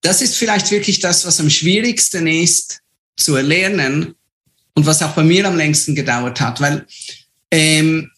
Das 0.01 0.21
ist 0.21 0.37
vielleicht 0.37 0.71
wirklich 0.71 1.01
das, 1.01 1.25
was 1.27 1.41
am 1.41 1.49
schwierigsten 1.49 2.27
ist 2.27 2.83
zu 3.17 3.37
erlernen 3.37 4.15
und 4.75 4.87
was 4.87 5.03
auch 5.03 5.15
bei 5.15 5.23
mir 5.23 5.47
am 5.47 5.57
längsten 5.57 5.95
gedauert 5.95 6.41
hat, 6.41 6.61
weil 6.61 6.87
ähm, 7.51 8.11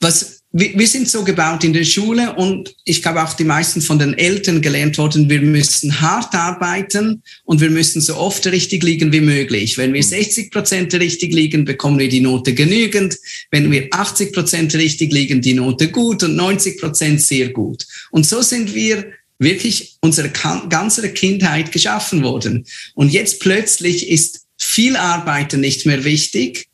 was 0.00 0.37
wir, 0.50 0.86
sind 0.86 1.08
so 1.08 1.24
gebaut 1.24 1.62
in 1.62 1.74
der 1.74 1.84
Schule 1.84 2.34
und 2.34 2.74
ich 2.84 3.02
glaube 3.02 3.22
auch 3.22 3.34
die 3.34 3.44
meisten 3.44 3.82
von 3.82 3.98
den 3.98 4.16
Eltern 4.16 4.62
gelernt 4.62 4.96
worden, 4.96 5.28
wir 5.28 5.42
müssen 5.42 6.00
hart 6.00 6.34
arbeiten 6.34 7.22
und 7.44 7.60
wir 7.60 7.68
müssen 7.68 8.00
so 8.00 8.16
oft 8.16 8.46
richtig 8.46 8.82
liegen 8.82 9.12
wie 9.12 9.20
möglich. 9.20 9.76
Wenn 9.76 9.92
wir 9.92 10.02
60 10.02 10.50
Prozent 10.50 10.94
richtig 10.94 11.34
liegen, 11.34 11.66
bekommen 11.66 11.98
wir 11.98 12.08
die 12.08 12.20
Note 12.20 12.54
genügend. 12.54 13.18
Wenn 13.50 13.70
wir 13.70 13.88
80 13.90 14.32
Prozent 14.32 14.74
richtig 14.74 15.12
liegen, 15.12 15.42
die 15.42 15.52
Note 15.52 15.88
gut 15.88 16.22
und 16.22 16.34
90 16.34 16.80
Prozent 16.80 17.20
sehr 17.20 17.50
gut. 17.50 17.86
Und 18.10 18.26
so 18.26 18.40
sind 18.40 18.74
wir 18.74 19.04
wirklich 19.38 19.98
unsere 20.00 20.30
ganze 20.30 21.12
Kindheit 21.12 21.72
geschaffen 21.72 22.22
worden. 22.22 22.64
Und 22.94 23.12
jetzt 23.12 23.40
plötzlich 23.40 24.08
ist 24.08 24.46
viel 24.56 24.96
Arbeiten 24.96 25.60
nicht 25.60 25.84
mehr 25.84 26.04
wichtig. 26.04 26.68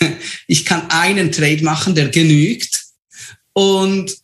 Ich 0.50 0.64
kann 0.64 0.88
einen 0.88 1.30
Trade 1.30 1.62
machen, 1.62 1.94
der 1.94 2.08
genügt 2.08 2.87
und, 3.52 4.16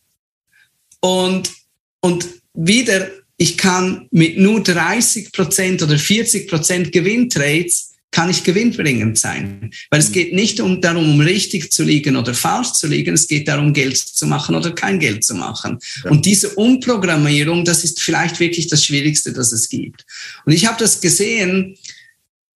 und, 0.99 1.51
und 1.99 2.27
wieder, 2.53 3.09
ich 3.37 3.57
kann 3.57 4.07
mit 4.11 4.37
nur 4.37 4.63
30 4.63 5.31
Prozent 5.31 5.83
oder 5.83 5.97
40 5.97 6.47
Prozent 6.47 6.91
Gewinntrades 6.91 7.95
kann 8.15 8.29
ich 8.29 8.45
gewinnbringend 8.45 9.17
sein. 9.17 9.71
Weil 9.89 9.99
es 9.99 10.07
mhm. 10.07 10.13
geht 10.13 10.33
nicht 10.33 10.61
um, 10.61 10.79
darum, 10.79 11.11
um 11.15 11.19
richtig 11.19 11.73
zu 11.73 11.83
liegen 11.83 12.15
oder 12.15 12.33
falsch 12.33 12.71
zu 12.71 12.87
liegen, 12.87 13.13
es 13.13 13.27
geht 13.27 13.45
darum, 13.49 13.73
Geld 13.73 13.97
zu 13.97 14.25
machen 14.25 14.55
oder 14.55 14.71
kein 14.71 14.99
Geld 14.99 15.25
zu 15.25 15.35
machen. 15.35 15.79
Ja. 16.05 16.11
Und 16.11 16.25
diese 16.25 16.51
Umprogrammierung, 16.51 17.65
das 17.65 17.83
ist 17.83 18.01
vielleicht 18.01 18.39
wirklich 18.39 18.67
das 18.67 18.85
Schwierigste, 18.85 19.33
das 19.33 19.51
es 19.51 19.67
gibt. 19.67 20.05
Und 20.45 20.53
ich 20.53 20.65
habe 20.65 20.77
das 20.79 21.01
gesehen, 21.01 21.77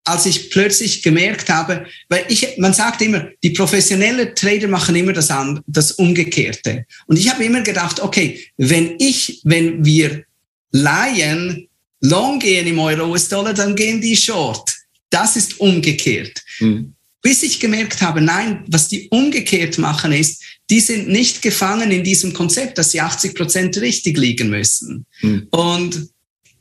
als 0.04 0.26
ich 0.26 0.50
plötzlich 0.50 1.04
gemerkt 1.04 1.50
habe, 1.50 1.86
weil 2.08 2.26
ich, 2.30 2.58
man 2.58 2.74
sagt 2.74 3.02
immer, 3.02 3.28
die 3.44 3.52
professionellen 3.52 4.34
Trader 4.36 4.68
machen 4.68 4.96
immer 4.96 5.14
das, 5.14 5.32
das 5.68 5.92
Umgekehrte. 5.94 6.86
Und 7.08 7.18
ich 7.18 7.30
habe 7.30 7.44
immer 7.44 7.62
gedacht, 7.62 8.00
okay, 8.00 8.44
wenn 8.58 8.96
ich, 8.98 9.42
wenn 9.44 9.86
wir 9.86 10.24
Laien 10.72 11.68
long 12.02 12.40
gehen 12.40 12.68
im 12.68 12.80
Euro-US-Dollar, 12.80 13.54
dann 13.54 13.76
gehen 13.76 14.02
die 14.02 14.16
short. 14.16 14.72
Das 15.10 15.36
ist 15.36 15.60
umgekehrt. 15.60 16.42
Mhm. 16.60 16.94
Bis 17.22 17.44
ich 17.44 17.60
gemerkt 17.60 18.02
habe, 18.02 18.22
nein, 18.22 18.64
was 18.68 18.88
die 18.88 19.10
umgekehrt 19.10 19.78
machen 19.78 20.14
ist, 20.14 20.42
die 20.70 20.80
sind 20.80 21.10
nicht 21.10 21.42
gefangen 21.42 21.92
in 21.92 22.04
diesem 22.04 22.34
Konzept, 22.34 22.78
dass 22.78 22.92
sie 22.92 23.02
80 23.02 23.36
Prozent 23.36 23.78
richtig 23.78 24.18
liegen 24.18 24.50
müssen. 24.50 25.06
Mhm. 25.22 25.48
Und 25.50 26.10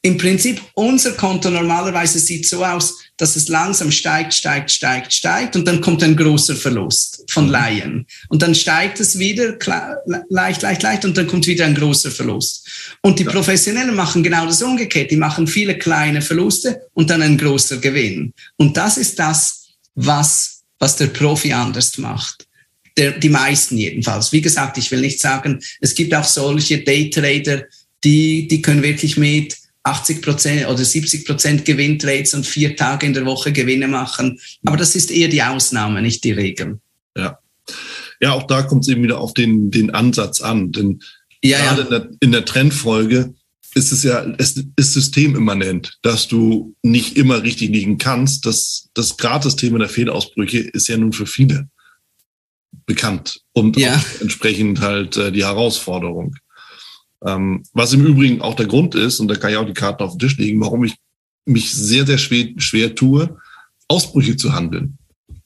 im 0.03 0.17
Prinzip, 0.17 0.61
unser 0.75 1.13
Konto 1.13 1.51
normalerweise 1.51 2.19
sieht 2.19 2.47
so 2.47 2.65
aus, 2.65 2.95
dass 3.19 3.35
es 3.35 3.49
langsam 3.49 3.91
steigt, 3.91 4.33
steigt, 4.33 4.71
steigt, 4.71 5.13
steigt 5.13 5.57
und 5.57 5.67
dann 5.67 5.81
kommt 5.81 6.03
ein 6.03 6.17
großer 6.17 6.57
Verlust 6.57 7.25
von 7.29 7.47
mhm. 7.47 7.51
Laien. 7.51 8.07
Und 8.29 8.43
dann 8.43 8.55
steigt 8.55 9.01
es 9.01 9.19
wieder 9.19 9.59
leicht, 10.31 10.63
leicht, 10.63 10.83
leicht 10.83 11.05
und 11.05 11.19
dann 11.19 11.27
kommt 11.27 11.47
wieder 11.47 11.67
ein 11.67 11.75
großer 11.75 12.11
Verlust. 12.11 12.97
Und 13.03 13.19
die 13.19 13.25
Professionellen 13.25 13.95
machen 13.95 14.23
genau 14.23 14.47
das 14.47 14.63
umgekehrt. 14.63 15.11
Die 15.11 15.17
machen 15.17 15.47
viele 15.47 15.77
kleine 15.77 16.23
Verluste 16.23 16.81
und 16.95 17.11
dann 17.11 17.21
ein 17.21 17.37
großer 17.37 17.79
Gewinn. 17.79 18.33
Und 18.57 18.77
das 18.77 18.97
ist 18.97 19.19
das, 19.19 19.67
was, 19.97 20.63
was 20.79 20.97
der 20.97 21.09
Profi 21.09 21.53
anders 21.53 21.99
macht. 21.99 22.47
Der, 22.97 23.13
die 23.13 23.29
meisten 23.29 23.77
jedenfalls. 23.77 24.33
Wie 24.33 24.41
gesagt, 24.41 24.79
ich 24.79 24.91
will 24.91 25.01
nicht 25.01 25.21
sagen, 25.21 25.61
es 25.81 25.95
gibt 25.95 26.15
auch 26.15 26.25
solche 26.25 26.79
Daytrader, 26.79 27.65
die, 28.05 28.47
die 28.47 28.63
können 28.63 28.83
wirklich 28.83 29.17
mit 29.17 29.57
80 29.89 30.23
Prozent 30.23 30.69
oder 30.69 30.85
70 30.85 31.27
Prozent 31.27 31.65
Gewinntrades 31.65 32.35
und 32.35 32.47
vier 32.47 32.77
Tage 32.77 33.07
in 33.07 33.15
der 33.15 33.25
Woche 33.25 33.53
Gewinne 33.53 33.89
machen. 33.89 34.39
Aber 34.65 34.77
das 34.77 34.95
ist 34.95 35.11
eher 35.11 35.29
die 35.29 35.43
Ausnahme, 35.43 36.03
nicht 36.03 36.25
die 36.25 36.33
Regel. 36.33 36.79
Ja. 37.17 37.39
Ja, 38.21 38.33
auch 38.33 38.45
da 38.45 38.63
kommt 38.63 38.83
es 38.83 38.89
eben 38.89 39.03
wieder 39.03 39.21
auf 39.21 39.35
den, 39.35 39.71
den 39.71 39.91
Ansatz 39.91 40.41
an. 40.41 40.73
Denn 40.73 41.01
ja, 41.43 41.59
gerade 41.59 41.83
ja. 41.83 41.85
In, 41.85 41.91
der, 41.91 42.11
in 42.21 42.33
der 42.33 42.45
Trendfolge 42.45 43.35
ist 43.75 43.93
es 43.93 44.03
ja, 44.03 44.25
es 44.39 44.57
ist 44.77 44.93
systemimmanent, 44.93 45.99
dass 46.03 46.27
du 46.27 46.75
nicht 46.83 47.17
immer 47.17 47.43
richtig 47.43 47.71
liegen 47.71 47.99
kannst. 47.99 48.45
Das, 48.47 48.89
das 48.95 49.17
Gratis-Thema 49.17 49.79
der 49.79 49.89
Fehlausbrüche 49.89 50.59
ist 50.59 50.89
ja 50.89 50.97
nun 50.97 51.13
für 51.13 51.27
viele 51.27 51.69
bekannt 52.87 53.41
und 53.53 53.77
ja. 53.77 54.03
entsprechend 54.21 54.81
halt 54.81 55.17
äh, 55.17 55.31
die 55.31 55.45
Herausforderung. 55.45 56.35
Ähm, 57.25 57.65
was 57.73 57.93
im 57.93 58.07
Übrigen 58.07 58.41
auch 58.41 58.55
der 58.55 58.67
Grund 58.67 58.95
ist, 58.95 59.19
und 59.21 59.29
da 59.29 59.35
kann 59.35 59.51
ich 59.51 59.57
auch 59.57 59.67
die 59.67 59.75
Karten 59.75 60.03
auf 60.03 60.13
den 60.13 60.21
Tisch 60.21 60.37
legen, 60.39 60.61
warum 60.61 60.85
ich 60.85 60.95
mich 61.45 61.73
sehr, 61.73 62.07
sehr 62.07 62.19
schwer, 62.19 62.49
schwer 62.59 62.95
tue, 62.95 63.37
Ausbrüche 63.89 64.37
zu 64.37 64.53
handeln. 64.53 64.99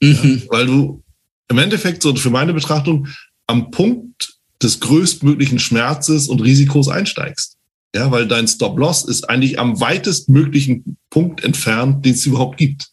Mhm. 0.02 0.42
Ja, 0.44 0.50
weil 0.50 0.66
du 0.66 1.02
im 1.48 1.58
Endeffekt, 1.58 2.02
so 2.02 2.14
für 2.14 2.30
meine 2.30 2.52
Betrachtung, 2.52 3.08
am 3.46 3.70
Punkt 3.70 4.34
des 4.62 4.80
größtmöglichen 4.80 5.58
Schmerzes 5.58 6.28
und 6.28 6.40
Risikos 6.40 6.88
einsteigst. 6.88 7.56
Ja, 7.94 8.10
weil 8.10 8.26
dein 8.26 8.48
Stop-Loss 8.48 9.04
ist 9.04 9.28
eigentlich 9.28 9.58
am 9.58 9.80
weitestmöglichen 9.80 10.96
Punkt 11.10 11.44
entfernt, 11.44 12.04
den 12.04 12.14
es 12.14 12.24
überhaupt 12.24 12.56
gibt. 12.56 12.90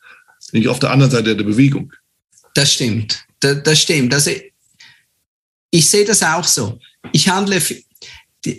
Nämlich 0.52 0.68
auf 0.68 0.80
der 0.80 0.92
anderen 0.92 1.12
Seite 1.12 1.36
der 1.36 1.44
Bewegung. 1.44 1.94
Das 2.54 2.74
stimmt. 2.74 3.26
Das, 3.40 3.64
das 3.64 3.80
stimmt. 3.80 4.14
Also 4.14 4.32
ich 5.72 5.90
sehe 5.90 6.06
das 6.06 6.22
auch 6.24 6.44
so. 6.44 6.80
Ich 7.14 7.30
handle 7.30 7.62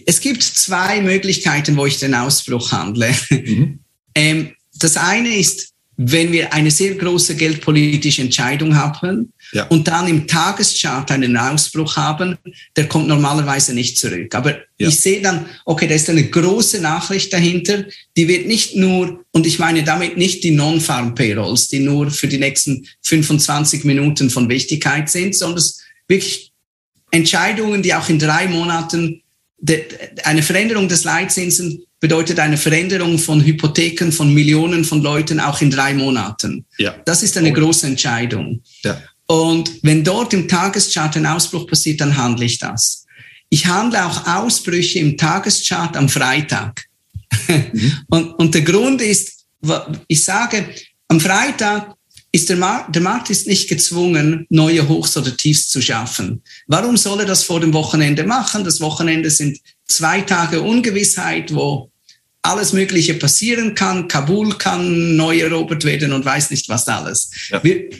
es 0.06 0.20
gibt 0.20 0.42
zwei 0.42 1.00
Möglichkeiten, 1.00 1.76
wo 1.76 1.86
ich 1.86 1.98
den 1.98 2.14
Ausbruch 2.14 2.72
handle. 2.72 3.14
Mhm. 3.30 3.80
Ähm, 4.16 4.56
das 4.74 4.96
eine 4.96 5.36
ist, 5.36 5.70
wenn 5.96 6.32
wir 6.32 6.52
eine 6.54 6.70
sehr 6.70 6.94
große 6.94 7.36
geldpolitische 7.36 8.22
Entscheidung 8.22 8.74
haben 8.74 9.34
ja. 9.52 9.66
und 9.66 9.86
dann 9.86 10.08
im 10.08 10.26
Tageschart 10.26 11.10
einen 11.10 11.36
Ausbruch 11.36 11.96
haben, 11.96 12.38
der 12.74 12.88
kommt 12.88 13.06
normalerweise 13.06 13.74
nicht 13.74 13.98
zurück. 13.98 14.34
Aber 14.34 14.56
ja. 14.78 14.88
ich 14.88 14.98
sehe 14.98 15.20
dann, 15.20 15.44
okay, 15.66 15.86
da 15.86 15.94
ist 15.94 16.08
eine 16.08 16.24
große 16.24 16.80
Nachricht 16.80 17.32
dahinter, 17.32 17.84
die 18.16 18.28
wird 18.28 18.46
nicht 18.46 18.76
nur, 18.76 19.24
und 19.32 19.46
ich 19.46 19.58
meine 19.58 19.84
damit 19.84 20.16
nicht 20.16 20.42
die 20.42 20.52
Non-Farm-Payrolls, 20.52 21.68
die 21.68 21.80
nur 21.80 22.10
für 22.10 22.28
die 22.28 22.38
nächsten 22.38 22.86
25 23.02 23.84
Minuten 23.84 24.30
von 24.30 24.48
Wichtigkeit 24.48 25.10
sind, 25.10 25.36
sondern 25.36 25.62
wirklich 26.08 26.50
Entscheidungen, 27.10 27.82
die 27.82 27.94
auch 27.94 28.08
in 28.08 28.18
drei 28.18 28.48
Monaten 28.48 29.22
eine 30.24 30.42
Veränderung 30.42 30.88
des 30.88 31.04
Leitzinsen 31.04 31.84
bedeutet 32.00 32.38
eine 32.38 32.56
Veränderung 32.56 33.18
von 33.18 33.44
Hypotheken 33.44 34.10
von 34.10 34.32
Millionen 34.32 34.84
von 34.84 35.02
Leuten 35.02 35.38
auch 35.38 35.60
in 35.60 35.70
drei 35.70 35.92
Monaten. 35.92 36.64
Ja. 36.78 36.96
Das 37.04 37.22
ist 37.22 37.36
eine 37.36 37.52
große 37.52 37.86
Entscheidung. 37.86 38.62
Ja. 38.82 39.00
Und 39.26 39.70
wenn 39.82 40.02
dort 40.02 40.32
im 40.32 40.48
Tageschart 40.48 41.16
ein 41.16 41.26
Ausbruch 41.26 41.66
passiert, 41.66 42.00
dann 42.00 42.16
handle 42.16 42.46
ich 42.46 42.58
das. 42.58 43.04
Ich 43.50 43.66
handle 43.66 44.04
auch 44.04 44.26
Ausbrüche 44.26 44.98
im 44.98 45.16
Tageschart 45.16 45.96
am 45.96 46.08
Freitag. 46.08 46.84
Mhm. 47.46 47.92
Und, 48.08 48.34
und 48.34 48.54
der 48.54 48.62
Grund 48.62 49.00
ist, 49.00 49.44
ich 50.08 50.24
sage, 50.24 50.68
am 51.08 51.20
Freitag 51.20 51.94
ist 52.32 52.48
der 52.48 52.56
Markt, 52.56 52.94
der 52.94 53.02
Markt 53.02 53.30
ist 53.30 53.46
nicht 53.46 53.68
gezwungen, 53.68 54.46
neue 54.50 54.88
Hochs 54.88 55.16
oder 55.16 55.36
Tiefs 55.36 55.68
zu 55.68 55.82
schaffen. 55.82 56.42
Warum 56.66 56.96
soll 56.96 57.20
er 57.20 57.26
das 57.26 57.42
vor 57.42 57.60
dem 57.60 57.72
Wochenende 57.72 58.24
machen? 58.24 58.64
Das 58.64 58.80
Wochenende 58.80 59.30
sind 59.30 59.58
zwei 59.86 60.20
Tage 60.20 60.62
Ungewissheit, 60.62 61.52
wo 61.52 61.90
alles 62.42 62.72
Mögliche 62.72 63.14
passieren 63.14 63.74
kann. 63.74 64.06
Kabul 64.06 64.56
kann 64.56 65.16
neu 65.16 65.40
erobert 65.40 65.84
werden 65.84 66.12
und 66.12 66.24
weiß 66.24 66.50
nicht 66.50 66.68
was 66.68 66.86
alles. 66.86 67.30
Ja. 67.50 67.62
Wir, 67.64 67.90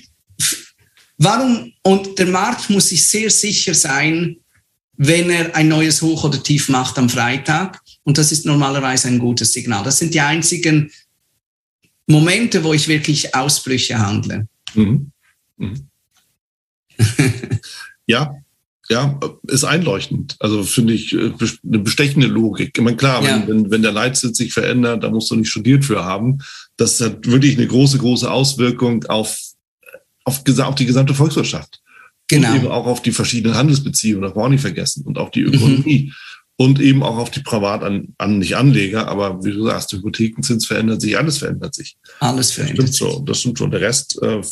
warum? 1.18 1.72
Und 1.83 2.18
der 2.18 2.26
Markt 2.26 2.70
muss 2.70 2.89
sich 2.89 3.09
sehr 3.09 3.31
sicher 3.31 3.74
sein, 3.74 4.37
wenn 4.97 5.31
er 5.31 5.57
ein 5.57 5.68
neues 5.68 6.03
Hoch 6.03 6.24
oder 6.24 6.43
Tief 6.43 6.68
macht 6.68 6.99
am 6.99 7.09
Freitag. 7.09 7.81
Und 8.05 8.16
das 8.16 8.33
ist 8.33 8.47
normalerweise 8.47 9.09
ein 9.09 9.18
gutes 9.18 9.53
Signal. 9.53 9.83
Das 9.83 9.99
sind 9.99 10.14
die 10.14 10.20
einzigen 10.20 10.91
Momente, 12.11 12.62
wo 12.64 12.72
ich 12.74 12.88
wirklich 12.88 13.34
Ausbrüche 13.34 13.98
handle. 13.98 14.48
Mhm. 14.74 15.12
Mhm. 15.56 15.88
Ja, 18.06 18.34
ja, 18.88 19.20
ist 19.46 19.62
einleuchtend. 19.62 20.34
Also 20.40 20.64
finde 20.64 20.94
ich 20.94 21.12
äh, 21.12 21.32
eine 21.64 21.78
bestechende 21.78 22.26
Logik. 22.26 22.76
Ich 22.76 22.82
meine, 22.82 22.96
klar, 22.96 23.22
ja. 23.22 23.44
wenn, 23.46 23.70
wenn 23.70 23.82
der 23.82 23.92
Leitsitz 23.92 24.38
sich 24.38 24.52
verändert, 24.52 25.04
da 25.04 25.11
musst 25.11 25.30
du 25.30 25.36
nicht 25.36 25.48
studiert 25.48 25.84
für 25.84 26.04
haben. 26.04 26.38
Das 26.76 27.00
hat 27.00 27.24
wirklich 27.26 27.56
eine 27.56 27.68
große, 27.68 27.98
große 27.98 28.28
Auswirkung 28.28 29.04
auf, 29.04 29.38
auf, 30.24 30.42
auf 30.44 30.74
die 30.74 30.86
gesamte 30.86 31.14
Volkswirtschaft. 31.14 31.80
Genau. 32.26 32.50
Und 32.50 32.56
eben 32.56 32.66
auch 32.66 32.86
auf 32.86 33.00
die 33.00 33.12
verschiedenen 33.12 33.56
Handelsbeziehungen, 33.56 34.22
das 34.22 34.34
wollen 34.34 34.46
wir 34.46 34.54
nicht 34.54 34.62
vergessen, 34.62 35.04
und 35.04 35.18
auf 35.18 35.30
die 35.30 35.42
Ökonomie. 35.42 36.06
Mhm. 36.06 36.12
Und 36.61 36.78
eben 36.78 37.02
auch 37.02 37.16
auf 37.16 37.30
die 37.30 37.40
Privat 37.40 37.82
an, 37.82 38.14
an 38.18 38.38
nicht 38.38 38.54
Anleger, 38.54 39.08
aber 39.08 39.42
wie 39.42 39.52
du 39.52 39.64
sagst, 39.64 39.92
Hypothekenzins 39.92 40.66
verändert 40.66 41.00
sich, 41.00 41.16
alles 41.16 41.38
verändert 41.38 41.74
sich. 41.74 41.96
Alles 42.18 42.52
verändert 42.52 42.88
das 42.88 42.96
stimmt 42.96 43.11
sich. 43.11 43.16
So, 43.18 43.24
das 43.24 43.40
stimmt 43.40 43.58
schon. 43.58 43.70
Der 43.70 43.80
Rest 43.80 44.22
äh, 44.22 44.42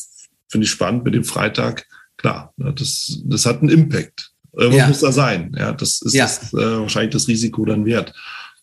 finde 0.48 0.64
ich 0.64 0.70
spannend 0.70 1.04
mit 1.04 1.12
dem 1.12 1.24
Freitag 1.24 1.84
klar, 2.16 2.54
ne, 2.56 2.72
das, 2.72 3.20
das 3.24 3.44
hat 3.44 3.60
einen 3.60 3.68
Impact. 3.68 4.32
Irgendwas 4.56 4.78
ja. 4.78 4.88
muss 4.88 5.00
da 5.00 5.12
sein. 5.12 5.54
Ja, 5.54 5.72
das 5.72 6.00
ist 6.00 6.14
ja. 6.14 6.24
Das, 6.24 6.54
äh, 6.54 6.80
wahrscheinlich 6.80 7.12
das 7.12 7.28
Risiko 7.28 7.66
dann 7.66 7.84
wert. 7.84 8.14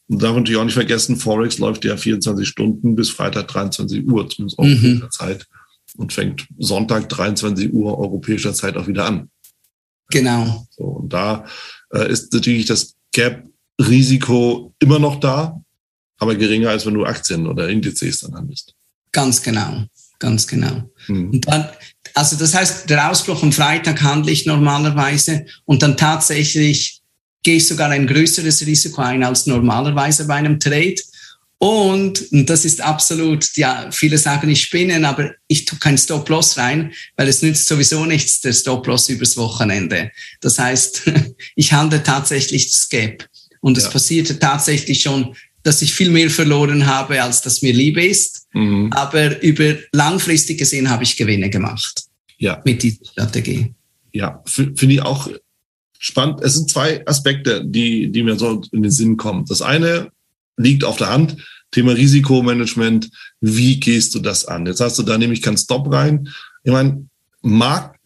Und 0.07 0.23
darf 0.23 0.35
natürlich 0.35 0.59
auch 0.59 0.65
nicht 0.65 0.73
vergessen, 0.73 1.15
Forex 1.15 1.59
läuft 1.59 1.85
ja 1.85 1.97
24 1.97 2.47
Stunden 2.47 2.95
bis 2.95 3.11
Freitag 3.11 3.47
23 3.49 4.07
Uhr, 4.07 4.27
zumindest 4.27 4.57
europäischer 4.57 5.05
mhm. 5.05 5.11
Zeit, 5.11 5.47
und 5.97 6.13
fängt 6.13 6.47
Sonntag 6.57 7.09
23 7.09 7.71
Uhr 7.71 7.95
europäischer 7.99 8.55
Zeit 8.55 8.75
auch 8.75 8.87
wieder 8.87 9.05
an. 9.05 9.29
Genau. 10.09 10.65
So, 10.71 10.83
und 10.83 11.13
da 11.13 11.45
äh, 11.93 12.11
ist 12.11 12.33
natürlich 12.33 12.65
das 12.65 12.95
Gap-Risiko 13.15 14.73
immer 14.79 14.99
noch 14.99 15.19
da, 15.21 15.61
aber 16.17 16.35
geringer 16.35 16.69
als 16.69 16.85
wenn 16.85 16.95
du 16.95 17.05
Aktien 17.05 17.47
oder 17.47 17.69
Indizes 17.69 18.19
dann 18.19 18.35
handelst. 18.35 18.73
Ganz 19.11 19.41
genau, 19.41 19.85
ganz 20.19 20.45
genau. 20.45 20.89
Mhm. 21.07 21.29
Und 21.29 21.47
dann, 21.47 21.69
also 22.13 22.35
das 22.35 22.53
heißt, 22.53 22.89
der 22.89 23.09
Ausbruch 23.09 23.41
am 23.41 23.53
Freitag 23.53 24.01
handle 24.01 24.31
ich 24.31 24.45
normalerweise 24.45 25.45
und 25.63 25.81
dann 25.81 25.95
tatsächlich 25.95 27.01
gehe 27.41 27.55
ich 27.57 27.67
sogar 27.67 27.89
ein 27.91 28.07
größeres 28.07 28.65
Risiko 28.65 29.01
ein 29.01 29.23
als 29.23 29.45
normalerweise 29.45 30.27
bei 30.27 30.35
einem 30.35 30.59
Trade. 30.59 30.95
Und, 31.57 32.31
und 32.31 32.49
das 32.49 32.65
ist 32.65 32.81
absolut, 32.81 33.55
ja, 33.55 33.89
viele 33.91 34.17
sagen, 34.17 34.49
ich 34.49 34.61
spinne, 34.63 35.07
aber 35.07 35.31
ich 35.47 35.65
tue 35.65 35.79
kein 35.79 35.97
Stop-Loss 35.97 36.57
rein, 36.57 36.93
weil 37.15 37.29
es 37.29 37.41
nützt 37.41 37.67
sowieso 37.67 38.05
nichts, 38.05 38.41
der 38.41 38.53
Stop-Loss 38.53 39.09
übers 39.09 39.37
Wochenende. 39.37 40.11
Das 40.41 40.59
heißt, 40.59 41.03
ich 41.55 41.71
handle 41.71 42.03
tatsächlich 42.03 42.69
das 42.69 42.89
Gap. 42.89 43.27
Und 43.61 43.77
ja. 43.77 43.83
es 43.83 43.89
passierte 43.89 44.37
tatsächlich 44.37 45.01
schon, 45.01 45.35
dass 45.63 45.81
ich 45.81 45.93
viel 45.93 46.11
mehr 46.11 46.29
verloren 46.29 46.85
habe, 46.85 47.23
als 47.23 47.41
das 47.41 47.61
mir 47.61 47.73
lieb 47.73 47.97
ist. 47.97 48.45
Mhm. 48.53 48.91
Aber 48.93 49.41
über 49.41 49.75
langfristig 49.91 50.59
gesehen 50.59 50.89
habe 50.89 51.03
ich 51.03 51.17
Gewinne 51.17 51.49
gemacht. 51.49 52.03
Ja. 52.37 52.61
Mit 52.65 52.83
dieser 52.83 53.05
Strategie. 53.05 53.73
Ja, 54.11 54.43
finde 54.45 54.93
ich 54.93 55.01
auch 55.01 55.29
spannend. 55.97 56.41
Es 56.43 56.53
sind 56.53 56.69
zwei 56.69 57.05
Aspekte, 57.07 57.65
die, 57.65 58.11
die 58.11 58.23
mir 58.23 58.37
so 58.37 58.61
in 58.71 58.83
den 58.83 58.91
Sinn 58.91 59.17
kommen. 59.17 59.45
Das 59.45 59.61
eine 59.61 60.11
liegt 60.57 60.83
auf 60.83 60.97
der 60.97 61.09
Hand. 61.09 61.37
Thema 61.71 61.93
Risikomanagement. 61.93 63.09
Wie 63.41 63.79
gehst 63.79 64.15
du 64.15 64.19
das 64.19 64.45
an? 64.45 64.65
Jetzt 64.65 64.81
hast 64.81 64.97
du 64.97 65.03
da 65.03 65.17
nämlich 65.17 65.41
keinen 65.41 65.57
Stop 65.57 65.91
rein. 65.91 66.29
Ich 66.63 66.71
meine, 66.71 67.07
mag 67.41 67.97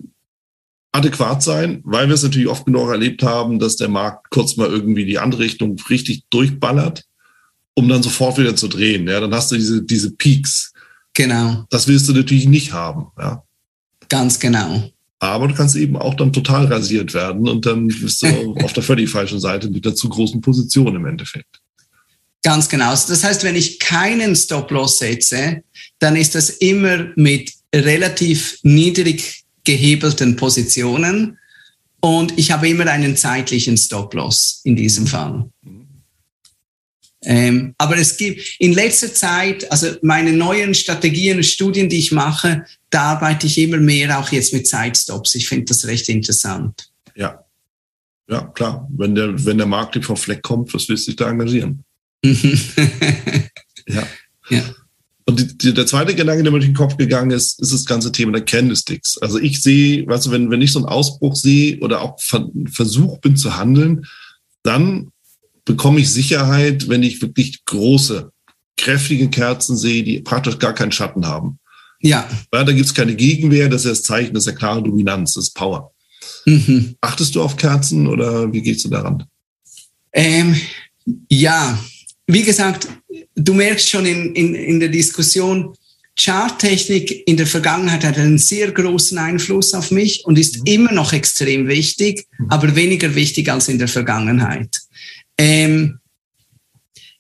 adäquat 0.91 1.43
sein, 1.43 1.81
weil 1.83 2.07
wir 2.07 2.15
es 2.15 2.23
natürlich 2.23 2.47
oft 2.47 2.65
genug 2.65 2.89
erlebt 2.89 3.21
haben, 3.21 3.59
dass 3.59 3.75
der 3.75 3.89
Markt 3.89 4.29
kurz 4.31 4.57
mal 4.57 4.67
irgendwie 4.67 5.05
die 5.05 5.19
andere 5.19 5.43
Richtung 5.43 5.77
richtig 5.89 6.23
durchballert 6.31 7.03
um 7.79 7.87
dann 7.87 8.03
sofort 8.03 8.37
wieder 8.37 8.55
zu 8.55 8.67
drehen. 8.67 9.07
Ja, 9.07 9.21
dann 9.21 9.33
hast 9.33 9.51
du 9.51 9.55
diese, 9.55 9.81
diese 9.81 10.11
Peaks. 10.11 10.73
Genau. 11.13 11.65
Das 11.69 11.87
willst 11.87 12.09
du 12.09 12.13
natürlich 12.13 12.47
nicht 12.47 12.73
haben. 12.73 13.07
Ja. 13.17 13.43
Ganz 14.09 14.39
genau. 14.39 14.91
Aber 15.19 15.47
du 15.47 15.53
kannst 15.53 15.77
eben 15.77 15.95
auch 15.95 16.13
dann 16.13 16.33
total 16.33 16.65
rasiert 16.65 17.13
werden 17.13 17.47
und 17.47 17.65
dann 17.65 17.87
bist 17.87 18.21
du 18.21 18.55
auf 18.63 18.73
der 18.73 18.83
völlig 18.83 19.09
falschen 19.09 19.39
Seite 19.39 19.69
mit 19.69 19.85
der 19.85 19.95
zu 19.95 20.09
großen 20.09 20.41
Position 20.41 20.95
im 20.95 21.05
Endeffekt. 21.05 21.61
Ganz 22.41 22.69
genau. 22.69 22.91
Also 22.91 23.09
das 23.09 23.23
heißt, 23.23 23.43
wenn 23.43 23.55
ich 23.55 23.79
keinen 23.79 24.35
Stop-Loss 24.35 24.99
setze, 24.99 25.61
dann 25.99 26.15
ist 26.15 26.35
das 26.35 26.49
immer 26.49 27.11
mit 27.15 27.51
relativ 27.75 28.57
niedrig 28.63 29.43
gehebelten 29.63 30.35
Positionen 30.35 31.37
und 31.99 32.37
ich 32.37 32.51
habe 32.51 32.69
immer 32.69 32.87
einen 32.87 33.17
zeitlichen 33.17 33.77
Stop-Loss 33.77 34.61
in 34.63 34.75
diesem 34.75 35.05
Fall. 35.05 35.49
Mhm. 35.61 35.79
Ähm, 37.21 37.75
aber 37.77 37.97
es 37.97 38.15
gibt 38.15 38.55
in 38.59 38.73
letzter 38.73 39.13
Zeit, 39.13 39.69
also 39.69 39.87
meine 40.01 40.31
neuen 40.31 40.73
Strategien, 40.73 41.43
Studien, 41.43 41.89
die 41.89 41.99
ich 41.99 42.13
mache, 42.13 42.65
da 42.89 43.01
arbeite 43.11 43.47
ich 43.47 43.57
immer 43.57 43.77
mehr 43.77 44.17
auch 44.17 44.31
jetzt 44.31 44.53
mit 44.53 44.67
Zeitstops. 44.67 45.35
Ich 45.35 45.47
finde 45.47 45.65
das 45.65 45.85
recht 45.85 46.07
interessant. 46.07 46.89
Ja. 47.15 47.43
Ja, 48.29 48.43
klar. 48.43 48.87
Wenn 48.95 49.15
der, 49.15 49.45
wenn 49.45 49.57
der 49.57 49.67
Markt 49.67 49.95
nicht 49.95 50.05
vom 50.05 50.15
Fleck 50.15 50.41
kommt, 50.43 50.73
was 50.73 50.87
willst 50.87 51.07
du 51.07 51.11
dich 51.11 51.17
da 51.17 51.29
engagieren? 51.29 51.83
ja. 53.87 54.07
ja. 54.49 54.63
Und 55.25 55.39
die, 55.39 55.57
die, 55.57 55.73
der 55.73 55.85
zweite 55.85 56.15
Gedanke, 56.15 56.41
der 56.41 56.51
mir 56.51 56.59
durch 56.59 56.71
den 56.71 56.75
Kopf 56.75 56.97
gegangen 56.97 57.31
ist, 57.31 57.61
ist 57.61 57.71
das 57.71 57.85
ganze 57.85 58.11
Thema 58.11 58.31
der 58.31 58.45
Candlesticks. 58.45 59.17
Also 59.19 59.37
ich 59.37 59.61
sehe, 59.61 60.07
weißt 60.07 60.25
du, 60.25 60.31
wenn, 60.31 60.49
wenn 60.49 60.61
ich 60.61 60.71
so 60.71 60.79
einen 60.79 60.87
Ausbruch 60.87 61.35
sehe 61.35 61.79
oder 61.81 62.01
auch 62.01 62.19
ver, 62.19 62.49
versucht 62.71 63.21
bin 63.21 63.37
zu 63.37 63.55
handeln, 63.55 64.07
dann 64.63 65.11
bekomme 65.65 65.99
ich 65.99 66.09
Sicherheit, 66.11 66.89
wenn 66.89 67.03
ich 67.03 67.21
wirklich 67.21 67.63
große, 67.65 68.31
kräftige 68.75 69.29
Kerzen 69.29 69.77
sehe, 69.77 70.03
die 70.03 70.19
praktisch 70.21 70.57
gar 70.57 70.73
keinen 70.73 70.91
Schatten 70.91 71.27
haben. 71.27 71.59
Ja. 72.01 72.27
ja 72.51 72.63
da 72.63 72.71
gibt 72.71 72.87
es 72.87 72.93
keine 72.95 73.15
Gegenwehr, 73.15 73.69
das 73.69 73.85
ist 73.85 73.91
das 73.91 74.03
Zeichen, 74.03 74.33
das 74.33 74.47
ist 74.47 74.51
ja 74.53 74.57
klare 74.57 74.81
Dominanz, 74.81 75.35
das 75.35 75.49
ist 75.49 75.53
Power. 75.53 75.91
Mhm. 76.45 76.95
Achtest 77.01 77.35
du 77.35 77.43
auf 77.43 77.55
Kerzen 77.55 78.07
oder 78.07 78.51
wie 78.51 78.61
gehst 78.61 78.85
du 78.85 78.89
daran? 78.89 79.25
Ähm, 80.11 80.55
ja, 81.29 81.77
wie 82.31 82.43
gesagt, 82.43 82.87
du 83.35 83.53
merkst 83.55 83.89
schon 83.89 84.05
in, 84.05 84.35
in, 84.35 84.53
in 84.53 84.79
der 84.79 84.89
Diskussion, 84.89 85.73
Charttechnik 86.15 87.27
in 87.27 87.37
der 87.37 87.47
Vergangenheit 87.47 88.03
hat 88.03 88.17
einen 88.17 88.37
sehr 88.37 88.71
großen 88.71 89.17
Einfluss 89.17 89.73
auf 89.73 89.89
mich 89.89 90.25
und 90.25 90.37
ist 90.37 90.59
mhm. 90.59 90.65
immer 90.65 90.91
noch 90.91 91.11
extrem 91.13 91.67
wichtig, 91.67 92.27
mhm. 92.37 92.49
aber 92.49 92.75
weniger 92.75 93.15
wichtig 93.15 93.49
als 93.49 93.67
in 93.67 93.79
der 93.79 93.87
Vergangenheit. 93.87 94.79
Ähm, 95.37 95.99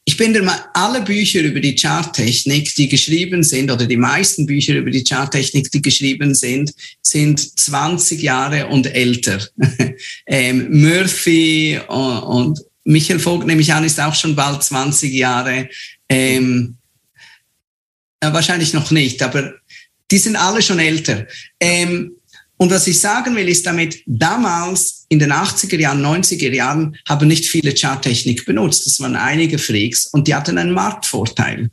ich 0.05 0.17
bin 0.17 0.33
der 0.33 0.43
Meinung, 0.43 0.63
alle 0.73 1.01
Bücher 1.01 1.41
über 1.41 1.59
die 1.59 1.75
Charttechnik, 1.75 2.75
die 2.75 2.89
geschrieben 2.89 3.41
sind, 3.41 3.71
oder 3.71 3.85
die 3.85 3.97
meisten 3.97 4.45
Bücher 4.45 4.75
über 4.75 4.91
die 4.91 5.03
Charttechnik, 5.03 5.71
die 5.71 5.81
geschrieben 5.81 6.35
sind, 6.35 6.73
sind 7.01 7.59
20 7.59 8.21
Jahre 8.21 8.67
und 8.67 8.85
älter. 8.87 9.47
ähm, 10.27 10.67
Murphy 10.71 11.79
und, 11.87 12.19
und 12.23 12.59
Michael 12.83 13.19
Vogt, 13.19 13.45
nehme 13.45 13.61
ich 13.61 13.73
an, 13.73 13.83
ist 13.83 13.99
auch 13.99 14.15
schon 14.15 14.35
bald 14.35 14.63
20 14.63 15.13
Jahre. 15.13 15.69
Ähm, 16.07 16.77
äh, 18.19 18.33
wahrscheinlich 18.33 18.73
noch 18.73 18.91
nicht, 18.91 19.21
aber 19.21 19.53
die 20.11 20.17
sind 20.17 20.35
alle 20.35 20.61
schon 20.61 20.79
älter. 20.79 21.27
Ähm, 21.59 22.13
und 22.57 22.71
was 22.71 22.87
ich 22.87 22.99
sagen 22.99 23.35
will, 23.37 23.47
ist 23.47 23.65
damit, 23.65 24.03
damals 24.05 25.05
in 25.07 25.19
den 25.19 25.31
80er 25.31 25.79
Jahren, 25.79 26.05
90er 26.05 26.51
Jahren 26.53 26.97
haben 27.07 27.27
nicht 27.27 27.45
viele 27.45 27.73
Charttechnik 27.73 28.45
benutzt. 28.45 28.85
Das 28.85 28.99
waren 28.99 29.15
einige 29.15 29.57
Freaks 29.57 30.07
und 30.07 30.27
die 30.27 30.35
hatten 30.35 30.57
einen 30.57 30.73
Marktvorteil. 30.73 31.69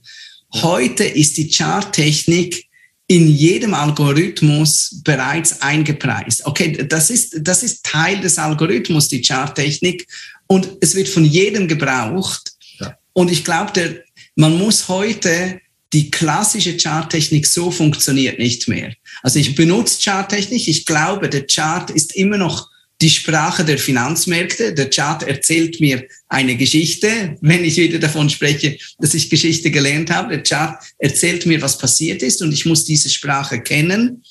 Heute 0.55 1.03
ist 1.03 1.39
die 1.39 1.51
Charttechnik 1.51 2.66
in 3.09 3.29
jedem 3.29 3.73
Algorithmus 3.73 5.01
bereits 5.05 5.63
eingepreist. 5.63 6.45
Okay, 6.45 6.87
das 6.89 7.11
ist, 7.11 7.37
das 7.41 7.63
ist 7.63 7.85
Teil 7.85 8.21
des 8.21 8.39
Algorithmus, 8.39 9.09
die 9.09 9.23
Charttechnik, 9.23 10.07
und 10.49 10.69
es 10.81 10.95
wird 10.95 11.09
von 11.09 11.25
jedem 11.25 11.69
gebraucht. 11.69 12.53
Ja. 12.79 12.97
Und 13.13 13.31
ich 13.31 13.45
glaube, 13.45 14.05
man 14.35 14.57
muss 14.59 14.89
heute 14.89 15.61
die 15.93 16.11
klassische 16.11 16.77
Charttechnik 16.77 17.47
so 17.47 17.71
funktioniert 17.71 18.39
nicht 18.39 18.69
mehr. 18.69 18.93
Also 19.23 19.39
ich 19.39 19.55
benutze 19.55 20.01
Charttechnik. 20.03 20.69
Ich 20.69 20.85
glaube, 20.85 21.29
der 21.29 21.47
Chart 21.47 21.91
ist 21.91 22.15
immer 22.15 22.37
noch 22.37 22.69
die 23.01 23.11
Sprache 23.11 23.65
der 23.65 23.79
Finanzmärkte. 23.79 24.73
Der 24.73 24.89
Chart 24.89 25.23
erzählt 25.23 25.81
mir 25.81 26.07
eine 26.29 26.57
Geschichte, 26.57 27.37
wenn 27.41 27.65
ich 27.65 27.77
wieder 27.77 27.99
davon 27.99 28.31
spreche, 28.31 28.79
dass 28.99 29.15
ich 29.15 29.29
Geschichte 29.29 29.71
gelernt 29.71 30.11
habe. 30.11 30.31
Der 30.31 30.43
Chart 30.43 30.83
erzählt 30.99 31.47
mir, 31.47 31.61
was 31.61 31.79
passiert 31.79 32.23
ist 32.23 32.43
und 32.43 32.53
ich 32.53 32.65
muss 32.65 32.85
diese 32.85 33.11
Sprache 33.11 33.61
kennen. 33.61 34.23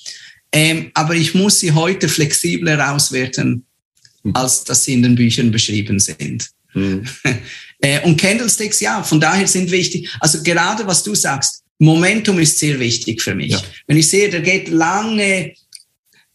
Ähm, 0.52 0.92
aber 0.94 1.16
ich 1.16 1.36
muss 1.36 1.60
sie 1.60 1.74
heute 1.74 2.08
flexibler 2.08 2.94
auswerten, 2.94 3.66
hm. 4.24 4.36
als 4.36 4.64
dass 4.64 4.86
sie 4.86 4.94
in 4.94 5.04
den 5.04 5.16
Büchern 5.16 5.52
beschrieben 5.52 6.00
sind. 6.00 6.50
Mhm. 6.74 7.08
Äh, 7.82 8.00
und 8.04 8.20
Candlesticks, 8.20 8.80
ja, 8.80 9.04
von 9.04 9.20
daher 9.20 9.50
sind 9.50 9.70
wichtig. 9.70 10.10
Also 10.22 10.42
gerade 10.42 10.88
was 10.88 11.04
du 11.04 11.14
sagst, 11.14 11.62
Momentum 11.78 12.40
ist 12.40 12.58
sehr 12.58 12.80
wichtig 12.80 13.22
für 13.22 13.36
mich. 13.36 13.52
Ja. 13.52 13.62
Wenn 13.86 13.98
ich 13.98 14.08
sehe, 14.08 14.30
der 14.30 14.40
geht 14.40 14.70
lange 14.70 15.54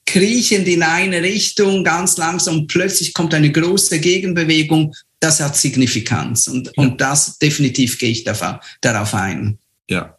kriechend 0.06 0.66
in 0.66 0.82
eine 0.82 1.22
Richtung, 1.22 1.84
ganz 1.84 2.16
langsam, 2.16 2.66
plötzlich 2.66 3.14
kommt 3.14 3.32
eine 3.34 3.52
große 3.52 4.00
Gegenbewegung, 4.00 4.94
das 5.20 5.40
hat 5.40 5.56
Signifikanz. 5.56 6.48
Und, 6.48 6.66
ja. 6.66 6.72
und 6.76 7.00
das 7.00 7.38
definitiv 7.38 7.98
gehe 7.98 8.10
ich 8.10 8.24
darauf 8.24 9.14
ein. 9.14 9.58
Ja, 9.88 10.16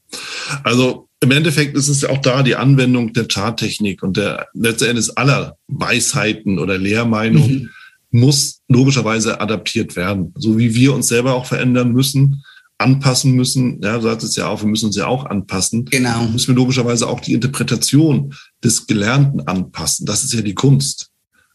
also 0.63 1.07
im 1.21 1.31
Endeffekt 1.31 1.77
ist 1.77 1.87
es 1.87 2.01
ja 2.01 2.09
auch 2.09 2.17
da 2.17 2.41
die 2.43 2.55
Anwendung 2.55 3.13
der 3.13 3.27
Charttechnik 3.27 4.01
und 4.01 4.17
der 4.17 4.47
letztendlich 4.53 5.17
aller 5.17 5.57
Weisheiten 5.67 6.57
oder 6.57 6.77
Lehrmeinungen 6.77 7.69
mhm. 8.09 8.19
muss 8.19 8.61
logischerweise 8.67 9.39
adaptiert 9.39 9.95
werden. 9.95 10.33
So 10.35 10.57
wie 10.57 10.73
wir 10.73 10.93
uns 10.93 11.07
selber 11.07 11.35
auch 11.35 11.45
verändern 11.45 11.91
müssen, 11.91 12.43
anpassen 12.81 13.33
müssen. 13.33 13.81
Ja, 13.81 13.97
du 13.97 14.07
es 14.09 14.35
ja 14.35 14.47
auch, 14.47 14.61
wir 14.61 14.67
müssen 14.67 14.87
uns 14.87 14.95
ja 14.95 15.07
auch 15.07 15.25
anpassen. 15.25 15.85
Genau. 15.85 16.25
Müssen 16.27 16.49
wir 16.49 16.55
logischerweise 16.55 17.07
auch 17.07 17.19
die 17.19 17.33
Interpretation 17.33 18.33
des 18.63 18.87
Gelernten 18.87 19.41
anpassen. 19.47 20.05
Das 20.05 20.23
ist 20.23 20.33
ja 20.33 20.41
die 20.41 20.55
Kunst. 20.55 21.09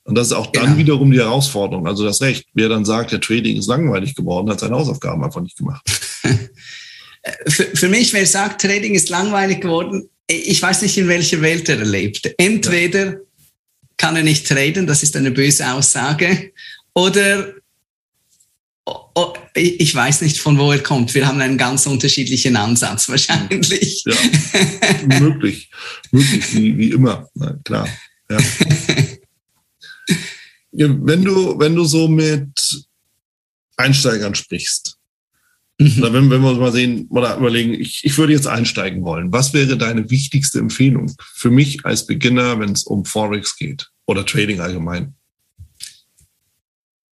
Und 0.04 0.14
das 0.14 0.28
ist 0.28 0.32
auch 0.32 0.52
dann 0.52 0.64
genau. 0.64 0.78
wiederum 0.78 1.10
die 1.10 1.18
Herausforderung. 1.18 1.86
Also 1.86 2.04
das 2.04 2.20
Recht. 2.22 2.46
Wer 2.54 2.68
dann 2.68 2.84
sagt, 2.84 3.12
der 3.12 3.20
Trading 3.20 3.56
ist 3.56 3.66
langweilig 3.66 4.14
geworden, 4.14 4.48
hat 4.50 4.60
seine 4.60 4.76
Hausaufgaben 4.76 5.22
einfach 5.24 5.40
nicht 5.40 5.56
gemacht. 5.56 5.84
für, 7.48 7.64
für 7.64 7.88
mich, 7.88 8.12
wer 8.12 8.26
sagt, 8.26 8.60
Trading 8.60 8.94
ist 8.94 9.08
langweilig 9.08 9.60
geworden, 9.60 10.08
ich 10.28 10.60
weiß 10.60 10.82
nicht, 10.82 10.96
in 10.98 11.08
welcher 11.08 11.40
Welt 11.40 11.68
er 11.68 11.84
lebt. 11.84 12.32
Entweder 12.38 13.04
ja. 13.04 13.18
kann 13.96 14.16
er 14.16 14.22
nicht 14.22 14.46
traden, 14.48 14.86
das 14.86 15.02
ist 15.02 15.16
eine 15.16 15.30
böse 15.30 15.72
Aussage, 15.72 16.52
oder 16.94 17.52
oh, 18.86 19.34
ich 19.54 19.94
weiß 19.94 20.20
nicht, 20.22 20.38
von 20.38 20.58
wo 20.58 20.70
er 20.70 20.82
kommt. 20.82 21.14
Wir 21.14 21.26
haben 21.26 21.40
einen 21.40 21.58
ganz 21.58 21.86
unterschiedlichen 21.86 22.56
Ansatz 22.56 23.08
wahrscheinlich. 23.08 24.04
Ja, 24.04 24.14
möglich. 25.20 25.70
möglich, 26.12 26.54
wie, 26.54 26.78
wie 26.78 26.90
immer. 26.90 27.28
Na, 27.34 27.58
klar. 27.64 27.88
Ja. 30.78 30.88
wenn 30.90 31.24
du, 31.24 31.58
wenn 31.58 31.74
du 31.74 31.84
so 31.84 32.06
mit 32.06 32.86
Einsteigern 33.78 34.34
sprichst, 34.34 34.98
mhm. 35.78 35.98
oder 35.98 36.12
wenn, 36.12 36.28
wenn 36.28 36.42
wir 36.42 36.52
mal 36.52 36.72
sehen 36.72 37.06
oder 37.08 37.38
überlegen, 37.38 37.72
ich, 37.72 38.02
ich 38.04 38.18
würde 38.18 38.34
jetzt 38.34 38.46
einsteigen 38.46 39.02
wollen, 39.02 39.32
was 39.32 39.54
wäre 39.54 39.78
deine 39.78 40.10
wichtigste 40.10 40.58
Empfehlung 40.58 41.10
für 41.18 41.50
mich 41.50 41.86
als 41.86 42.04
Beginner, 42.04 42.60
wenn 42.60 42.72
es 42.72 42.84
um 42.84 43.06
Forex 43.06 43.56
geht 43.56 43.88
oder 44.04 44.26
Trading 44.26 44.60
allgemein? 44.60 45.15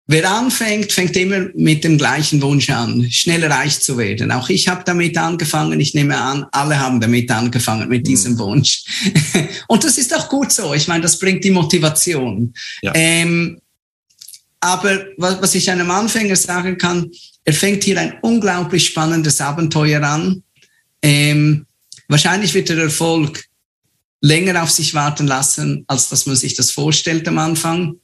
Wer 0.06 0.30
anfängt, 0.30 0.92
fängt 0.92 1.16
immer 1.16 1.48
mit 1.56 1.86
dem 1.86 1.98
gleichen 1.98 2.42
Wunsch 2.42 2.70
an, 2.70 3.10
schnell 3.10 3.46
reich 3.46 3.80
zu 3.80 3.98
werden. 3.98 4.32
Auch 4.34 4.50
ich 4.50 4.68
habe 4.68 4.84
damit 4.86 5.18
angefangen. 5.18 5.80
Ich 5.80 5.94
nehme 5.94 6.18
an, 6.18 6.46
alle 6.52 6.78
haben 6.78 7.00
damit 7.00 7.32
angefangen, 7.32 7.88
mit 7.88 8.06
diesem 8.06 8.34
mhm. 8.34 8.40
Wunsch. 8.40 8.84
Und 9.70 9.84
das 9.86 9.98
ist 9.98 10.14
auch 10.14 10.28
gut 10.28 10.52
so. 10.52 10.74
Ich 10.74 10.90
meine, 10.90 11.04
das 11.04 11.18
bringt 11.18 11.44
die 11.46 11.52
Motivation. 11.52 12.54
Ja. 12.82 12.92
Ähm, 12.94 13.62
aber 14.60 15.06
was, 15.18 15.42
was 15.42 15.56
ich 15.56 15.72
einem 15.72 15.90
Anfänger 15.90 16.36
sagen 16.36 16.78
kann, 16.78 17.10
er 17.46 17.54
fängt 17.54 17.84
hier 17.86 18.00
ein 18.00 18.16
unglaublich 18.22 18.88
spannendes 18.88 19.40
Abenteuer 19.40 20.04
an. 20.04 20.44
Ähm, 21.02 21.66
wahrscheinlich 22.10 22.54
wird 22.54 22.68
der 22.70 22.78
Erfolg 22.78 23.46
länger 24.20 24.64
auf 24.64 24.72
sich 24.72 24.94
warten 24.94 25.28
lassen, 25.28 25.86
als 25.88 26.10
dass 26.10 26.26
man 26.26 26.36
sich 26.36 26.56
das 26.56 26.72
vorstellt 26.72 27.28
am 27.28 27.38
Anfang 27.38 27.96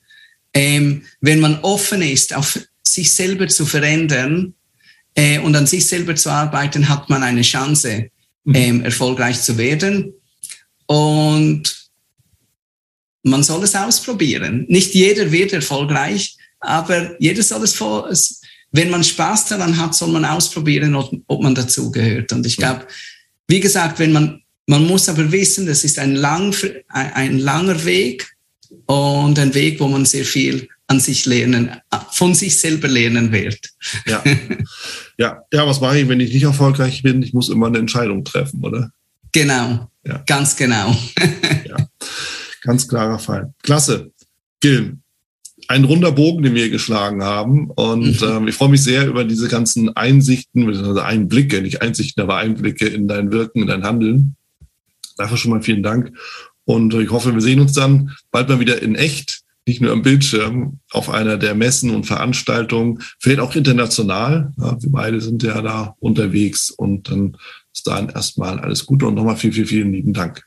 ähm, 0.54 1.04
wenn 1.22 1.40
man 1.40 1.60
offen 1.62 2.02
ist, 2.02 2.36
auf 2.36 2.60
sich 2.84 3.14
selber 3.14 3.48
zu 3.48 3.66
verändern 3.66 4.54
äh, 5.16 5.40
und 5.40 5.56
an 5.56 5.68
sich 5.68 5.86
selber 5.86 6.16
zu 6.16 6.30
arbeiten, 6.30 6.90
hat 6.90 7.10
man 7.10 7.24
eine 7.24 7.42
Chance, 7.42 8.10
mhm. 8.44 8.56
ähm, 8.56 8.84
erfolgreich 8.84 9.42
zu 9.42 9.58
werden. 9.58 10.14
Und 10.86 11.90
man 13.24 13.44
soll 13.44 13.64
es 13.64 13.76
ausprobieren. 13.76 14.66
Nicht 14.70 14.94
jeder 14.94 15.32
wird 15.32 15.54
erfolgreich, 15.54 16.38
aber 16.60 17.22
jeder 17.22 17.44
soll 17.44 17.64
es, 17.64 18.42
wenn 18.72 18.90
man 18.90 19.04
Spaß 19.04 19.46
daran 19.48 19.78
hat, 19.78 19.96
soll 19.96 20.10
man 20.10 20.26
ausprobieren, 20.26 20.96
ob, 20.96 21.12
ob 21.28 21.42
man 21.42 21.56
dazugehört. 21.56 22.32
Und 22.32 22.46
ich 22.46 22.58
glaube, 22.58 22.88
wie 23.48 23.60
gesagt, 23.60 24.00
wenn 24.00 24.12
man, 24.12 24.42
man 24.68 24.86
muss 24.86 25.10
aber 25.10 25.32
wissen, 25.32 25.66
das 25.66 25.84
ist 25.84 26.00
ein, 26.00 26.16
lang, 26.16 26.56
ein 26.88 27.40
langer 27.40 27.84
Weg 27.86 28.36
und 28.90 29.38
ein 29.38 29.54
Weg, 29.54 29.80
wo 29.80 29.88
man 29.88 30.04
sehr 30.06 30.26
viel 30.26 30.68
an 30.88 31.00
sich 31.00 31.28
lernen, 31.28 31.70
von 32.12 32.34
sich 32.34 32.60
selber 32.60 32.88
lernen 32.88 33.32
wird. 33.32 33.70
Ja, 34.08 34.24
ja, 35.20 35.44
ja 35.54 35.68
was 35.68 35.80
mache 35.80 36.00
ich, 36.00 36.08
wenn 36.08 36.20
ich 36.20 36.34
nicht 36.34 36.42
erfolgreich 36.42 37.04
bin? 37.04 37.22
Ich 37.22 37.32
muss 37.32 37.50
immer 37.50 37.68
eine 37.68 37.78
Entscheidung 37.78 38.26
treffen, 38.26 38.64
oder? 38.64 38.92
Genau, 39.32 39.92
ja. 40.04 40.24
ganz 40.26 40.56
genau. 40.56 40.96
ja, 41.68 41.78
ganz 42.64 42.88
klarer 42.88 43.20
Fall. 43.20 43.54
Klasse. 43.62 44.12
Gil, 44.60 44.98
ein 45.68 45.84
runder 45.84 46.12
Bogen, 46.12 46.42
den 46.42 46.56
wir 46.56 46.72
geschlagen 46.72 47.24
haben. 47.24 47.70
Und 47.70 48.22
mhm. 48.22 48.28
ähm, 48.28 48.48
ich 48.48 48.56
freue 48.56 48.70
mich 48.70 48.82
sehr 48.82 49.06
über 49.06 49.24
diese 49.24 49.50
ganzen 49.50 49.96
Einsichten, 49.96 50.68
also 50.68 51.00
Einblicke, 51.00 51.62
nicht 51.62 51.84
Einsichten, 51.84 52.24
aber 52.24 52.38
Einblicke 52.38 52.88
in 52.88 53.08
dein 53.08 53.32
Wirken, 53.32 53.62
in 53.62 53.68
dein 53.68 53.84
Handeln. 53.84 54.36
Dafür 55.16 55.38
schon 55.38 55.52
mal 55.52 55.62
vielen 55.62 55.84
Dank. 55.84 56.12
Und 56.70 56.94
ich 56.94 57.10
hoffe, 57.10 57.34
wir 57.34 57.42
sehen 57.42 57.62
uns 57.62 57.74
dann 57.74 58.16
bald 58.30 58.48
mal 58.48 58.60
wieder 58.60 58.80
in 58.80 58.94
echt, 58.94 59.42
nicht 59.66 59.82
nur 59.82 59.92
am 59.92 60.04
Bildschirm, 60.04 60.80
auf 60.92 61.10
einer 61.10 61.36
der 61.36 61.56
Messen 61.56 61.90
und 61.90 62.06
Veranstaltungen, 62.06 63.02
vielleicht 63.18 63.40
auch 63.40 63.56
international. 63.56 64.54
Ja, 64.56 64.78
wir 64.80 64.92
beide 64.92 65.20
sind 65.20 65.42
ja 65.42 65.64
da 65.64 65.96
unterwegs 65.98 66.70
und 66.70 67.10
dann 67.10 67.36
ist 67.74 67.88
dann 67.88 68.10
erstmal 68.10 68.60
alles 68.60 68.86
Gute 68.86 69.08
und 69.08 69.16
nochmal 69.16 69.36
vielen, 69.36 69.54
vielen, 69.54 69.68
vielen 69.68 69.94
lieben 69.94 70.14
Dank. 70.14 70.44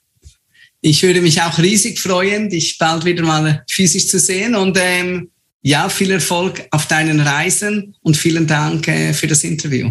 Ich 0.81 1.03
würde 1.03 1.23
mich 1.23 1.43
auch 1.43 1.59
riesig 1.59 1.99
freuen, 1.99 2.51
dich 2.51 2.79
bald 2.79 3.05
wieder 3.05 3.25
mal 3.25 3.65
physisch 3.69 4.07
zu 4.07 4.21
sehen 4.21 4.55
und 4.55 4.79
ähm, 4.81 5.29
ja, 5.63 5.89
viel 5.89 6.13
Erfolg 6.13 6.69
auf 6.71 6.87
deinen 6.87 7.19
Reisen 7.19 7.97
und 8.01 8.17
vielen 8.17 8.47
Dank 8.47 8.87
äh, 8.87 9.13
für 9.13 9.27
das 9.27 9.43
Interview 9.43 9.91